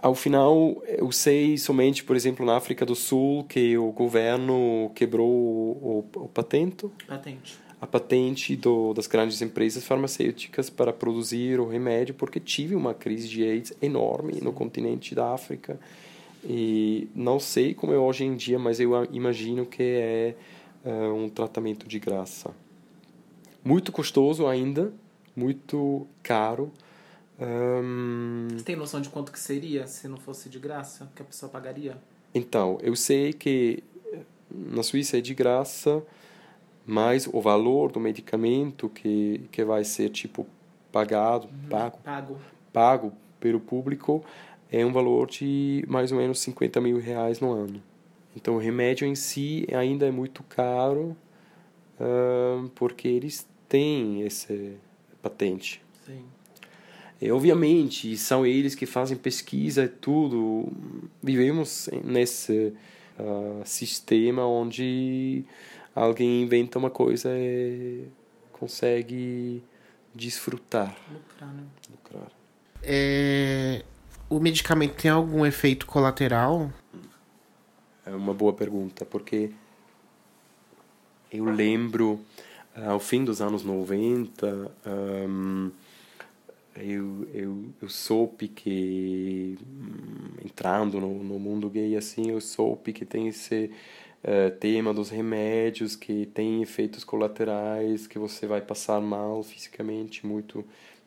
Ao 0.00 0.14
final, 0.14 0.82
eu 0.86 1.10
sei 1.10 1.56
somente, 1.56 2.04
por 2.04 2.14
exemplo, 2.14 2.44
na 2.44 2.56
África 2.56 2.84
do 2.84 2.94
Sul, 2.94 3.44
que 3.44 3.76
o 3.78 3.90
governo 3.90 4.92
quebrou 4.94 5.28
o, 5.28 6.06
o, 6.14 6.24
o 6.24 6.28
patento, 6.28 6.92
Patente. 7.08 7.58
A 7.80 7.86
patente 7.86 8.56
do, 8.56 8.94
das 8.94 9.06
grandes 9.06 9.42
empresas 9.42 9.84
farmacêuticas 9.84 10.70
para 10.70 10.92
produzir 10.92 11.60
o 11.60 11.68
remédio, 11.68 12.14
porque 12.14 12.40
tive 12.40 12.74
uma 12.74 12.94
crise 12.94 13.28
de 13.28 13.44
AIDS 13.44 13.72
enorme 13.82 14.40
no 14.40 14.52
continente 14.52 15.14
da 15.14 15.32
África. 15.32 15.78
E 16.44 17.08
não 17.14 17.38
sei 17.38 17.74
como 17.74 17.92
é 17.92 17.98
hoje 17.98 18.24
em 18.24 18.34
dia, 18.34 18.58
mas 18.58 18.80
eu 18.80 18.92
imagino 19.12 19.66
que 19.66 19.82
é 19.82 20.34
eh, 20.84 21.08
um 21.08 21.28
tratamento 21.28 21.86
de 21.86 21.98
graça. 21.98 22.54
Muito 23.64 23.90
custoso 23.90 24.46
ainda, 24.46 24.92
muito 25.34 26.06
caro. 26.22 26.70
Ahn, 27.38 28.48
Você 28.52 28.64
tem 28.64 28.76
noção 28.76 29.00
de 29.00 29.08
quanto 29.08 29.32
que 29.32 29.40
seria 29.40 29.86
se 29.86 30.08
não 30.08 30.16
fosse 30.16 30.48
de 30.48 30.58
graça? 30.58 31.10
Que 31.14 31.22
a 31.22 31.24
pessoa 31.24 31.50
pagaria? 31.50 31.98
Então, 32.32 32.78
eu 32.80 32.94
sei 32.94 33.32
que 33.32 33.82
na 34.50 34.82
Suíça 34.82 35.18
é 35.18 35.20
de 35.20 35.34
graça, 35.34 36.02
mas 36.86 37.28
o 37.32 37.40
valor 37.40 37.90
do 37.90 37.98
medicamento 37.98 38.88
que, 38.88 39.40
que 39.50 39.64
vai 39.64 39.82
ser 39.82 40.10
tipo 40.10 40.46
pagado, 40.92 41.48
pago, 41.68 41.98
Pago. 41.98 42.38
pago 42.72 43.12
pelo 43.40 43.58
público 43.58 44.24
é 44.70 44.84
um 44.86 44.92
valor 44.92 45.26
de 45.28 45.84
mais 45.88 46.12
ou 46.12 46.18
menos 46.18 46.38
50 46.40 46.80
mil 46.80 46.98
reais 46.98 47.40
no 47.40 47.52
ano. 47.52 47.82
Então, 48.36 48.56
o 48.56 48.58
remédio 48.58 49.06
em 49.06 49.14
si 49.14 49.66
ainda 49.72 50.06
é 50.06 50.10
muito 50.10 50.42
caro, 50.42 51.16
ahn, 51.98 52.68
porque 52.74 53.08
eles 53.08 53.46
têm 53.68 54.22
esse 54.22 54.76
patente. 55.22 55.82
Sim. 56.04 56.22
E, 57.20 57.30
obviamente, 57.30 58.16
são 58.16 58.44
eles 58.44 58.74
que 58.74 58.84
fazem 58.84 59.16
pesquisa 59.16 59.84
e 59.84 59.88
tudo. 59.88 60.70
Vivemos 61.22 61.88
nesse 62.04 62.74
ah, 63.18 63.62
sistema 63.64 64.46
onde 64.46 65.44
alguém 65.96 66.42
inventa 66.42 66.78
uma 66.78 66.90
coisa 66.90 67.30
e 67.32 68.06
consegue 68.52 69.62
desfrutar, 70.14 70.96
Lucrar, 71.10 71.54
né? 71.54 71.62
lucrar. 71.90 72.30
É, 72.82 73.82
o 74.28 74.38
medicamento 74.38 74.94
tem 74.94 75.10
algum 75.10 75.44
efeito 75.44 75.86
colateral? 75.86 76.70
É 78.04 78.10
uma 78.10 78.34
boa 78.34 78.52
pergunta, 78.52 79.04
porque 79.04 79.50
eu 81.32 81.44
lembro, 81.46 82.20
ah, 82.74 82.92
ao 82.92 83.00
fim 83.00 83.24
dos 83.24 83.40
anos 83.40 83.64
90, 83.64 84.70
ahm, 84.86 85.70
eu, 86.76 87.28
eu, 87.32 87.64
eu 87.82 87.88
soube 87.88 88.48
que, 88.48 89.58
hum, 89.62 90.44
entrando 90.44 91.00
no, 91.00 91.22
no 91.24 91.38
mundo 91.38 91.68
gay 91.70 91.96
assim, 91.96 92.30
eu 92.30 92.40
soube 92.40 92.92
que 92.92 93.04
tem 93.04 93.28
esse 93.28 93.70
eh, 94.28 94.50
tema 94.50 94.92
dos 94.92 95.08
remédios 95.08 95.94
que 95.94 96.26
tem 96.26 96.60
efeitos 96.60 97.04
colaterais, 97.04 98.08
que 98.08 98.18
você 98.18 98.44
vai 98.44 98.60
passar 98.60 99.00
mal 99.00 99.40
fisicamente, 99.44 100.26
muito 100.26 100.64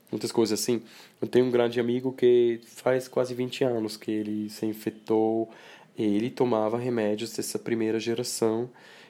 muitas 0.10 0.32
coisas 0.32 0.58
assim. 0.58 0.82
Eu 1.22 1.28
tenho 1.28 1.46
um 1.46 1.52
grande 1.52 1.82
amigo 1.82 2.14
que 2.14 2.62
faz 2.64 3.10
quase 3.10 3.34
20 3.34 3.66
anos 3.66 3.98
que 3.98 4.10
ele 4.10 4.50
se 4.50 4.66
infectou, 4.66 5.50
ele 5.98 6.30
tomava 6.30 6.78
remédios 6.78 7.36
dessa 7.36 7.60
primeira 7.60 8.00
geração 8.00 8.70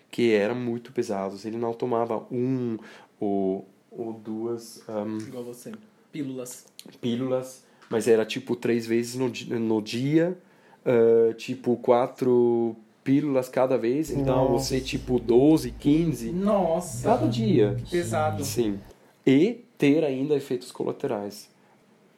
que 0.10 0.34
eram 0.34 0.56
muito 0.56 0.92
pesados. 0.92 1.46
Ele 1.46 1.58
não 1.58 1.72
tomava 1.72 2.26
um 2.32 2.80
ou, 3.20 3.70
ou 3.92 4.12
duas 4.12 4.82
ahm, 4.90 5.20
Igual 5.20 5.44
você. 5.44 5.72
Pílulas. 6.12 6.66
pílulas, 7.00 7.64
mas 7.88 8.08
era 8.08 8.26
tipo 8.26 8.56
três 8.56 8.88
vezes 8.88 9.14
no, 9.14 9.30
no 9.60 9.82
dia, 9.84 10.36
ah, 10.84 11.32
tipo 11.36 11.78
quatro 11.78 12.76
pílulas 13.10 13.50
cada 13.50 13.76
vez, 13.76 14.12
então 14.12 14.50
você 14.50 14.80
tipo 14.80 15.20
12, 15.20 15.72
15 15.72 16.32
Nossa. 16.32 17.10
cada 17.10 17.28
dia. 17.28 17.76
Pesado. 17.90 18.46
Sim. 18.46 18.80
E 19.26 19.66
ter 19.80 20.04
ainda 20.04 20.36
efeitos 20.36 20.72
colaterais. 20.72 21.50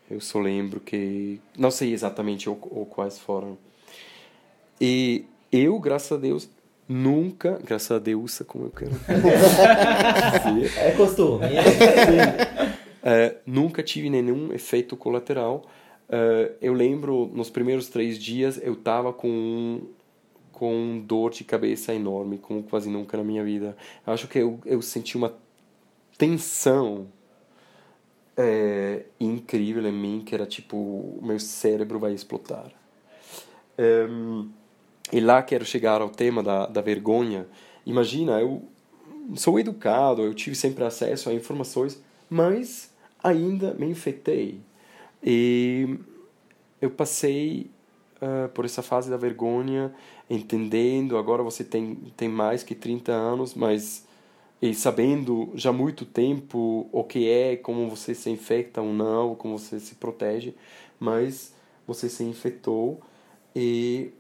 Eu 0.10 0.20
só 0.20 0.38
lembro 0.38 0.82
que. 0.82 1.40
Não 1.58 1.72
sei 1.72 1.94
exatamente 1.94 2.50
o, 2.50 2.54
o 2.54 2.86
quais 2.86 3.18
foram. 3.18 3.58
E 4.82 5.24
eu, 5.50 5.80
graças 5.80 6.12
a 6.12 6.18
Deus, 6.18 6.50
nunca. 6.90 7.58
Graças 7.64 7.92
a 7.92 7.98
Deus, 8.00 8.42
como 8.46 8.66
eu 8.66 8.72
quero. 8.72 8.92
dizer, 10.62 10.78
É 10.78 10.92
costume. 10.92 11.46
é, 13.02 13.36
nunca 13.46 13.82
tive 13.82 14.10
nenhum 14.10 14.52
efeito 14.52 14.98
colateral. 14.98 15.64
É, 16.10 16.52
eu 16.62 16.74
lembro, 16.74 17.32
nos 17.34 17.50
primeiros 17.50 17.88
três 17.88 18.20
dias, 18.20 18.60
eu 18.62 18.76
tava 18.76 19.14
com 19.14 19.80
com 20.62 21.04
dor 21.04 21.32
de 21.32 21.44
cabeça 21.44 21.92
enorme, 21.92 22.38
como 22.38 22.62
quase 22.62 22.88
nunca 22.88 23.18
na 23.18 23.24
minha 23.24 23.44
vida. 23.44 23.76
Acho 24.06 24.28
que 24.28 24.38
eu, 24.38 24.60
eu 24.64 24.80
senti 24.80 25.18
uma 25.18 25.34
tensão 26.20 27.08
é, 28.38 29.06
incrível 29.20 29.84
em 29.88 29.92
mim, 29.92 30.22
que 30.24 30.36
era 30.36 30.46
tipo, 30.46 31.18
meu 31.20 31.40
cérebro 31.40 31.98
vai 31.98 32.14
explodir. 32.14 32.72
Ehm, 33.76 34.50
e 35.12 35.20
lá 35.20 35.42
quero 35.42 35.66
chegar 35.66 36.00
ao 36.00 36.10
tema 36.10 36.44
da, 36.44 36.68
da 36.68 36.80
vergonha. 36.80 37.48
Imagina, 37.84 38.40
eu 38.40 38.62
sou 39.34 39.60
educado, 39.60 40.22
eu 40.22 40.32
tive 40.36 40.56
sempre 40.56 40.84
acesso 40.84 41.28
a 41.28 41.34
informações, 41.34 42.00
mas 42.30 42.94
ainda 43.24 43.74
me 43.74 43.88
infectei. 43.88 44.62
E 45.24 45.98
eu 46.80 46.92
passei 46.92 47.72
ah, 48.22 48.50
por 48.54 48.66
essa 48.66 48.84
fase 48.84 49.10
da 49.10 49.18
vergonha, 49.18 49.92
entendendo, 50.34 51.18
agora 51.18 51.44
você 51.44 51.64
tem, 51.64 51.96
tem 52.16 52.30
mais 52.30 52.64
que 52.64 52.74
30 52.74 53.12
anos, 53.12 53.54
mas 53.54 54.08
e 54.62 54.74
sabendo 54.74 55.52
já 55.56 55.74
muito 55.74 56.06
tempo 56.06 56.88
o 56.92 57.04
que 57.04 57.28
é, 57.30 57.56
como 57.58 57.90
você 57.90 58.14
se 58.14 58.30
infecta 58.30 58.82
ou 58.82 58.94
não, 58.94 59.36
como 59.36 59.58
você 59.58 59.80
se 59.80 59.96
protege, 59.96 60.54
mas 61.00 61.54
você 61.86 62.08
se 62.08 62.24
infectou 62.24 63.02
e 63.56 64.12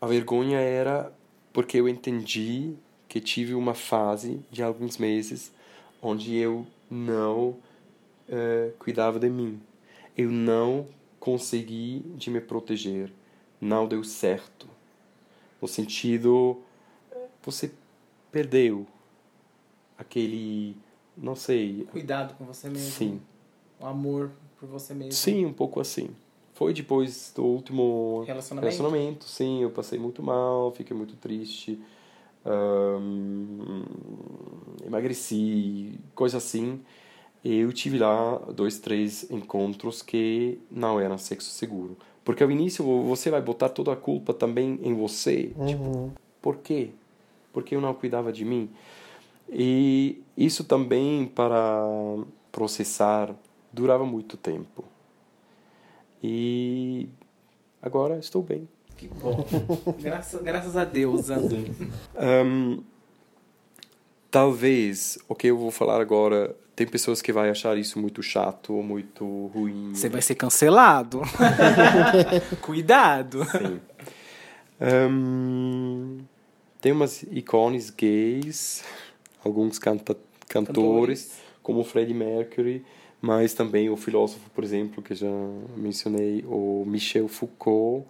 a 0.00 0.06
vergonha 0.06 0.58
era 0.58 1.12
porque 1.52 1.78
eu 1.78 1.88
entendi 1.88 2.74
que 3.08 3.20
tive 3.20 3.54
uma 3.54 3.74
fase 3.74 4.40
de 4.50 4.62
alguns 4.62 4.96
meses 4.96 5.52
onde 6.00 6.34
eu 6.36 6.66
não 6.90 7.56
eh, 8.28 8.72
cuidava 8.78 9.18
de 9.18 9.28
mim. 9.28 9.60
Eu 10.16 10.30
não 10.30 10.86
consegui 11.20 12.02
de 12.16 12.30
me 12.30 12.40
proteger. 12.40 13.12
Não 13.60 13.86
deu 13.86 14.02
certo. 14.02 14.71
No 15.62 15.68
sentido, 15.68 16.58
você 17.40 17.70
perdeu 18.32 18.84
aquele, 19.96 20.76
não 21.16 21.36
sei, 21.36 21.86
Cuidado 21.92 22.34
com 22.34 22.44
você 22.44 22.68
mesmo. 22.68 22.90
sim, 22.90 23.20
O 23.80 23.86
amor 23.86 24.32
por 24.58 24.68
você 24.68 24.92
mesmo. 24.92 25.12
sim, 25.12 25.46
um 25.46 25.52
pouco 25.52 25.78
assim. 25.80 26.10
Foi 26.54 26.74
depois 26.74 27.32
do 27.34 27.44
último 27.44 28.24
Relacionamento? 28.26 28.72
relacionamento, 28.76 29.24
sim, 29.24 29.62
eu 29.62 29.70
passei 29.70 30.00
muito 30.00 30.20
mal, 30.20 30.72
fiquei 30.72 30.96
muito 30.96 31.14
triste, 31.14 31.80
emagreci, 34.84 35.98
coisa 36.14 36.38
assim. 36.38 36.80
Eu 37.44 37.72
tive 37.72 37.98
lá 37.98 38.36
dois, 38.52 38.78
três 38.80 39.30
encontros 39.30 40.02
que 40.02 40.58
não 40.70 40.98
eram 41.00 41.18
sexo 41.18 41.50
seguro. 41.50 41.96
Porque 42.24 42.42
ao 42.42 42.50
início 42.50 42.84
você 43.02 43.30
vai 43.30 43.40
botar 43.40 43.68
toda 43.68 43.92
a 43.92 43.96
culpa 43.96 44.32
também 44.32 44.78
em 44.82 44.94
você. 44.94 45.52
Tipo, 45.66 46.12
por 46.40 46.58
quê? 46.58 46.90
Porque 47.52 47.74
eu 47.74 47.80
não 47.80 47.92
cuidava 47.94 48.32
de 48.32 48.44
mim. 48.44 48.70
E 49.50 50.22
isso 50.36 50.64
também 50.64 51.26
para 51.26 51.84
processar 52.50 53.34
durava 53.72 54.04
muito 54.04 54.36
tempo. 54.36 54.84
E 56.22 57.08
agora 57.80 58.18
estou 58.18 58.42
bem. 58.42 58.68
Que 58.96 59.08
bom. 59.08 59.44
graças, 60.00 60.40
graças 60.42 60.76
a 60.76 60.84
Deus. 60.84 61.28
André. 61.28 61.64
Ahn, 62.16 62.78
talvez 64.32 65.18
o 65.28 65.34
que 65.34 65.46
eu 65.48 65.58
vou 65.58 65.70
falar 65.70 66.00
agora 66.00 66.56
tem 66.74 66.86
pessoas 66.86 67.20
que 67.20 67.30
vai 67.32 67.50
achar 67.50 67.76
isso 67.76 67.98
muito 68.00 68.22
chato 68.22 68.72
ou 68.74 68.82
muito 68.82 69.46
ruim. 69.54 69.92
Você 69.94 70.08
vai 70.08 70.22
ser 70.22 70.34
cancelado. 70.34 71.20
Cuidado. 72.62 73.44
Sim. 73.44 73.80
Ahn, 74.80 76.18
tem 76.80 76.92
umas 76.92 77.22
ícones 77.30 77.90
gays, 77.90 78.82
alguns 79.44 79.78
canta 79.78 80.16
cantores, 80.48 81.24
Cantores. 81.24 81.32
como 81.62 81.84
Freddie 81.84 82.14
Mercury, 82.14 82.84
mas 83.20 83.54
também 83.54 83.88
o 83.88 83.96
filósofo, 83.96 84.50
por 84.50 84.64
exemplo, 84.64 85.02
que 85.02 85.14
já 85.14 85.28
mencionei, 85.76 86.44
o 86.46 86.84
Michel 86.86 87.28
Foucault, 87.28 88.06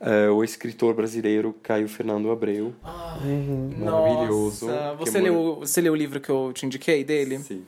eh, 0.00 0.28
o 0.30 0.42
escritor 0.44 0.94
brasileiro 0.94 1.54
Caio 1.62 1.88
Fernando 1.88 2.30
Abreu. 2.30 2.72
Maravilhoso. 3.78 4.66
Nossa, 4.66 4.96
que 5.04 5.10
você, 5.10 5.20
mor- 5.20 5.22
leu, 5.24 5.54
você 5.60 5.80
leu 5.80 5.92
o 5.92 5.96
livro 5.96 6.20
que 6.20 6.30
eu 6.30 6.52
te 6.52 6.66
indiquei 6.66 7.04
dele? 7.04 7.38
Sim. 7.38 7.64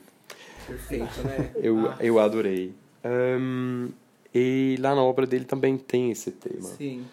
Perfeito, 0.67 1.21
né? 1.23 1.51
Eu, 1.61 1.87
Ah, 1.87 1.97
eu 1.99 2.19
adorei. 2.19 2.73
Ahn, 3.03 3.89
e 4.33 4.75
lá 4.79 4.93
na 4.93 5.01
obra 5.03 5.25
dele 5.25 5.45
também 5.45 5.77
tem 5.77 6.11
esse 6.11 6.31
tema. 6.31 6.61
Sim. 6.77 7.05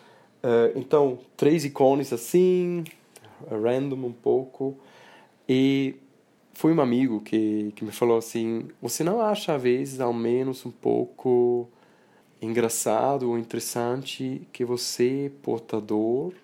Eh, 0.42 0.72
então, 0.76 1.18
três 1.36 1.64
ícones 1.64 2.12
assim, 2.12 2.84
random 3.50 3.96
um 4.06 4.12
pouco. 4.12 4.76
E 5.48 5.94
foi 6.52 6.72
um 6.74 6.80
amigo 6.80 7.20
que, 7.20 7.72
que 7.76 7.84
me 7.84 7.92
falou 7.92 8.18
assim: 8.18 8.68
Você 8.82 9.02
não 9.02 9.20
acha, 9.22 9.54
às 9.54 9.62
vezes, 9.62 10.00
ao 10.00 10.12
menos 10.12 10.66
um 10.66 10.70
pouco 10.70 11.68
engraçado 12.40 13.30
ou 13.30 13.38
interessante 13.38 14.46
que 14.52 14.64
você 14.64 15.26
é 15.26 15.42
portador 15.42 16.34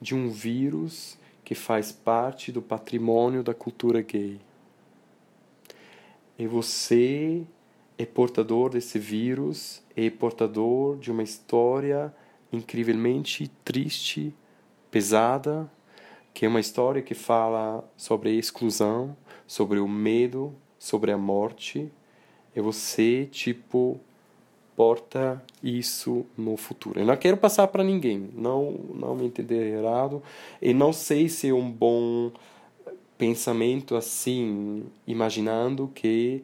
de 0.00 0.14
um 0.14 0.28
vírus 0.28 1.18
que 1.44 1.54
faz 1.54 1.92
parte 1.92 2.50
do 2.50 2.62
patrimônio 2.62 3.42
da 3.42 3.54
cultura 3.54 4.00
gay? 4.00 4.40
E 6.38 6.46
você 6.46 7.46
é 7.98 8.06
portador 8.06 8.70
desse 8.70 8.98
vírus, 8.98 9.82
é 9.96 10.08
portador 10.10 10.98
de 10.98 11.10
uma 11.10 11.22
história 11.22 12.12
incrivelmente 12.52 13.48
triste, 13.64 14.34
pesada, 14.90 15.70
que 16.34 16.44
é 16.44 16.48
uma 16.48 16.60
história 16.60 17.02
que 17.02 17.14
fala 17.14 17.88
sobre 17.96 18.30
a 18.30 18.32
exclusão, 18.32 19.16
sobre 19.46 19.78
o 19.78 19.86
medo, 19.86 20.54
sobre 20.78 21.12
a 21.12 21.18
morte. 21.18 21.90
E 22.54 22.60
você, 22.60 23.26
tipo, 23.30 24.00
porta 24.76 25.42
isso 25.62 26.24
no 26.36 26.56
futuro. 26.56 27.00
Eu 27.00 27.06
não 27.06 27.16
quero 27.16 27.36
passar 27.36 27.66
para 27.68 27.84
ninguém, 27.84 28.30
não, 28.34 28.72
não 28.94 29.14
me 29.14 29.26
entender 29.26 29.78
errado. 29.78 30.22
E 30.60 30.72
não 30.72 30.92
sei 30.92 31.28
se 31.28 31.48
é 31.48 31.52
um 31.52 31.70
bom 31.70 32.32
pensamento 33.16 33.94
assim, 33.94 34.84
imaginando 35.06 35.90
que 35.94 36.42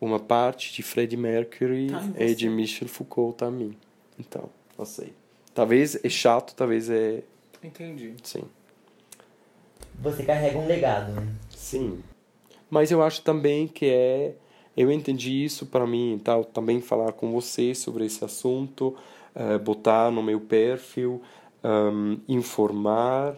uma 0.00 0.18
parte 0.18 0.72
de 0.72 0.82
Freddie 0.82 1.16
Mercury 1.16 1.88
Tá 1.88 2.02
é 2.16 2.34
de 2.34 2.48
Michel 2.48 2.88
Foucault 2.88 3.36
também. 3.36 3.76
Então, 4.18 4.48
não 4.76 4.84
sei. 4.84 5.12
Talvez 5.54 5.98
é 6.04 6.08
chato, 6.08 6.54
talvez 6.54 6.90
é. 6.90 7.22
Entendi. 7.62 8.14
Sim. 8.22 8.42
Você 10.00 10.22
carrega 10.22 10.58
um 10.58 10.66
legado. 10.66 11.12
né? 11.12 11.26
Sim. 11.50 12.02
Mas 12.68 12.90
eu 12.90 13.02
acho 13.02 13.22
também 13.22 13.66
que 13.66 13.86
é. 13.86 14.34
Eu 14.76 14.90
entendi 14.92 15.44
isso 15.44 15.66
para 15.66 15.86
mim, 15.86 16.20
tal, 16.22 16.44
também 16.44 16.80
falar 16.80 17.12
com 17.12 17.32
você 17.32 17.74
sobre 17.74 18.04
esse 18.04 18.24
assunto, 18.24 18.94
eh, 19.34 19.56
botar 19.58 20.10
no 20.10 20.22
meu 20.22 20.38
perfil, 20.40 21.22
ahm, 21.64 22.16
informar 22.28 23.36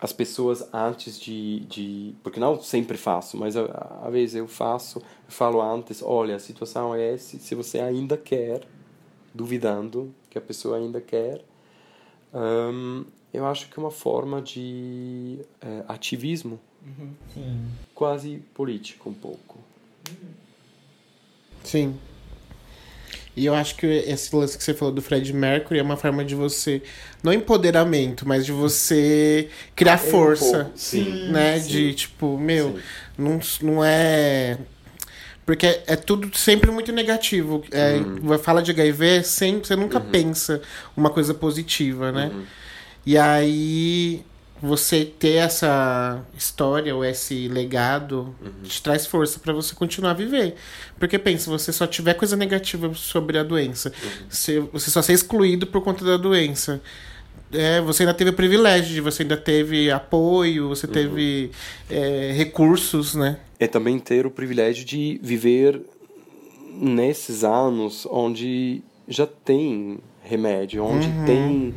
as 0.00 0.12
pessoas 0.12 0.66
antes 0.74 1.20
de, 1.20 1.60
de. 1.60 2.14
Porque 2.22 2.40
não 2.40 2.60
sempre 2.60 2.96
faço, 2.96 3.36
mas 3.36 3.56
a- 3.56 4.00
às 4.04 4.12
vezes 4.12 4.34
eu 4.34 4.48
faço, 4.48 4.98
eu 5.00 5.30
falo 5.32 5.60
antes: 5.60 6.02
olha, 6.02 6.34
a 6.36 6.38
situação 6.40 6.94
é 6.94 7.12
essa, 7.14 7.38
se 7.38 7.54
você 7.54 7.78
ainda 7.78 8.16
quer, 8.16 8.62
duvidando 9.34 10.12
que 10.30 10.38
a 10.38 10.40
pessoa 10.40 10.78
ainda 10.78 11.00
quer, 11.00 11.44
ahm, 12.32 13.04
eu 13.32 13.46
acho 13.46 13.68
que 13.70 13.78
é 13.78 13.82
uma 13.82 13.90
forma 13.90 14.40
de 14.42 15.38
eh, 15.60 15.84
ativismo, 15.88 16.58
Sim. 17.34 17.66
quase 17.94 18.38
político 18.54 19.08
um 19.10 19.14
pouco. 19.14 19.58
Sim. 21.64 21.94
E 23.34 23.46
eu 23.46 23.54
acho 23.54 23.76
que 23.76 23.86
esse 23.86 24.34
lance 24.36 24.58
que 24.58 24.62
você 24.62 24.74
falou 24.74 24.92
do 24.92 25.00
Fred 25.00 25.32
Mercury 25.32 25.78
é 25.78 25.82
uma 25.82 25.96
forma 25.96 26.22
de 26.24 26.34
você. 26.34 26.82
Não 27.22 27.32
empoderamento, 27.32 28.28
mas 28.28 28.44
de 28.44 28.52
você 28.52 29.48
criar 29.74 29.96
força. 29.96 30.64
pouco, 30.64 30.78
sim. 30.78 31.30
Né? 31.30 31.58
Sim. 31.58 31.68
De 31.68 31.94
tipo, 31.94 32.36
meu, 32.36 32.72
Sim. 32.76 32.82
não, 33.16 33.40
não 33.62 33.84
é. 33.84 34.58
Porque 35.46 35.66
é 35.86 35.96
tudo 35.96 36.36
sempre 36.36 36.70
muito 36.70 36.92
negativo. 36.92 37.64
É, 37.70 37.94
Uhum. 37.96 38.38
Fala 38.38 38.62
de 38.62 38.70
HIV, 38.70 39.24
sempre, 39.24 39.66
você 39.66 39.76
nunca 39.76 39.98
pensa 39.98 40.60
uma 40.96 41.08
coisa 41.08 41.32
positiva, 41.32 42.12
né? 42.12 42.30
Uhum. 42.32 42.44
E 43.06 43.16
aí 43.18 44.22
você 44.62 45.04
ter 45.04 45.34
essa 45.38 46.24
história 46.38 46.94
ou 46.94 47.04
esse 47.04 47.48
legado 47.48 48.34
Uhum. 48.40 48.62
te 48.62 48.80
traz 48.80 49.04
força 49.06 49.40
pra 49.40 49.52
você 49.52 49.74
continuar 49.74 50.12
a 50.12 50.14
viver. 50.14 50.54
Porque 50.98 51.18
pensa, 51.18 51.50
você 51.50 51.72
só 51.72 51.86
tiver 51.86 52.14
coisa 52.14 52.36
negativa 52.36 52.92
sobre 52.94 53.38
a 53.38 53.42
doença, 53.42 53.90
Uhum. 54.02 54.10
se 54.30 54.60
você 54.60 54.90
só 54.90 55.02
ser 55.02 55.14
excluído 55.14 55.66
por 55.66 55.82
conta 55.82 56.04
da 56.04 56.16
doença. 56.16 56.80
É, 57.52 57.80
você 57.82 58.04
ainda 58.04 58.14
teve 58.14 58.30
o 58.30 58.34
privilégio, 58.34 58.94
de 58.94 59.00
você 59.00 59.22
ainda 59.22 59.36
teve 59.36 59.90
apoio, 59.90 60.68
você 60.68 60.86
Uhum. 60.86 60.92
teve 60.92 61.50
é, 61.90 62.32
recursos, 62.34 63.14
né? 63.14 63.38
É 63.58 63.66
também 63.66 63.98
ter 63.98 64.24
o 64.26 64.30
privilégio 64.30 64.84
de 64.84 65.20
viver 65.22 65.82
nesses 66.74 67.44
anos 67.44 68.06
onde 68.10 68.82
já 69.08 69.26
tem 69.26 69.98
remédio, 70.22 70.82
onde 70.84 71.08
tem 71.26 71.74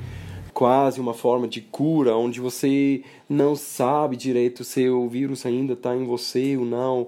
quase 0.56 1.02
uma 1.02 1.14
forma 1.14 1.48
de 1.50 1.60
cura, 1.60 2.16
onde 2.16 2.40
você 2.40 3.04
não 3.30 3.58
sabe 3.58 4.16
direito 4.16 4.64
se 4.64 4.88
o 4.90 5.08
vírus 5.10 5.46
ainda 5.46 5.74
está 5.74 5.94
em 5.96 6.06
você 6.06 6.56
ou 6.58 6.66
não, 6.66 7.08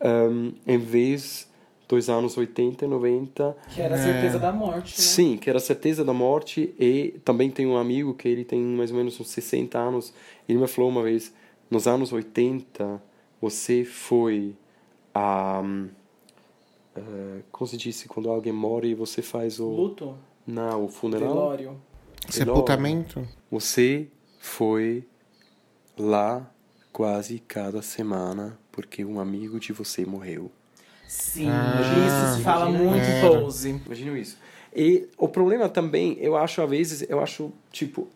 Ahm, 0.00 0.52
em 0.66 0.76
vez 0.78 1.48
dos 1.88 2.10
anos 2.10 2.36
80 2.36 2.84
e 2.84 2.88
90, 2.88 3.56
Que 3.74 3.80
era 3.80 3.94
a 3.94 3.98
certeza 3.98 4.38
da 4.38 4.52
morte, 4.52 4.90
né? 4.90 5.04
Sim, 5.04 5.36
que 5.38 5.48
era 5.48 5.58
a 5.58 5.60
certeza 5.60 6.04
da 6.04 6.12
morte 6.12 6.74
e 6.78 7.18
também 7.24 7.50
tem 7.50 7.66
um 7.66 7.76
amigo 7.78 8.12
que 8.12 8.28
ele 8.28 8.44
tem 8.44 8.60
mais 8.60 8.90
ou 8.90 8.96
menos 8.98 9.18
uns 9.20 9.28
60 9.28 9.78
anos, 9.78 10.12
ele 10.48 10.58
me 10.58 10.66
falou 10.66 10.90
uma 10.90 11.02
vez, 11.02 11.32
nos 11.70 11.86
anos 11.86 12.12
80 12.12 13.00
você 13.40 13.84
foi 13.84 14.54
a... 15.14 15.62
eh, 16.96 17.40
como 17.52 17.66
se 17.68 17.76
disse, 17.76 18.08
quando 18.08 18.28
alguém 18.30 18.52
morre 18.52 18.94
você 18.94 19.22
faz 19.22 19.60
o... 19.60 19.68
Luto, 19.68 20.14
Não, 20.46 20.84
o 20.84 20.88
funeral. 20.88 21.28
velório. 21.28 21.76
Sepultamento. 22.28 23.26
Você 23.50 24.08
foi 24.38 25.04
lá 25.98 26.50
quase 26.92 27.38
cada 27.40 27.82
semana 27.82 28.58
porque 28.72 29.04
um 29.04 29.18
amigo 29.20 29.58
de 29.58 29.72
você 29.72 30.04
morreu. 30.04 30.50
Sim, 31.06 31.48
Ah, 31.48 31.80
isso 31.82 32.38
se 32.38 32.42
fala 32.44 32.66
muito 32.68 33.04
em 33.04 33.10
era. 33.10 33.40
pose. 33.40 33.80
Imagina 33.86 34.18
isso. 34.18 34.38
E 34.74 35.08
o 35.16 35.28
problema 35.28 35.68
também, 35.68 36.18
eu 36.20 36.36
acho 36.36 36.60
às 36.60 36.68
vezes, 36.68 37.08
eu 37.08 37.20
acho 37.20 37.52
tipo, 37.70 38.08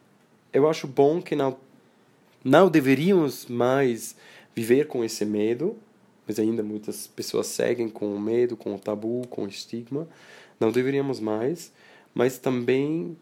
eu 0.53 0.69
acho 0.69 0.87
bom 0.87 1.23
que 1.23 1.35
não 1.35 1.57
não 2.45 2.70
deveríamos 2.70 3.47
mais 3.47 4.16
viver 4.55 4.87
com 4.87 5.05
esse 5.05 5.24
medo, 5.27 5.77
mas 6.27 6.39
ainda 6.39 6.62
muitas 6.62 7.07
pessoas 7.07 7.47
seguem 7.49 7.89
com 7.89 8.15
o 8.15 8.20
medo, 8.20 8.57
com 8.57 8.74
o 8.74 8.78
tabu, 8.78 9.27
com 9.28 9.45
o 9.45 9.49
estigma. 9.49 10.09
Não 10.59 10.70
deveríamos 10.73 11.20
mais, 11.20 11.70
mas 12.15 12.39
também 12.39 13.16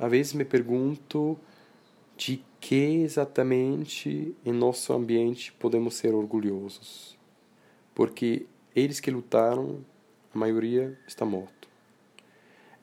às 0.00 0.10
vezes 0.10 0.32
me 0.32 0.46
pergunto 0.46 1.38
de 2.16 2.42
que 2.58 3.02
exatamente 3.02 4.34
em 4.42 4.50
nosso 4.50 4.94
ambiente 4.94 5.52
podemos 5.52 5.94
ser 5.94 6.14
orgulhosos. 6.14 7.18
Porque 7.94 8.46
eles 8.74 8.98
que 8.98 9.10
lutaram, 9.10 9.84
a 10.34 10.38
maioria 10.38 10.98
está 11.06 11.26
morto. 11.26 11.68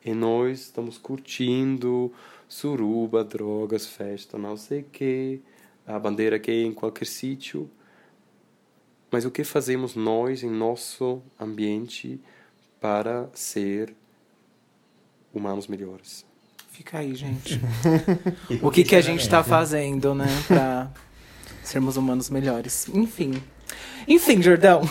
E 0.04 0.14
nós 0.14 0.60
estamos 0.60 0.96
curtindo 0.96 2.12
suruba, 2.48 3.24
drogas, 3.24 3.84
festa, 3.84 4.38
não 4.38 4.56
sei 4.56 4.82
o 4.82 4.84
que, 4.84 5.42
a 5.84 5.98
bandeira 5.98 6.38
gay 6.38 6.64
em 6.64 6.72
qualquer 6.72 7.06
sítio. 7.06 7.68
Mas 9.10 9.24
o 9.24 9.30
que 9.32 9.42
fazemos 9.42 9.96
nós 9.96 10.44
em 10.44 10.50
nosso 10.50 11.20
ambiente 11.38 12.20
para 12.80 13.28
ser 13.34 13.92
humanos 15.34 15.66
melhores? 15.66 16.27
Fica 16.78 16.98
aí, 16.98 17.12
gente. 17.12 17.60
o 18.62 18.70
que, 18.70 18.84
que 18.84 18.94
a 18.94 19.00
gente 19.00 19.28
tá 19.28 19.42
fazendo, 19.42 20.14
né? 20.14 20.28
Pra 20.46 20.86
sermos 21.60 21.96
humanos 21.96 22.30
melhores. 22.30 22.88
Enfim. 22.94 23.42
Enfim, 24.06 24.40
Jordão. 24.40 24.82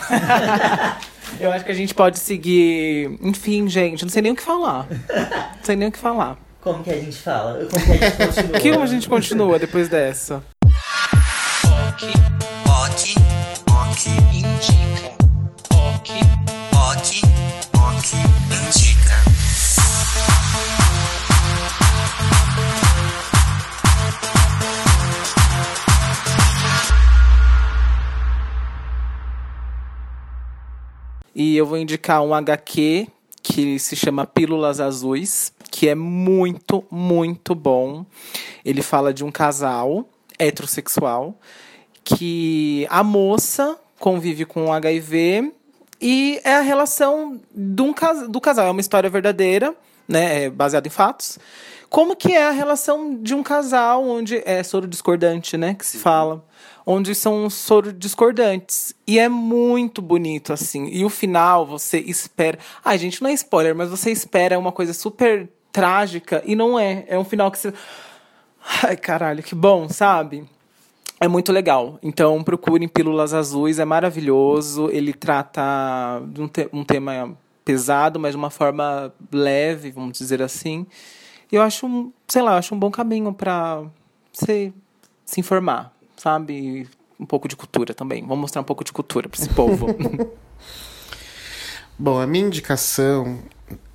Eu 1.40 1.50
acho 1.50 1.64
que 1.64 1.72
a 1.72 1.74
gente 1.74 1.94
pode 1.94 2.18
seguir. 2.18 3.18
Enfim, 3.22 3.66
gente, 3.70 4.02
não 4.02 4.10
sei 4.10 4.20
nem 4.20 4.32
o 4.32 4.36
que 4.36 4.42
falar. 4.42 4.86
Não 4.90 5.64
sei 5.64 5.76
nem 5.76 5.88
o 5.88 5.92
que 5.92 5.98
falar. 5.98 6.36
Como 6.60 6.84
que 6.84 6.90
a 6.90 6.96
gente 7.00 7.16
fala? 7.16 7.66
Como 7.70 7.82
que 7.82 7.92
a 7.92 7.96
gente 7.96 8.16
continua? 8.20 8.60
Como 8.60 8.82
a 8.82 8.86
gente 8.86 9.08
continua 9.08 9.58
depois 9.58 9.88
dessa? 9.88 10.44
Vou 31.68 31.78
indicar 31.78 32.22
um 32.22 32.34
HQ 32.34 33.06
que 33.42 33.78
se 33.78 33.94
chama 33.94 34.26
Pílulas 34.26 34.80
Azuis, 34.80 35.52
que 35.70 35.88
é 35.88 35.94
muito, 35.94 36.84
muito 36.90 37.54
bom. 37.54 38.04
Ele 38.64 38.82
fala 38.82 39.12
de 39.12 39.24
um 39.24 39.30
casal 39.30 40.08
heterossexual 40.38 41.38
que 42.04 42.86
a 42.88 43.02
moça 43.02 43.76
convive 43.98 44.44
com 44.44 44.72
HIV 44.72 45.52
e 46.00 46.40
é 46.44 46.54
a 46.54 46.60
relação 46.60 47.40
um 47.54 47.92
do 48.30 48.40
casal. 48.40 48.66
É 48.66 48.70
uma 48.70 48.80
história 48.80 49.10
verdadeira, 49.10 49.74
né? 50.06 50.44
É 50.44 50.50
baseada 50.50 50.86
em 50.86 50.90
fatos. 50.90 51.38
Como 51.90 52.14
que 52.14 52.32
é 52.32 52.46
a 52.46 52.50
relação 52.50 53.16
de 53.20 53.34
um 53.34 53.42
casal 53.42 54.06
onde 54.06 54.42
é 54.44 54.62
soro 54.62 54.86
discordante, 54.86 55.56
né? 55.56 55.74
Que 55.74 55.84
se 55.84 55.98
fala. 55.98 56.44
Onde 56.90 57.14
são 57.14 57.50
soro 57.50 57.92
discordantes. 57.92 58.94
E 59.06 59.18
é 59.18 59.28
muito 59.28 60.00
bonito, 60.00 60.54
assim. 60.54 60.86
E 60.86 61.04
o 61.04 61.10
final, 61.10 61.66
você 61.66 61.98
espera. 61.98 62.58
Ai, 62.82 62.96
gente, 62.96 63.20
não 63.22 63.28
é 63.28 63.34
spoiler, 63.34 63.74
mas 63.74 63.90
você 63.90 64.10
espera 64.10 64.58
uma 64.58 64.72
coisa 64.72 64.94
super 64.94 65.50
trágica 65.70 66.42
e 66.46 66.56
não 66.56 66.78
é. 66.78 67.04
É 67.06 67.18
um 67.18 67.24
final 67.24 67.50
que 67.50 67.58
você. 67.58 67.74
Ai, 68.82 68.96
caralho, 68.96 69.42
que 69.42 69.54
bom, 69.54 69.86
sabe? 69.90 70.48
É 71.20 71.28
muito 71.28 71.52
legal. 71.52 71.98
Então 72.02 72.42
procurem 72.42 72.88
Pílulas 72.88 73.34
Azuis, 73.34 73.78
é 73.78 73.84
maravilhoso. 73.84 74.88
Ele 74.90 75.12
trata 75.12 76.22
de 76.28 76.40
um, 76.40 76.48
te- 76.48 76.70
um 76.72 76.84
tema 76.84 77.36
pesado, 77.66 78.18
mas 78.18 78.30
de 78.30 78.38
uma 78.38 78.48
forma 78.50 79.12
leve, 79.30 79.90
vamos 79.90 80.16
dizer 80.16 80.40
assim. 80.40 80.86
E 81.52 81.56
eu 81.56 81.60
acho, 81.60 81.86
um- 81.86 82.10
sei 82.26 82.40
lá, 82.40 82.56
acho 82.56 82.74
um 82.74 82.78
bom 82.78 82.90
caminho 82.90 83.30
para 83.34 83.82
você 84.32 84.72
se 85.26 85.38
informar, 85.40 85.92
sabe? 86.18 86.86
Um 87.18 87.24
pouco 87.26 87.48
de 87.48 87.56
cultura 87.56 87.94
também. 87.94 88.20
Vamos 88.22 88.38
mostrar 88.38 88.60
um 88.60 88.64
pouco 88.64 88.84
de 88.84 88.92
cultura 88.92 89.28
para 89.28 89.40
esse 89.40 89.48
povo. 89.48 89.86
Bom, 91.98 92.20
a 92.20 92.26
minha 92.26 92.46
indicação 92.46 93.38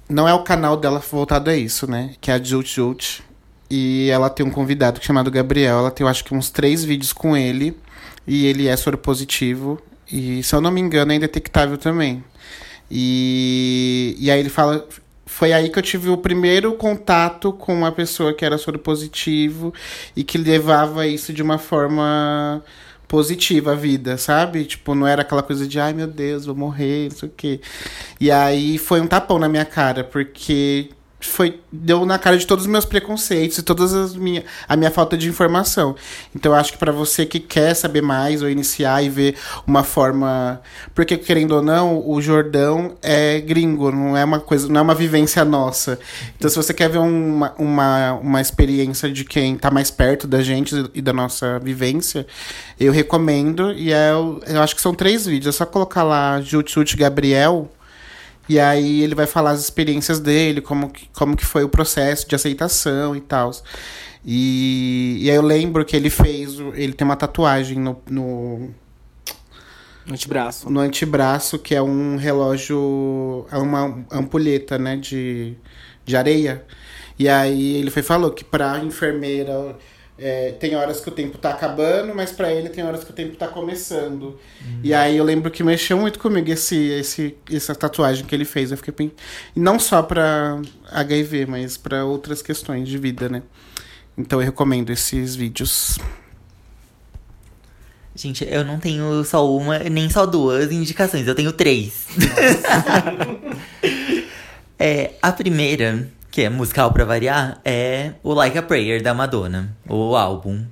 não 0.09 0.27
é 0.27 0.33
o 0.33 0.43
canal 0.43 0.75
dela 0.75 0.99
voltado 0.99 1.49
a 1.49 1.55
isso, 1.55 1.89
né? 1.89 2.15
Que 2.19 2.31
é 2.31 2.33
a 2.33 2.43
Jut 2.43 2.75
Jut. 2.75 3.23
E 3.69 4.09
ela 4.09 4.29
tem 4.29 4.45
um 4.45 4.49
convidado 4.49 5.03
chamado 5.03 5.31
Gabriel. 5.31 5.79
Ela 5.79 5.91
tem, 5.91 6.03
eu 6.03 6.09
acho 6.09 6.23
que, 6.23 6.33
uns 6.33 6.49
três 6.49 6.83
vídeos 6.83 7.13
com 7.13 7.35
ele. 7.35 7.77
E 8.27 8.45
ele 8.45 8.67
é 8.67 8.75
soro 8.75 8.97
positivo. 8.97 9.79
E, 10.11 10.43
se 10.43 10.53
eu 10.53 10.61
não 10.61 10.69
me 10.69 10.81
engano, 10.81 11.11
é 11.11 11.15
indetectável 11.15 11.77
também. 11.77 12.23
E, 12.91 14.15
e 14.19 14.29
aí 14.29 14.39
ele 14.39 14.49
fala. 14.49 14.87
Foi 15.33 15.51
aí 15.51 15.67
que 15.67 15.79
eu 15.79 15.83
tive 15.83 16.09
o 16.09 16.17
primeiro 16.17 16.73
contato 16.73 17.51
com 17.51 17.73
uma 17.73 17.91
pessoa 17.91 18.35
que 18.35 18.45
era 18.45 18.55
soro 18.55 18.77
positivo 18.77 19.73
e 20.15 20.23
que 20.23 20.37
levava 20.37 21.07
isso 21.07 21.33
de 21.33 21.41
uma 21.41 21.57
forma 21.57 22.63
positiva 23.07 23.71
a 23.71 23.75
vida, 23.75 24.15
sabe? 24.15 24.63
Tipo, 24.63 24.93
não 24.93 25.07
era 25.07 25.23
aquela 25.23 25.41
coisa 25.41 25.67
de, 25.67 25.79
ai 25.79 25.91
meu 25.91 26.05
Deus, 26.05 26.45
vou 26.45 26.55
morrer, 26.55 27.09
não 27.09 27.17
sei 27.17 27.29
o 27.29 27.31
quê. 27.35 27.59
E 28.21 28.29
aí 28.29 28.77
foi 28.77 29.01
um 29.01 29.07
tapão 29.07 29.39
na 29.39 29.49
minha 29.49 29.65
cara, 29.65 30.03
porque 30.03 30.89
foi 31.27 31.59
deu 31.71 32.05
na 32.05 32.17
cara 32.19 32.37
de 32.37 32.45
todos 32.45 32.65
os 32.65 32.71
meus 32.71 32.85
preconceitos 32.85 33.57
e 33.57 33.63
todas 33.63 33.93
as 33.93 34.15
minha 34.15 34.43
a 34.67 34.75
minha 34.75 34.91
falta 34.91 35.17
de 35.17 35.27
informação. 35.27 35.95
Então 36.35 36.53
acho 36.53 36.71
que 36.71 36.77
para 36.77 36.91
você 36.91 37.25
que 37.25 37.39
quer 37.39 37.73
saber 37.73 38.01
mais 38.01 38.41
ou 38.41 38.49
iniciar 38.49 39.03
e 39.03 39.09
ver 39.09 39.35
uma 39.65 39.83
forma, 39.83 40.61
porque 40.93 41.17
querendo 41.17 41.53
ou 41.53 41.61
não, 41.61 42.07
o 42.07 42.21
Jordão 42.21 42.95
é 43.01 43.39
gringo, 43.39 43.91
não 43.91 44.17
é 44.17 44.23
uma 44.23 44.39
coisa, 44.39 44.67
não 44.67 44.79
é 44.79 44.81
uma 44.81 44.95
vivência 44.95 45.43
nossa. 45.43 45.99
Então 46.37 46.49
se 46.49 46.55
você 46.55 46.73
quer 46.73 46.89
ver 46.89 46.99
uma, 46.99 47.53
uma, 47.57 48.13
uma 48.13 48.41
experiência 48.41 49.11
de 49.11 49.23
quem 49.25 49.55
tá 49.55 49.71
mais 49.71 49.89
perto 49.91 50.27
da 50.27 50.41
gente 50.41 50.89
e 50.93 51.01
da 51.01 51.13
nossa 51.13 51.59
vivência, 51.59 52.25
eu 52.79 52.91
recomendo 52.91 53.71
e 53.73 53.91
é, 53.91 54.11
eu 54.11 54.61
acho 54.61 54.75
que 54.75 54.81
são 54.81 54.93
três 54.93 55.25
vídeos, 55.25 55.55
é 55.55 55.57
só 55.57 55.65
colocar 55.65 56.03
lá 56.03 56.41
Jutsuti 56.41 56.97
Gabriel 56.97 57.69
e 58.47 58.59
aí 58.59 59.01
ele 59.01 59.15
vai 59.15 59.25
falar 59.25 59.51
as 59.51 59.61
experiências 59.61 60.19
dele, 60.19 60.61
como 60.61 60.89
que, 60.89 61.07
como 61.13 61.35
que 61.35 61.45
foi 61.45 61.63
o 61.63 61.69
processo 61.69 62.27
de 62.27 62.35
aceitação 62.35 63.15
e 63.15 63.21
tal. 63.21 63.51
E, 64.25 65.17
e 65.21 65.29
aí 65.29 65.35
eu 65.35 65.41
lembro 65.41 65.83
que 65.85 65.95
ele 65.95 66.09
fez. 66.09 66.57
Ele 66.75 66.93
tem 66.93 67.05
uma 67.05 67.15
tatuagem 67.15 67.79
no, 67.79 68.01
no, 68.09 68.69
antebraço. 70.09 70.69
no 70.69 70.79
antebraço, 70.79 71.59
que 71.59 71.75
é 71.75 71.81
um 71.81 72.15
relógio. 72.17 73.45
É 73.51 73.57
uma 73.57 74.05
ampulheta, 74.11 74.77
né? 74.77 74.95
De, 74.97 75.55
de 76.05 76.15
areia. 76.15 76.65
E 77.17 77.29
aí 77.29 77.75
ele 77.77 77.91
foi 77.91 78.01
falou 78.01 78.31
que 78.31 78.43
pra 78.43 78.79
enfermeira. 78.79 79.75
É, 80.17 80.51
tem 80.51 80.75
horas 80.75 80.99
que 80.99 81.09
o 81.09 81.11
tempo 81.11 81.37
tá 81.37 81.49
acabando, 81.49 82.13
mas 82.13 82.31
pra 82.31 82.51
ele 82.53 82.69
tem 82.69 82.83
horas 82.83 83.03
que 83.03 83.09
o 83.09 83.13
tempo 83.13 83.35
tá 83.35 83.47
começando. 83.47 84.39
E 84.83 84.93
aí 84.93 85.17
eu 85.17 85.23
lembro 85.23 85.49
que 85.49 85.63
mexeu 85.63 85.97
muito 85.97 86.19
comigo 86.19 86.51
esse, 86.51 86.75
esse, 86.75 87.35
essa 87.51 87.73
tatuagem 87.73 88.25
que 88.25 88.35
ele 88.35 88.45
fez. 88.45 88.71
Eu 88.71 88.77
fiquei 88.77 89.11
e 89.55 89.59
não 89.59 89.79
só 89.79 90.03
pra 90.03 90.61
HIV, 90.91 91.47
mas 91.47 91.77
pra 91.77 92.05
outras 92.05 92.41
questões 92.41 92.87
de 92.87 92.97
vida, 92.97 93.27
né? 93.27 93.41
Então 94.17 94.39
eu 94.39 94.45
recomendo 94.45 94.91
esses 94.91 95.35
vídeos. 95.35 95.97
Gente, 98.15 98.47
eu 98.47 98.63
não 98.63 98.79
tenho 98.79 99.23
só 99.23 99.49
uma, 99.49 99.79
nem 99.79 100.07
só 100.07 100.27
duas 100.27 100.71
indicações, 100.71 101.27
eu 101.27 101.33
tenho 101.33 101.51
três. 101.51 102.05
é, 104.77 105.13
a 105.19 105.31
primeira, 105.31 106.07
que 106.33 106.41
é 106.41 106.49
musical 106.49 106.91
pra 106.91 107.05
variar, 107.05 107.61
é 107.63 108.13
o 108.23 108.33
Like 108.33 108.57
a 108.57 108.63
Prayer 108.63 109.03
da 109.03 109.13
Madonna, 109.13 109.77
o 109.87 110.15
álbum. 110.15 110.65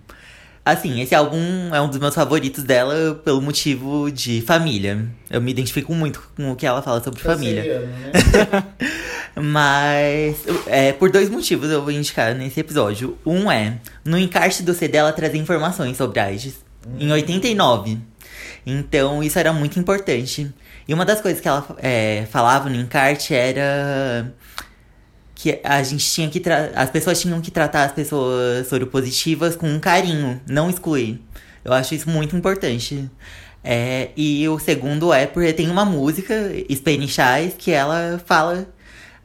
Assim, 0.65 0.99
esse 1.01 1.13
álbum 1.13 1.38
é 1.71 1.79
um 1.79 1.88
dos 1.88 1.99
meus 1.99 2.15
favoritos 2.15 2.63
dela 2.63 3.13
pelo 3.23 3.39
motivo 3.39 4.11
de 4.11 4.41
família. 4.41 5.07
Eu 5.29 5.39
me 5.39 5.51
identifico 5.51 5.93
muito 5.93 6.31
com 6.35 6.51
o 6.51 6.55
que 6.55 6.65
ela 6.65 6.81
fala 6.81 7.03
sobre 7.03 7.19
família. 7.19 7.88
Mas 9.39 10.38
é, 10.65 10.93
por 10.93 11.11
dois 11.11 11.29
motivos 11.29 11.69
eu 11.69 11.83
vou 11.83 11.91
indicar 11.91 12.33
nesse 12.33 12.59
episódio. 12.59 13.15
Um 13.23 13.51
é, 13.51 13.77
no 14.03 14.17
encarte 14.17 14.63
do 14.63 14.73
CD 14.73 14.97
ela 14.97 15.13
traz 15.13 15.35
informações 15.35 15.95
sobre 15.95 16.19
AIDS. 16.19 16.55
Em 16.97 17.11
89. 17.11 17.99
Então 18.65 19.21
isso 19.21 19.38
era 19.38 19.53
muito 19.53 19.79
importante. 19.79 20.51
E 20.88 20.93
uma 20.95 21.05
das 21.05 21.21
coisas 21.21 21.39
que 21.39 21.47
ela 21.47 21.63
é, 21.77 22.25
falava 22.31 22.67
no 22.67 22.77
encarte 22.77 23.35
era 23.35 24.33
que 25.41 25.59
a 25.63 25.81
gente 25.81 26.05
tinha 26.05 26.30
que 26.30 26.39
as 26.76 26.91
pessoas 26.91 27.19
tinham 27.19 27.41
que 27.41 27.49
tratar 27.49 27.85
as 27.85 27.91
pessoas 27.91 28.68
soropositivas 28.68 29.55
com 29.55 29.80
carinho, 29.80 30.39
não 30.47 30.69
excluir. 30.69 31.19
Eu 31.65 31.73
acho 31.73 31.95
isso 31.95 32.07
muito 32.07 32.35
importante. 32.35 33.09
É, 33.63 34.09
e 34.15 34.47
o 34.47 34.59
segundo 34.59 35.11
é 35.11 35.26
porque 35.26 35.51
tem 35.51 35.68
uma 35.68 35.84
música, 35.84 36.35
Spanish 36.72 37.18
Eyes, 37.18 37.55
que 37.57 37.72
ela 37.72 38.22
fala 38.23 38.68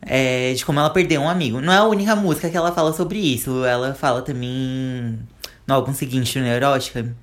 é, 0.01 0.55
de 0.55 0.64
como 0.64 0.80
ela 0.80 0.88
perdeu 0.88 1.20
um 1.20 1.28
amigo. 1.28 1.60
Não 1.60 1.70
é 1.70 1.76
a 1.76 1.84
única 1.84 2.16
música 2.16 2.48
que 2.48 2.56
ela 2.56 2.72
fala 2.72 2.94
sobre 2.94 3.18
isso. 3.18 3.62
Ela 3.66 3.93
fala 3.93 4.22
também 4.22 5.18
no 5.66 5.74
álbum 5.74 5.93
seguinte, 5.93 6.38
Neurótica. 6.40 7.14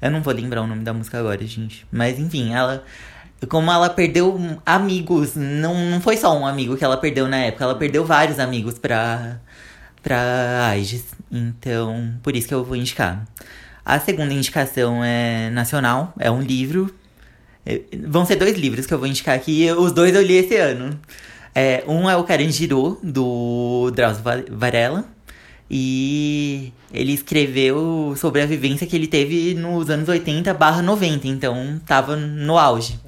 Eu 0.00 0.10
não 0.10 0.22
vou 0.22 0.32
lembrar 0.32 0.62
o 0.62 0.66
nome 0.66 0.82
da 0.82 0.94
música 0.94 1.18
agora, 1.18 1.46
gente. 1.46 1.86
Mas 1.92 2.18
enfim, 2.18 2.54
ela. 2.54 2.84
Como 3.48 3.70
ela 3.70 3.88
perdeu 3.90 4.38
amigos, 4.64 5.34
não, 5.34 5.74
não 5.90 6.00
foi 6.00 6.16
só 6.16 6.36
um 6.38 6.46
amigo 6.46 6.76
que 6.76 6.84
ela 6.84 6.96
perdeu 6.96 7.26
na 7.28 7.36
época, 7.38 7.64
ela 7.64 7.74
perdeu 7.74 8.04
vários 8.04 8.38
amigos 8.38 8.78
pra, 8.78 9.38
pra 10.02 10.66
AIDS. 10.68 11.04
Então, 11.30 12.14
por 12.22 12.36
isso 12.36 12.46
que 12.48 12.54
eu 12.54 12.64
vou 12.64 12.76
indicar. 12.76 13.24
A 13.84 13.98
segunda 14.00 14.32
indicação 14.32 15.02
é 15.04 15.50
nacional, 15.50 16.12
é 16.18 16.30
um 16.30 16.40
livro. 16.40 16.94
É, 17.66 17.80
Vão 18.06 18.24
ser 18.26 18.36
dois 18.36 18.56
livros 18.56 18.86
que 18.86 18.94
eu 18.94 18.98
vou 18.98 19.06
indicar 19.08 19.34
aqui, 19.34 19.70
os 19.72 19.92
dois 19.92 20.14
eu 20.14 20.22
li 20.22 20.34
esse 20.34 20.56
ano. 20.56 20.98
É, 21.54 21.84
um 21.86 22.08
é 22.10 22.16
o 22.16 22.24
Carandiru, 22.24 22.98
do 23.02 23.90
Drauzio 23.94 24.22
Va- 24.22 24.44
Varela. 24.50 25.04
E 25.70 26.72
ele 26.92 27.12
escreveu 27.12 28.14
sobre 28.16 28.42
a 28.42 28.46
vivência 28.46 28.86
que 28.86 28.94
ele 28.94 29.06
teve 29.06 29.54
nos 29.54 29.88
anos 29.88 30.08
80 30.08 30.52
barra 30.54 30.82
90, 30.82 31.26
então 31.26 31.80
tava 31.86 32.16
no 32.16 32.58
auge. 32.58 32.98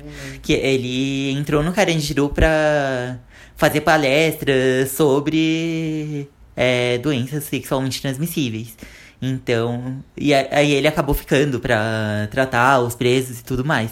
Que 0.42 0.54
ele 0.54 1.30
entrou 1.32 1.62
no 1.62 1.72
Carandiru 1.72 2.28
pra 2.30 3.18
fazer 3.56 3.82
palestras 3.82 4.90
sobre 4.90 6.28
é, 6.56 6.98
doenças 6.98 7.44
sexualmente 7.44 8.00
transmissíveis. 8.00 8.74
Então, 9.20 10.02
e 10.16 10.34
aí 10.34 10.72
ele 10.72 10.88
acabou 10.88 11.14
ficando 11.14 11.58
pra 11.60 12.28
tratar 12.30 12.80
os 12.80 12.94
presos 12.94 13.40
e 13.40 13.44
tudo 13.44 13.64
mais. 13.64 13.90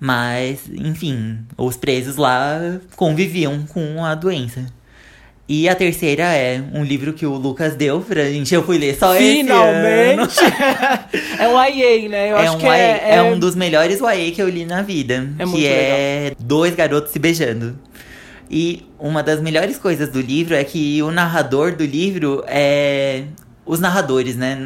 Mas, 0.00 0.68
enfim, 0.72 1.38
os 1.56 1.76
presos 1.76 2.16
lá 2.16 2.58
conviviam 2.96 3.64
com 3.66 4.04
a 4.04 4.14
doença. 4.14 4.66
E 5.46 5.68
a 5.68 5.74
terceira 5.74 6.22
é 6.34 6.62
um 6.72 6.82
livro 6.82 7.12
que 7.12 7.26
o 7.26 7.34
Lucas 7.34 7.74
deu 7.74 8.00
pra 8.00 8.24
gente, 8.24 8.54
eu 8.54 8.64
fui 8.64 8.78
ler 8.78 8.96
só 8.96 9.14
esse 9.14 9.40
ano. 9.40 9.48
Finalmente! 9.48 10.36
é 11.38 11.48
um 11.48 11.62
YA, 11.62 12.08
né? 12.08 12.32
Eu 12.32 12.38
É 12.38 12.46
acho 12.46 12.56
um, 12.56 12.58
que 12.58 12.66
YA 12.66 12.76
é, 12.76 13.14
é 13.16 13.22
um 13.22 13.38
dos 13.38 13.54
melhores 13.54 14.00
YA 14.00 14.32
que 14.32 14.40
eu 14.40 14.48
li 14.48 14.64
na 14.64 14.80
vida. 14.80 15.28
É 15.38 15.44
que 15.44 15.50
muito 15.50 15.66
é 15.66 16.32
dois 16.38 16.74
garotos 16.74 17.12
se 17.12 17.18
beijando. 17.18 17.78
E 18.50 18.86
uma 18.98 19.22
das 19.22 19.40
melhores 19.40 19.78
coisas 19.78 20.08
do 20.08 20.20
livro 20.20 20.54
é 20.54 20.64
que 20.64 21.02
o 21.02 21.10
narrador 21.10 21.74
do 21.74 21.84
livro 21.84 22.42
é. 22.46 23.24
Os 23.66 23.80
narradores, 23.80 24.36
né? 24.36 24.58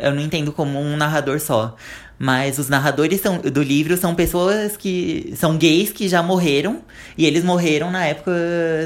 Eu 0.00 0.14
não 0.14 0.22
entendo 0.22 0.52
como 0.52 0.80
um 0.80 0.96
narrador 0.96 1.40
só. 1.40 1.76
Mas 2.18 2.58
os 2.58 2.68
narradores 2.68 3.20
são, 3.20 3.38
do 3.38 3.62
livro 3.62 3.96
são 3.96 4.14
pessoas 4.14 4.76
que. 4.76 5.34
são 5.36 5.56
gays 5.56 5.90
que 5.90 6.08
já 6.08 6.22
morreram. 6.22 6.82
E 7.18 7.26
eles 7.26 7.44
morreram 7.44 7.90
na 7.90 8.04
época 8.06 8.32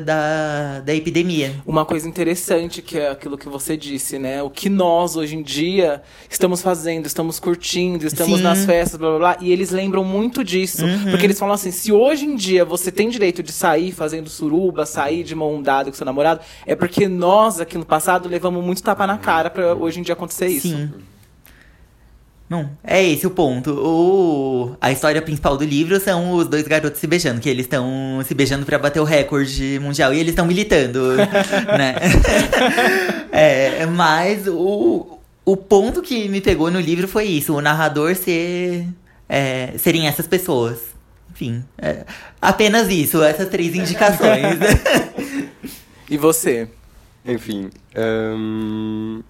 da, 0.05 0.81
da 0.81 0.95
epidemia. 0.95 1.55
Uma 1.67 1.85
coisa 1.85 2.09
interessante 2.09 2.83
que 2.83 2.99
é 2.99 3.11
aquilo 3.11 3.39
que 3.39 3.49
você 3.49 3.77
disse, 3.77 4.19
né? 4.19 4.43
O 4.43 4.51
que 4.51 4.69
nós 4.69 5.17
hoje 5.17 5.37
em 5.37 5.43
dia 5.43 6.03
estamos 6.29 6.61
fazendo, 6.61 7.07
estamos 7.07 7.39
curtindo, 7.39 8.07
estamos 8.07 8.39
Sim. 8.39 8.43
nas 8.43 8.65
festas, 8.65 8.99
blá 8.99 9.11
blá 9.11 9.19
blá. 9.19 9.37
E 9.41 9.53
eles 9.53 9.71
lembram 9.71 10.05
muito 10.05 10.43
disso. 10.43 10.85
Uhum. 10.85 11.11
Porque 11.11 11.27
eles 11.27 11.39
falam 11.39 11.55
assim: 11.55 11.71
se 11.71 11.93
hoje 11.93 12.25
em 12.25 12.35
dia 12.35 12.65
você 12.65 12.91
tem 12.91 13.09
direito 13.09 13.43
de 13.43 13.53
sair 13.53 13.93
fazendo 13.93 14.29
suruba, 14.29 14.87
sair 14.87 15.23
de 15.23 15.35
mão 15.35 15.63
dada 15.63 15.91
com 15.91 15.97
seu 15.97 16.07
namorado, 16.07 16.41
é 16.67 16.75
porque 16.75 17.09
nós 17.09 17.61
aqui 17.61 17.77
no 17.77 17.85
passado 17.85 18.29
levamos 18.29 18.65
muito 18.65 18.83
tapa 18.83 19.07
na 19.07 19.19
cara 19.19 19.51
pra 19.51 19.75
hoje 19.75 20.01
em 20.01 20.03
dia 20.03 20.15
acontecer 20.15 20.49
isso. 20.49 20.69
Sim. 20.69 20.91
Não, 22.49 22.71
é 22.83 23.05
esse 23.05 23.27
o 23.27 23.31
ponto. 23.31 23.73
O... 23.73 24.77
A 24.81 24.91
história 24.91 25.21
principal 25.21 25.57
do 25.57 25.65
livro 25.65 26.01
são 26.01 26.33
os 26.33 26.49
dois 26.49 26.67
garotos 26.67 26.99
se 26.99 27.07
beijando, 27.07 27.41
que 27.41 27.49
eles 27.49 27.67
estão 27.67 28.23
se 28.25 28.35
beijando 28.35 28.65
pra 28.65 28.79
bater 28.79 29.01
o 29.01 29.05
recorde 29.05 29.79
mundial 29.81 30.15
e 30.15 30.19
eles 30.19 30.31
estão 30.31 30.47
militando, 30.47 31.15
né? 31.77 31.95
é, 33.31 33.87
mas 33.87 34.47
o, 34.49 35.19
o 35.45 35.57
ponto 35.57 36.01
que 36.01 36.29
me 36.29 36.41
pegou 36.41 36.71
no 36.71 36.81
livro 36.81 37.07
foi 37.07 37.25
isso, 37.25 37.55
o 37.55 37.61
narrador 37.61 38.15
ser 38.15 38.87
é, 39.29 39.75
serem 39.77 40.09
essas 40.09 40.27
pessoas. 40.27 40.79
Enfim, 41.31 41.63
é, 41.77 42.05
apenas 42.41 42.89
isso, 42.89 43.23
essas 43.23 43.49
três 43.49 43.75
indicações. 43.75 44.59
E 46.11 46.17
você? 46.17 46.67
Enfim, 47.23 47.69
ahn, 47.95 49.21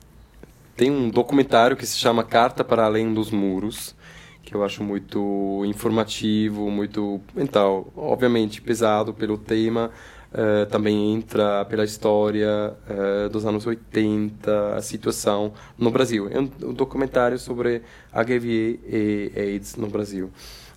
tem 0.78 0.92
um 0.92 1.10
documentário 1.10 1.76
que 1.76 1.84
se 1.84 1.98
chama 1.98 2.22
Carta 2.22 2.62
para 2.62 2.84
Além 2.84 3.12
dos 3.12 3.32
Muros, 3.32 3.96
que 4.44 4.54
eu 4.54 4.62
acho 4.64 4.84
muito 4.84 5.64
informativo, 5.66 6.70
muito, 6.70 7.20
então, 7.36 7.88
obviamente 7.96 8.62
pesado 8.62 9.12
pelo 9.12 9.36
tema, 9.36 9.90
eh, 10.32 10.66
também 10.66 11.14
entra 11.14 11.64
pela 11.64 11.82
história 11.82 12.74
eh, 12.88 13.28
dos 13.28 13.44
anos 13.44 13.66
80, 13.66 14.76
a 14.76 14.80
situação 14.80 15.52
no 15.76 15.90
Brasil. 15.90 16.28
É 16.30 16.38
um, 16.38 16.48
um 16.70 16.72
documentário 16.72 17.40
sobre 17.40 17.82
HIV 18.12 18.78
e 18.86 19.32
AIDS 19.36 19.74
no 19.74 19.88
Brasil. 19.88 20.30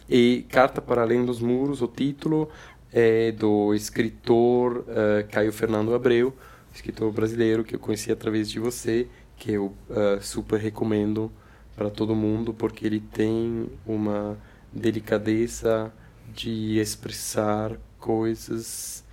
E 0.09 0.47
Carta 0.49 0.81
para 0.81 1.03
Além 1.03 1.23
dos 1.23 1.39
Muros, 1.39 1.79
o 1.83 1.87
título 1.87 2.49
é 2.91 3.31
do 3.31 3.71
escritor 3.75 4.83
eh, 4.87 5.27
Caio 5.29 5.53
Fernando 5.53 5.93
Abreu, 5.93 6.33
escritor 6.73 7.11
brasileiro 7.11 7.63
que 7.63 7.75
eu 7.75 7.79
conheci 7.79 8.11
através 8.11 8.49
de 8.49 8.59
você, 8.59 9.07
que 9.41 9.53
eu 9.53 9.73
eh, 9.89 10.19
super 10.21 10.59
recomendo 10.59 11.31
para 11.75 11.89
todo 11.89 12.15
mundo, 12.15 12.53
porque 12.53 12.85
ele 12.85 12.99
tem 12.99 13.67
uma 13.87 14.37
delicadeza 14.71 15.91
de 16.31 16.77
expressar 16.77 17.75
coisas 17.99 19.03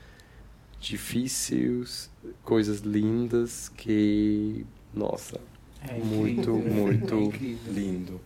difíceis, 0.78 2.10
coisas 2.44 2.80
lindas 2.80 3.70
que, 3.70 4.66
nossa, 4.92 5.40
É 5.88 5.94
muito, 5.94 6.50
muito 6.54 7.32
É 7.32 7.70
lindo. 7.70 8.20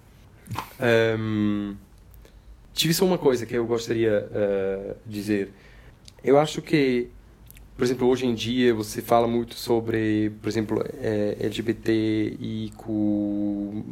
Ehm, 0.80 1.76
tive 2.74 2.92
só 2.94 3.04
uma 3.04 3.18
coisa 3.18 3.46
que 3.46 3.54
eu 3.56 3.64
gostaria 3.64 4.28
eh, 4.32 4.96
dizer. 5.06 5.52
Eu 6.24 6.36
acho 6.36 6.60
que, 6.60 7.10
por 7.76 7.84
exemplo, 7.84 8.06
hoje 8.08 8.26
em 8.26 8.34
dia 8.34 8.74
você 8.74 9.00
fala 9.00 9.26
muito 9.26 9.54
sobre, 9.54 10.30
por 10.42 10.48
exemplo, 10.48 10.84
eh, 11.00 11.36
LGBT 11.40 12.36
e 12.38 12.72
com 12.76 13.82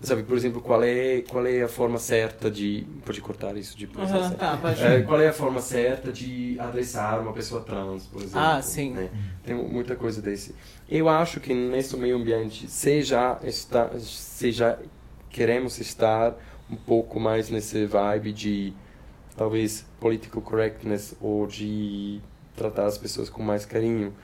sabe, 0.00 0.22
por 0.22 0.36
exemplo, 0.36 0.60
qual 0.60 0.82
é 0.82 1.22
qual 1.22 1.44
é 1.46 1.62
a 1.62 1.68
forma 1.68 1.98
certa 1.98 2.50
de 2.50 2.86
pode 3.04 3.20
cortar 3.20 3.56
isso 3.56 3.76
de 3.76 3.88
Aham, 3.98 4.30
tá, 4.30 4.56
pode. 4.56 4.82
Eh, 4.82 5.02
qual 5.02 5.20
é 5.20 5.28
a 5.28 5.32
forma 5.32 5.60
certa 5.60 6.12
de 6.12 6.56
adressar 6.60 7.20
uma 7.20 7.32
pessoa 7.32 7.60
trans, 7.62 8.06
por 8.06 8.22
exemplo? 8.22 8.40
Ah, 8.40 8.62
sim. 8.62 8.92
né? 8.92 9.10
Tem 9.44 9.54
muita 9.54 9.96
coisa 9.96 10.22
desse. 10.22 10.54
Eu 10.88 11.08
acho 11.08 11.40
que 11.40 11.52
nesse 11.52 11.96
meio 11.96 12.16
ambiente, 12.16 12.70
se 12.70 13.02
já, 13.02 13.38
está, 13.42 13.90
se 13.98 14.52
já 14.52 14.78
queremos 15.30 15.78
estar 15.80 16.36
um 16.70 16.76
pouco 16.76 17.18
mais 17.18 17.50
nesse 17.50 17.84
vibe 17.86 18.32
de 18.32 18.72
talvez 19.36 19.84
political 20.00 20.40
correctness 20.40 21.14
ou 21.20 21.46
de 21.46 22.20
tratar 22.56 22.86
as 22.86 22.98
pessoas 22.98 23.28
com 23.28 23.42
mais 23.42 23.64
carinho, 23.64 24.14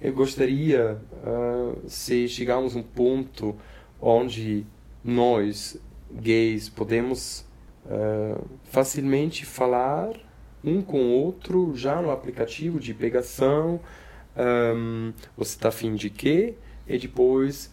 eu 0.00 0.12
gostaria 0.12 0.98
ah, 1.24 1.74
se 1.86 2.28
chegarmos 2.28 2.74
a 2.74 2.78
um 2.78 2.82
ponto 2.82 3.54
onde 4.00 4.66
nós, 5.04 5.78
gays, 6.10 6.68
podemos 6.68 7.44
ah, 7.86 8.40
facilmente 8.64 9.44
falar 9.44 10.14
um 10.62 10.82
com 10.82 11.00
o 11.02 11.10
outro 11.10 11.74
já 11.74 12.00
no 12.00 12.10
aplicativo 12.10 12.78
de 12.78 12.94
pegação, 12.94 13.80
Ahn, 14.36 15.12
você 15.36 15.56
está 15.56 15.68
afim 15.68 15.94
de 15.94 16.08
quê? 16.08 16.54
E 16.86 16.98
depois, 16.98 17.72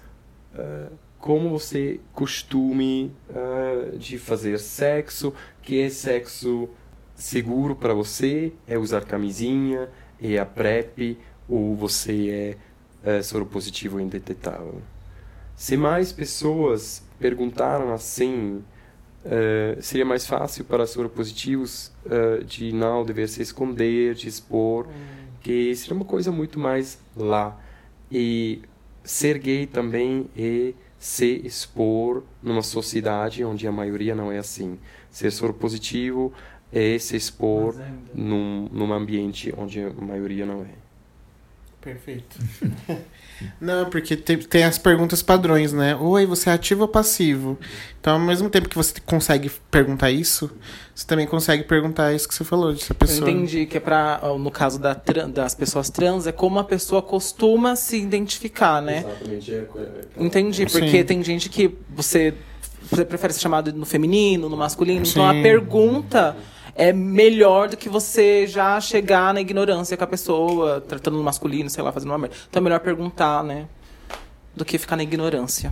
ah, 0.56 0.90
como 1.20 1.50
você 1.50 2.00
costume 2.14 3.12
ah, 3.30 3.96
de 3.98 4.18
fazer 4.18 4.60
sexo, 4.60 5.34
que 5.62 5.82
é 5.82 5.90
sexo 5.90 6.70
seguro 7.16 7.76
para 7.76 7.94
você, 7.94 8.54
é 8.68 8.78
usar 8.78 9.06
camisinha, 9.06 9.90
é 10.22 10.38
a 10.38 10.46
PrEP, 10.46 11.18
ou 11.48 11.76
você 11.76 12.58
é, 13.04 13.18
é 13.18 13.22
soro 13.24 13.46
positivo 13.46 14.00
indetetável. 14.00 14.82
Se 15.56 15.76
mais 15.76 16.12
pessoas 16.12 17.04
perguntaram 17.20 17.94
assim, 17.94 18.64
eh, 19.26 19.78
seria 19.82 20.06
mais 20.06 20.26
fácil 20.26 20.64
para 20.64 20.86
soropositivos 20.86 21.92
eh, 22.10 22.44
de 22.46 22.72
não 22.72 23.04
dever 23.04 23.28
se 23.28 23.42
esconder, 23.42 24.14
de 24.16 24.28
expor, 24.28 24.88
que 25.42 25.76
seria 25.76 25.96
uma 25.96 26.06
coisa 26.06 26.32
muito 26.32 26.60
mais 26.60 27.00
lá. 27.16 27.60
E 28.12 28.62
ser 29.04 29.38
gay 29.40 29.66
também 29.66 30.30
é 30.38 30.74
se 30.98 31.42
expor 31.44 32.24
numa 32.42 32.62
sociedade 32.62 33.44
onde 33.44 33.68
a 33.68 33.72
maioria 33.72 34.16
não 34.16 34.32
é 34.32 34.38
assim. 34.38 34.80
Ser 35.10 35.32
soropositivo 35.32 36.32
é 36.72 36.98
se 37.00 37.16
expor 37.16 37.76
num, 38.14 38.68
num 38.72 38.94
ambiente 38.94 39.54
onde 39.58 39.82
a 39.82 39.90
maioria 39.92 40.46
não 40.46 40.62
é. 40.62 40.88
Perfeito. 41.82 42.38
Não, 43.62 43.88
porque 43.90 44.18
tem, 44.18 44.38
tem 44.40 44.64
as 44.64 44.80
perguntas 44.80 45.22
padrões, 45.22 45.72
né? 45.72 45.96
Oi, 45.96 46.26
você 46.26 46.50
é 46.50 46.54
ativo 46.54 46.82
ou 46.82 46.88
passivo? 46.88 47.58
Então, 48.02 48.14
ao 48.14 48.20
mesmo 48.20 48.50
tempo 48.50 48.68
que 48.68 48.76
você 48.76 49.00
consegue 49.06 49.52
perguntar 49.70 50.10
isso, 50.10 50.50
você 50.94 51.06
também 51.06 51.28
consegue 51.28 51.64
perguntar 51.64 52.14
isso 52.14 52.28
que 52.28 52.34
você 52.34 52.44
falou, 52.44 52.74
de 52.74 52.84
se 52.84 52.92
a 52.92 52.94
Eu 52.94 52.96
pessoa. 52.96 53.30
entendi 53.30 53.68
que 53.68 53.78
é 53.78 53.80
pra, 53.80 54.20
no 54.40 54.50
caso 54.50 54.80
da 54.80 55.00
das 55.32 55.54
pessoas 55.54 55.90
trans, 55.92 56.26
é 56.26 56.32
como 56.32 56.58
a 56.58 56.64
pessoa 56.64 57.00
costuma 57.02 57.76
se 57.76 57.98
identificar, 58.02 58.82
né? 58.82 59.06
Exatamente. 59.08 59.54
É, 59.54 59.68
Entendi, 60.18 60.66
porque 60.66 60.90
Sim. 60.90 61.04
tem 61.04 61.24
gente 61.24 61.48
que 61.48 61.76
você, 61.90 62.34
você 62.90 63.06
prefere 63.06 63.34
ser 63.34 63.40
chamado 63.40 63.72
no 63.72 63.86
feminino, 63.86 64.50
no 64.50 64.58
masculino. 64.58 65.06
Então 65.06 65.28
a 65.30 65.34
Sim. 65.34 65.44
pergunta 65.44 66.36
é 66.78 66.94
melhor 66.94 67.68
do 67.70 67.76
que 67.76 67.90
você 67.90 68.46
já 68.48 68.80
chegar 68.80 69.34
na 69.34 69.42
ignorância 69.42 69.98
com 69.98 70.04
a 70.04 70.08
pessoa, 70.08 70.80
tratando 70.80 71.18
no 71.18 71.24
masculino, 71.24 71.70
sei 71.70 71.84
lá, 71.84 71.92
fazendo 71.92 72.12
uma 72.12 72.18
merda. 72.20 72.36
Então 72.50 72.60
é 72.60 72.64
melhor 72.64 72.80
perguntar, 72.80 73.44
né? 73.44 73.66
Do 74.56 74.64
que 74.64 74.78
ficar 74.78 74.96
na 74.96 75.04
ignorância. 75.04 75.72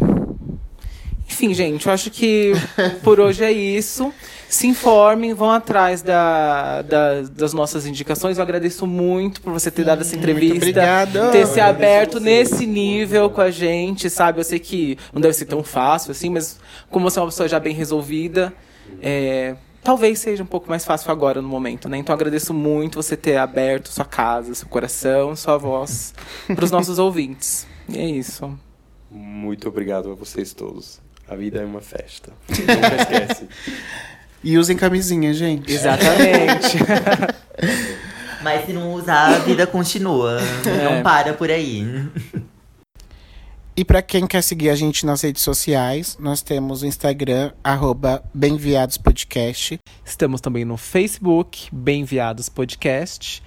Enfim, 1.28 1.54
gente, 1.54 1.88
eu 1.88 1.94
acho 1.94 2.12
que 2.12 2.54
por 3.04 3.20
hoje 3.20 3.44
é 3.44 3.52
isso. 3.52 4.14
Se 4.48 4.68
informem, 4.68 5.34
vão 5.34 5.50
atrás 5.52 6.02
da, 6.02 6.82
da- 6.84 7.22
das 7.24 7.52
nossas 7.52 7.86
indicações. 7.86 8.38
Eu 8.38 8.44
agradeço 8.44 8.86
muito 8.88 9.42
por 9.42 9.52
você 9.52 9.70
ter 9.72 9.84
dado 9.84 10.02
essa 10.02 10.16
entrevista. 10.16 10.60
Ter 11.32 11.46
se 11.48 11.60
aberto 11.60 12.20
nesse 12.20 12.66
nível 12.68 13.30
com 13.30 13.42
a 13.42 13.50
gente, 13.52 14.10
sabe? 14.10 14.40
Eu 14.40 14.44
sei 14.44 14.60
que 14.60 14.98
não 15.12 15.20
deve 15.20 15.34
ser 15.34 15.46
tão 15.46 15.64
fácil 15.64 16.12
assim, 16.12 16.30
mas 16.30 16.60
como 16.90 17.10
você 17.10 17.18
é 17.20 17.22
uma 17.24 17.28
pessoa 17.30 17.50
já 17.50 17.60
bem 17.60 17.74
resolvida, 17.74 18.54
é, 19.02 19.56
talvez 19.86 20.18
seja 20.18 20.42
um 20.42 20.48
pouco 20.48 20.68
mais 20.68 20.84
fácil 20.84 21.12
agora 21.12 21.42
no 21.44 21.48
momento, 21.48 21.88
né? 21.88 21.98
Então 21.98 22.14
agradeço 22.14 22.54
muito 22.54 23.02
você 23.02 23.16
ter 23.16 23.38
aberto 23.38 23.88
sua 23.90 24.04
casa, 24.04 24.56
seu 24.56 24.68
coração, 24.68 25.36
sua 25.36 25.58
voz 25.58 26.14
para 26.48 26.66
os 26.66 26.72
nossos 26.72 26.98
ouvintes. 26.98 27.68
E 27.88 28.00
é 28.00 28.06
isso. 28.06 28.58
Muito 29.12 29.70
obrigado 29.70 30.12
a 30.12 30.16
vocês 30.16 30.54
todos. 30.54 31.00
A 31.28 31.36
vida 31.36 31.62
é 31.62 31.66
uma 31.66 31.82
festa. 31.82 32.34
Nunca 32.50 32.96
esquece. 33.02 33.48
E 34.44 34.58
usem 34.58 34.76
camisinha, 34.76 35.32
gente. 35.34 35.72
Exatamente. 35.72 36.78
Mas 38.42 38.66
se 38.66 38.74
não 38.74 38.94
usar, 38.94 39.36
a 39.36 39.40
vida 39.40 39.66
continua. 39.66 40.40
É. 40.66 40.84
Não 40.84 41.04
para 41.04 41.34
por 41.34 41.50
aí. 41.50 41.84
E 43.78 43.84
pra 43.84 44.02
quem 44.02 44.26
quer 44.26 44.42
seguir 44.42 44.70
a 44.70 44.76
gente 44.76 45.06
nas 45.06 45.22
redes 45.22 45.42
sociais, 45.42 46.16
nós 46.18 46.42
temos 46.42 46.82
o 46.82 46.86
Instagram, 46.86 47.52
arroba 47.62 48.24
Bemviadospodcast. 48.34 49.78
Estamos 50.06 50.40
também 50.40 50.64
no 50.64 50.78
Facebook, 50.78 51.68
Bem 51.74 52.04
Enviados 52.04 52.48
Podcast. 52.48 53.44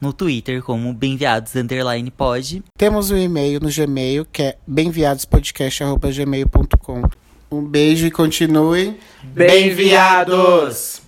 No 0.00 0.12
Twitter, 0.12 0.64
como 0.64 0.92
Bemviados 0.92 1.54
Underline 1.54 2.10
Pod. 2.10 2.60
Temos 2.76 3.12
o 3.12 3.16
e-mail 3.16 3.60
no 3.60 3.70
Gmail, 3.70 4.24
que 4.24 4.42
é 4.42 4.58
bemviadospodcast.gmail.com. 4.66 7.02
Um 7.50 7.62
beijo 7.62 8.06
e 8.06 8.10
continuem 8.10 8.98
Bem-viados! 9.22 11.07